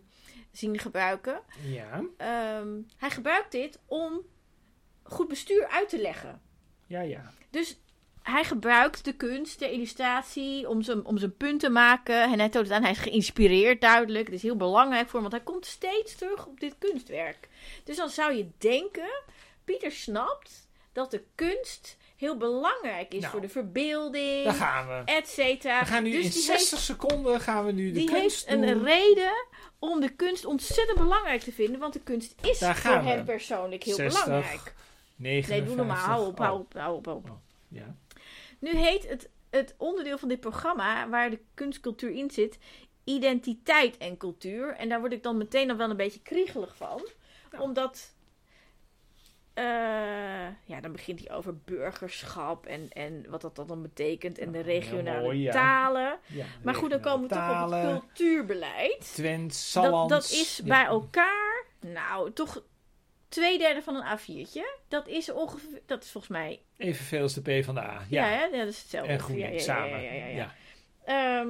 [0.52, 1.42] zien gebruiken.
[1.62, 4.20] Ja, Ehm, hij gebruikt dit om
[5.02, 6.40] goed bestuur uit te leggen.
[6.86, 7.32] ja, ja.
[7.50, 7.78] Dus
[8.32, 12.22] hij gebruikt de kunst, de illustratie, om zijn, om zijn punt te maken.
[12.22, 14.24] En hij toont het aan, hij is geïnspireerd duidelijk.
[14.26, 17.48] Het is heel belangrijk voor hem, want hij komt steeds terug op dit kunstwerk.
[17.84, 19.22] Dus dan zou je denken,
[19.64, 25.02] Pieter snapt dat de kunst heel belangrijk is Nou, voor de verbeelding, Daar gaan we.
[25.12, 25.80] et cetera.
[25.80, 28.60] We gaan nu dus in die 60 seconden gaan we nu de die kunst heeft
[28.60, 28.68] doen.
[28.68, 29.46] een reden
[29.78, 31.80] om de kunst ontzettend belangrijk te vinden.
[31.80, 33.08] Want de kunst is Daar voor we.
[33.08, 34.74] hem persoonlijk heel 60, belangrijk.
[35.16, 35.48] 59.
[35.48, 36.06] Nee, doe normaal.
[36.06, 37.30] Hou op, Oh, hou op, hou op, hou op.
[37.68, 37.94] Ja.
[38.58, 42.58] Nu heet het, het onderdeel van dit programma waar de kunstcultuur in zit,
[43.04, 44.74] identiteit en cultuur.
[44.74, 47.08] En daar word ik dan meteen dan wel een beetje kriegelig van.
[47.50, 47.62] Nou.
[47.64, 48.14] Omdat,
[49.54, 49.64] eh,
[50.64, 54.64] ja, dan begint hij over burgerschap en, en wat dat dan betekent en de Nou,
[54.70, 55.52] regionale mooi, ja.
[55.52, 56.18] talen.
[56.26, 59.12] Ja, Maar goed, dan komen we toch op het cultuurbeleid.
[59.14, 60.12] Twent, Dat, Sallands.
[60.12, 62.62] dat is bij elkaar, nou, toch
[63.28, 64.80] twee derde van een A4'tje.
[64.88, 68.02] Dat is ongeveer, dat is volgens mij, Evenveel als de P van de A.
[68.08, 68.48] ja, Ja.
[68.48, 69.12] dat is hetzelfde.
[69.12, 70.34] en GroenLinks ja, ja, samen.
[70.34, 70.54] Ja.
[71.04, 71.48] Ehm,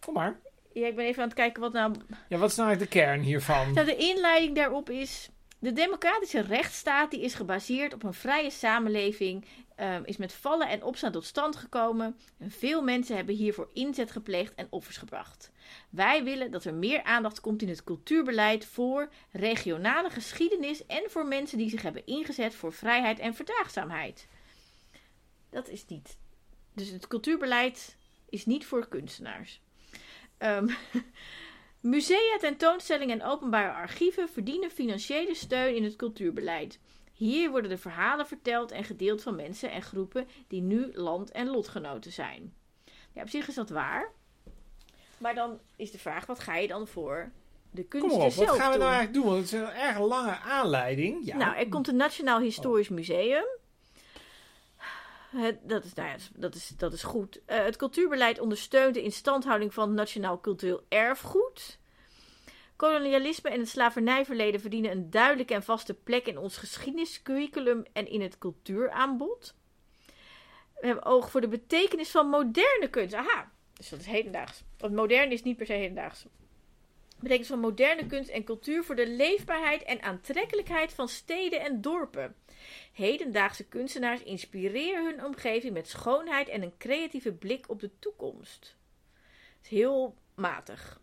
[0.00, 0.40] Kom maar.
[0.72, 1.94] ja, ik ben even aan het kijken wat nou...
[2.28, 3.72] Ja, wat is nou eigenlijk de kern hiervan?
[3.72, 5.28] Nou, de inleiding daarop is...
[5.58, 9.44] De democratische rechtsstaat die is gebaseerd op een vrije samenleving...
[9.76, 12.16] ehm, is met vallen en opstaan tot stand gekomen.
[12.38, 15.50] En veel mensen hebben hiervoor inzet gepleegd en offers gebracht.
[15.90, 20.86] Wij willen dat er meer aandacht komt in het cultuurbeleid voor regionale geschiedenis...
[20.86, 24.28] en voor mensen die zich hebben ingezet voor vrijheid en verdraagzaamheid.
[25.50, 26.18] Dat is niet...
[26.72, 27.96] Dus het cultuurbeleid
[28.28, 29.60] is niet voor kunstenaars.
[30.38, 30.68] Ehm,
[31.80, 36.78] musea, tentoonstellingen en openbare archieven verdienen financiële steun in het cultuurbeleid.
[37.16, 41.46] Hier worden de verhalen verteld en gedeeld van mensen en groepen die nu land- en
[41.46, 42.54] lotgenoten zijn.
[43.12, 44.10] Ja, op zich is dat waar.
[45.18, 47.30] Maar dan is de vraag, wat ga je dan voor
[47.70, 49.24] de kunst Kom op, wat gaan we nou eigenlijk doen?
[49.24, 51.26] Want het is een erg lange aanleiding.
[51.26, 51.36] Ja.
[51.36, 53.46] Nou, er komt een Nationaal Historisch Museum.
[55.30, 57.40] Het, dat, is, nou ja, dat, is, dat is goed.
[57.44, 61.78] Eh, het cultuurbeleid ondersteunt de instandhouding van het nationaal cultureel erfgoed.
[62.76, 68.20] Kolonialisme en het slavernijverleden verdienen een duidelijke en vaste plek in ons geschiedeniscurriculum en in
[68.20, 69.54] het cultuuraanbod.
[70.80, 73.14] We hebben oog voor de betekenis van moderne kunst.
[73.14, 74.62] Aha, dus dat is hedendaags.
[74.78, 76.26] Want modern is niet per se hedendaags.
[77.18, 82.36] Betekenis van moderne kunst en cultuur voor de leefbaarheid en aantrekkelijkheid van steden en dorpen.
[82.92, 88.76] Hedendaagse kunstenaars inspireren hun omgeving met schoonheid en een creatieve blik op de toekomst.
[89.56, 91.00] Het is heel matig.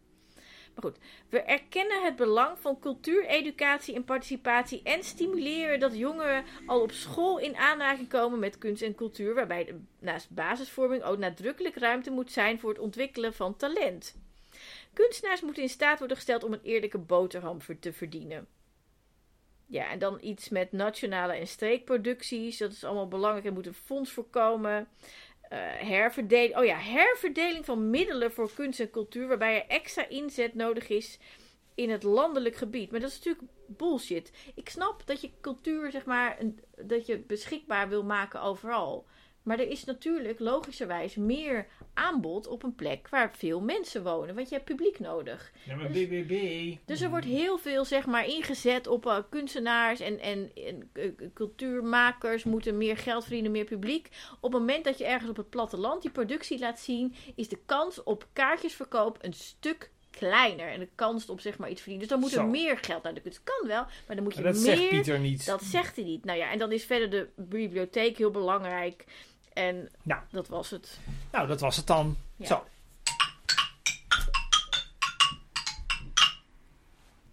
[0.74, 0.98] Maar goed,
[1.30, 7.40] we erkennen het belang van cultuureducatie en participatie en stimuleren dat jongeren al op school
[7.40, 12.60] in aanraking komen met kunst en cultuur, waarbij naast basisvorming ook nadrukkelijk ruimte moet zijn
[12.60, 14.16] voor het ontwikkelen van talent.
[14.94, 18.48] Kunstenaars moeten in staat worden gesteld om een eerlijke boterham te verdienen.
[19.66, 22.58] Ja, en dan iets met nationale en streekproducties.
[22.58, 23.45] Dat is allemaal belangrijk.
[23.45, 24.88] Er moet een fonds voorkomen.
[25.49, 26.57] Uh, herverdeling.
[26.57, 29.28] Oh ja, herverdeling van middelen voor kunst en cultuur.
[29.28, 31.20] Waarbij er extra inzet nodig is
[31.76, 32.91] in het landelijk gebied.
[32.91, 34.32] Maar dat is natuurlijk bullshit.
[34.56, 36.38] Ik snap dat je cultuur, zeg maar,
[36.76, 39.06] dat je beschikbaar wil maken overal.
[39.44, 44.36] Maar er is natuurlijk logischerwijs meer aanbod op een plek waar veel mensen wonen.
[44.36, 45.52] Want je hebt publiek nodig.
[45.64, 46.76] Ja, maar dus, BBB.
[46.86, 51.11] Dus er wordt heel veel zeg maar, ingezet op uh, kunstenaars en, en, en uh,
[51.34, 54.10] cultuurmakers moeten meer geld verdienen, meer publiek.
[54.40, 57.60] Op het moment dat je ergens op het platteland die productie laat zien, is de
[57.65, 60.68] kans op kaartjesverkoop een stuk kleiner.
[60.68, 62.07] En de kans op zeg maar iets verdienen.
[62.07, 63.41] Dus dan moet er meer geld naar de kunst.
[63.44, 64.72] Kan wel, maar dan moet je maar dat meer...
[64.72, 65.45] Dat zegt Pieter niet.
[65.45, 66.26] Dat zegt hij niet.
[66.26, 69.06] Nou ja, en dan is verder de bibliotheek heel belangrijk.
[69.54, 71.00] En nou, dat was het.
[71.32, 72.18] Nou, dat was het dan.
[72.36, 72.46] Ja.
[72.46, 72.66] Zo.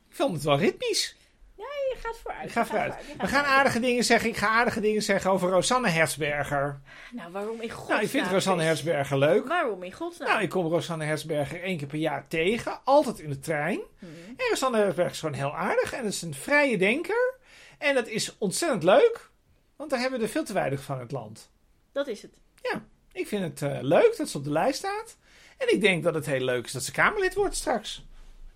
[0.08, 1.16] Ik vond het wel ritmisch.
[1.56, 2.44] Ja, je gaat vooruit.
[2.44, 2.94] Ik ga vooruit.
[3.18, 4.28] We gaan aardige dingen zeggen.
[4.28, 6.80] Ik ga aardige dingen zeggen over Rosanne Herzberger.
[7.12, 7.88] Nou, waarom in godsnaam?
[7.88, 9.48] Nou, ik vind Rosanne Herzberger leuk.
[9.48, 10.28] Waarom in godsnaam?
[10.28, 12.80] Nou, ik kom Rosanne Herzberger één keer per jaar tegen.
[12.84, 13.80] Altijd in de trein.
[13.98, 14.08] Hmm.
[14.36, 15.92] En Rosanne Herzberger is gewoon heel aardig.
[15.92, 17.34] En het is een vrije denker.
[17.78, 19.30] En dat is ontzettend leuk.
[19.76, 21.49] Want daar hebben we er veel te weinig van in het land.
[21.92, 22.32] Dat is het.
[22.62, 25.16] Ja, ik vind het uh, leuk dat ze op de lijst staat.
[25.58, 28.04] En ik denk dat het heel leuk is dat ze Kamerlid wordt straks.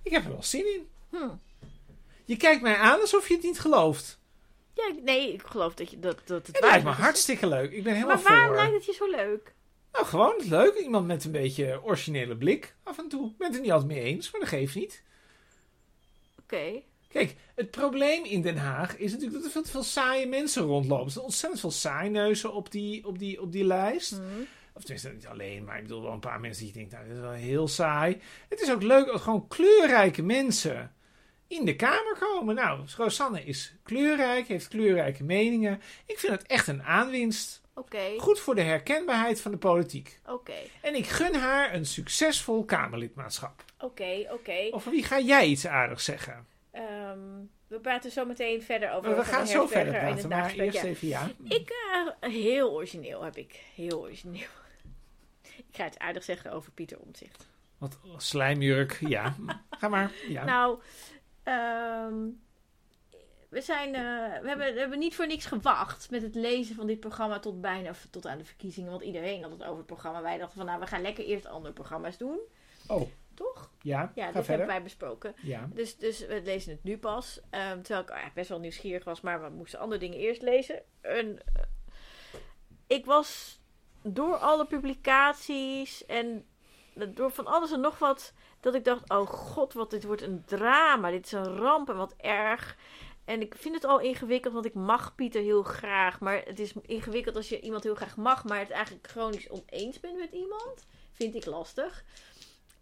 [0.03, 0.89] Ik heb er wel zin in.
[1.11, 1.41] Hmm.
[2.25, 4.19] Je kijkt mij aan alsof je het niet gelooft.
[4.75, 7.73] Ja, nee, ik geloof dat, je, dat, dat het, het lijkt me hartstikke leuk.
[7.73, 8.57] Ik ben helemaal maar waarom voor.
[8.57, 9.55] lijkt het je zo leuk?
[9.93, 10.75] Nou, gewoon leuk.
[10.75, 13.31] Iemand met een beetje originele blik af en toe.
[13.31, 15.03] Ik ben het er niet altijd mee eens, maar dat geeft niet.
[16.39, 16.55] Oké.
[16.55, 16.85] Okay.
[17.15, 20.63] Kijk, het probleem in Den Haag is natuurlijk dat er veel te veel saaie mensen
[20.63, 21.05] rondlopen.
[21.05, 24.13] Er zijn ontzettend veel saaineuzen op die, op die, op die lijst.
[24.13, 24.47] Mm.
[24.73, 27.07] Of tenminste, niet alleen, maar ik bedoel wel een paar mensen die je denkt, nou,
[27.07, 28.21] dat is wel heel saai.
[28.49, 30.95] Het is ook leuk als gewoon kleurrijke mensen
[31.47, 32.55] in de Kamer komen.
[32.55, 35.81] Nou, Rosanne is kleurrijk, heeft kleurrijke meningen.
[36.07, 37.63] Ik vind het echt een aanwinst.
[37.75, 37.97] Oké.
[37.97, 38.19] Okay.
[38.19, 40.19] Goed voor de herkenbaarheid van de politiek.
[40.23, 40.33] Oké.
[40.33, 40.71] Okay.
[40.81, 43.65] En ik gun haar een succesvol Kamerlidmaatschap.
[43.77, 44.77] Oké, okay, oké.
[44.77, 46.53] Over wie ga jij iets aardigs zeggen?
[46.77, 49.11] Um, we praten zo meteen verder over.
[49.11, 50.89] We, we gaan zo verder praten, maar nagesprek, eerst ja.
[50.89, 51.31] even ja.
[51.43, 53.65] Ik, uh, heel origineel heb ik.
[53.75, 54.41] Heel origineel.
[55.69, 57.47] ik ga het aardig zeggen over Pieter Omtzigt.
[57.79, 59.37] Wat slijmjurk, ja.
[59.71, 60.13] ga maar.
[60.29, 60.45] Ja.
[60.45, 60.81] Nou,
[61.45, 62.41] um,
[63.49, 66.87] we, zijn, uh, we, hebben, we hebben niet voor niks gewacht met het lezen van
[66.87, 68.91] dit programma tot bijna tot aan de verkiezingen.
[68.91, 70.23] Want iedereen had het over het programma.
[70.23, 72.39] Wij dachten van nou, we gaan lekker eerst andere programma's doen.
[72.87, 73.11] Oh.
[73.35, 73.71] Toch?
[73.83, 74.49] Ja, ja dit verder.
[74.49, 75.35] hebben wij besproken.
[75.43, 75.69] Ja.
[75.73, 77.41] Dus, dus we lezen het nu pas.
[77.51, 80.83] Um, terwijl ik oh best wel nieuwsgierig was, maar we moesten andere dingen eerst lezen.
[81.01, 81.63] En, uh,
[82.87, 83.61] ik was
[84.03, 86.47] door alle publicaties en
[87.09, 90.45] door van alles en nog wat, dat ik dacht, oh god, wat dit wordt een
[90.45, 91.11] drama.
[91.11, 92.77] Dit is een ramp en wat erg.
[93.25, 96.21] En ik vind het al ingewikkeld, want ik mag Pieter heel graag.
[96.21, 100.01] Maar het is ingewikkeld als je iemand heel graag mag, maar het eigenlijk chronisch oneens
[100.01, 100.87] bent met iemand.
[101.13, 102.05] Vind ik lastig.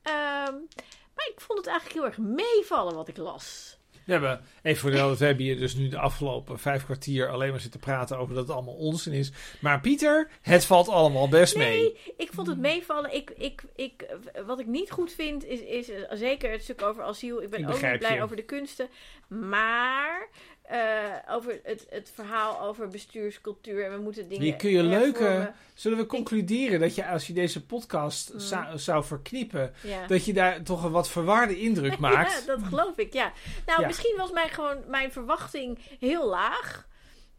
[0.05, 0.69] Um,
[1.15, 3.77] maar ik vond het eigenlijk heel erg meevallen wat ik las.
[4.05, 7.51] We hebben, even voor de we hebben hier dus nu de afgelopen vijf kwartier alleen
[7.51, 9.33] maar zitten praten over dat het allemaal onzin is.
[9.61, 12.15] Maar Pieter, het valt allemaal best nee, mee.
[12.17, 13.15] ik vond het meevallen.
[13.15, 14.17] Ik, ik, ik,
[14.47, 17.43] wat ik niet goed vind, is, is zeker het stuk over asiel.
[17.43, 18.23] Ik ben Ik ook niet blij je.
[18.23, 18.89] over de kunsten.
[19.29, 20.29] Maar
[20.71, 23.85] uh, over het, het verhaal over bestuurscultuur.
[23.85, 24.45] En we moeten dingen.
[24.45, 25.53] Hier kun je leuke.
[25.75, 28.39] Zullen we concluderen dat je als je deze podcast Mm.
[28.41, 30.07] zou, zou verknippen, Ja.
[30.07, 32.33] dat je daar toch een wat verwarde indruk maakt?
[32.47, 33.33] Ja, dat geloof ik, ja.
[33.67, 33.87] Nou, Ja.
[33.87, 36.87] misschien was mijn, gewoon, mijn verwachting heel laag.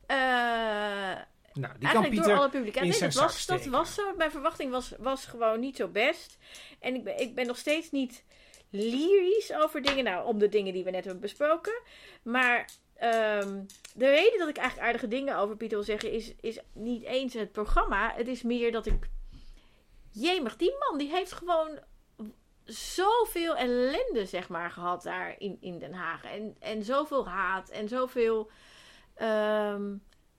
[0.06, 1.24] Eh, Nou,
[1.54, 3.00] die kan Eigenlijk Pieter door alle publicaties.
[3.00, 4.16] dat, was, dat was zo.
[4.18, 6.38] Mijn verwachting was, was gewoon niet zo best.
[6.80, 8.24] En ik ben, ik ben nog steeds niet
[8.70, 10.04] lyrisch over dingen.
[10.04, 11.82] Nou, om de dingen die we net hebben besproken.
[12.24, 13.64] Maar ehm,
[13.96, 16.12] de reden dat ik eigenlijk aardige dingen over Pieter wil zeggen...
[16.12, 18.14] is, is niet eens het programma.
[18.16, 19.10] Het is meer dat ik...
[20.12, 21.80] Jemig, die man die heeft gewoon
[22.64, 26.24] zoveel ellende, zeg maar, gehad daar in, in Den Haag.
[26.24, 28.50] En, en zoveel haat en zoveel...
[29.16, 29.92] ehm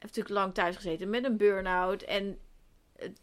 [0.04, 2.02] heeft natuurlijk lang thuis gezeten met een burn-out.
[2.02, 2.38] En
[2.96, 3.18] het,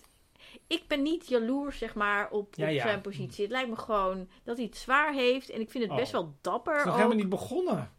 [0.72, 2.82] ik ben niet jaloers, zeg maar, op, Ja, op ja.
[2.82, 3.44] zijn positie.
[3.44, 5.50] Het lijkt me gewoon dat hij het zwaar heeft.
[5.50, 6.00] En ik vind het Oh.
[6.00, 6.72] best wel dapper.
[6.74, 7.00] Het is nog ook.
[7.02, 7.92] helemaal niet begonnen.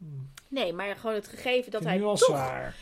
[0.48, 2.74] Nee, maar gewoon het gegeven dat hij nu al toch, zwaar.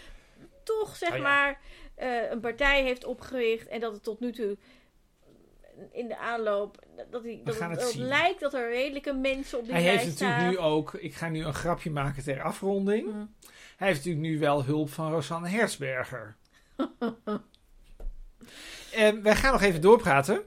[0.64, 1.22] toch, zeg Oh ja.
[1.22, 1.60] maar,
[1.94, 3.68] eh, een partij heeft opgericht.
[3.68, 4.56] En dat het tot nu toe
[5.92, 6.78] in de aanloop,
[7.10, 10.40] dat, hij, dat het, lijkt dat er redelijke mensen op die Hij lijst heeft natuurlijk
[10.40, 10.50] staan.
[10.50, 13.10] nu ook, ik ga nu een grapje maken ter afronding.
[13.10, 13.24] Hm.
[13.76, 16.36] Hij heeft natuurlijk nu wel hulp van Rosanne Herzberger.
[18.92, 20.40] en wij gaan nog even doorpraten.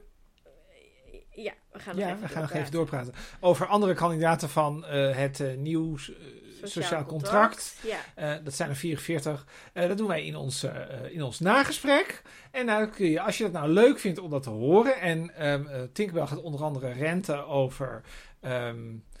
[1.30, 2.58] Ja, we gaan nog Ja, even we gaan nog doorpraten.
[2.60, 3.14] even doorpraten.
[3.40, 6.16] Over andere kandidaten van eh, het eh, nieuws, eh,
[6.62, 7.76] sociaal, contract.
[8.16, 8.38] Ja.
[8.38, 9.46] Dat zijn er 44.
[9.72, 10.66] Eh, dat doen wij in ons,
[11.10, 12.22] in ons nagesprek.
[12.50, 15.00] En nou kun je, als je het nou leuk vindt om dat te horen.
[15.00, 18.00] En ehm eh, Tinkerbell gaat onder andere renten over.
[18.40, 19.13] ehm eh,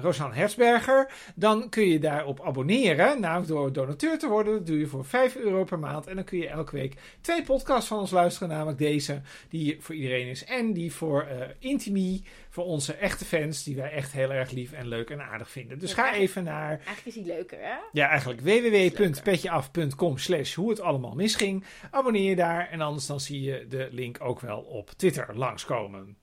[0.00, 3.20] Rosanne Herzberger, dan kun je daarop abonneren.
[3.20, 4.52] Nou, door donateur te worden.
[4.52, 6.06] Dat doe je voor 5 euro per maand.
[6.06, 8.48] En dan kun je elke week twee podcasts van ons luisteren.
[8.48, 10.44] Namelijk deze, die voor iedereen is.
[10.44, 13.64] En die voor eh Intimi, voor onze echte fans.
[13.64, 15.78] Die wij echt heel erg lief en leuk en aardig vinden.
[15.78, 17.74] Dus Ja, ga even naar Eigenlijk is die leuker, hè?
[17.92, 21.64] ja, eigenlijk www.petjeaf.com slash hoe het allemaal misging.
[21.90, 26.16] Abonneer je daar en anders dan zie je de link ook wel op Twitter langskomen.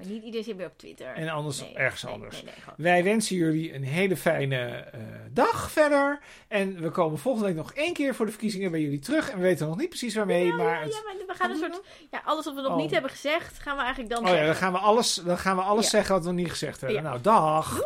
[0.00, 1.06] Maar niet iedereen zit meer op Twitter.
[1.14, 2.42] En anders Nee, ergens nee, anders.
[2.42, 5.00] nee, Wij wensen jullie een hele fijne eh,
[5.30, 6.20] dag verder.
[6.48, 9.30] En we komen volgende week nog één keer voor de verkiezingen bij jullie terug.
[9.30, 10.74] En we weten nog niet precies waarmee, Ja, maar...
[10.74, 11.80] ja, het- ja, maar we gaan een soort...
[12.10, 12.76] Ja, alles wat we nog Oh.
[12.76, 15.56] niet hebben gezegd, gaan we eigenlijk dan Oh ja, dan gaan we alles, dan gaan
[15.56, 15.90] we alles Ja.
[15.90, 17.02] zeggen wat we nog niet gezegd hebben.
[17.02, 17.80] Nou, dag!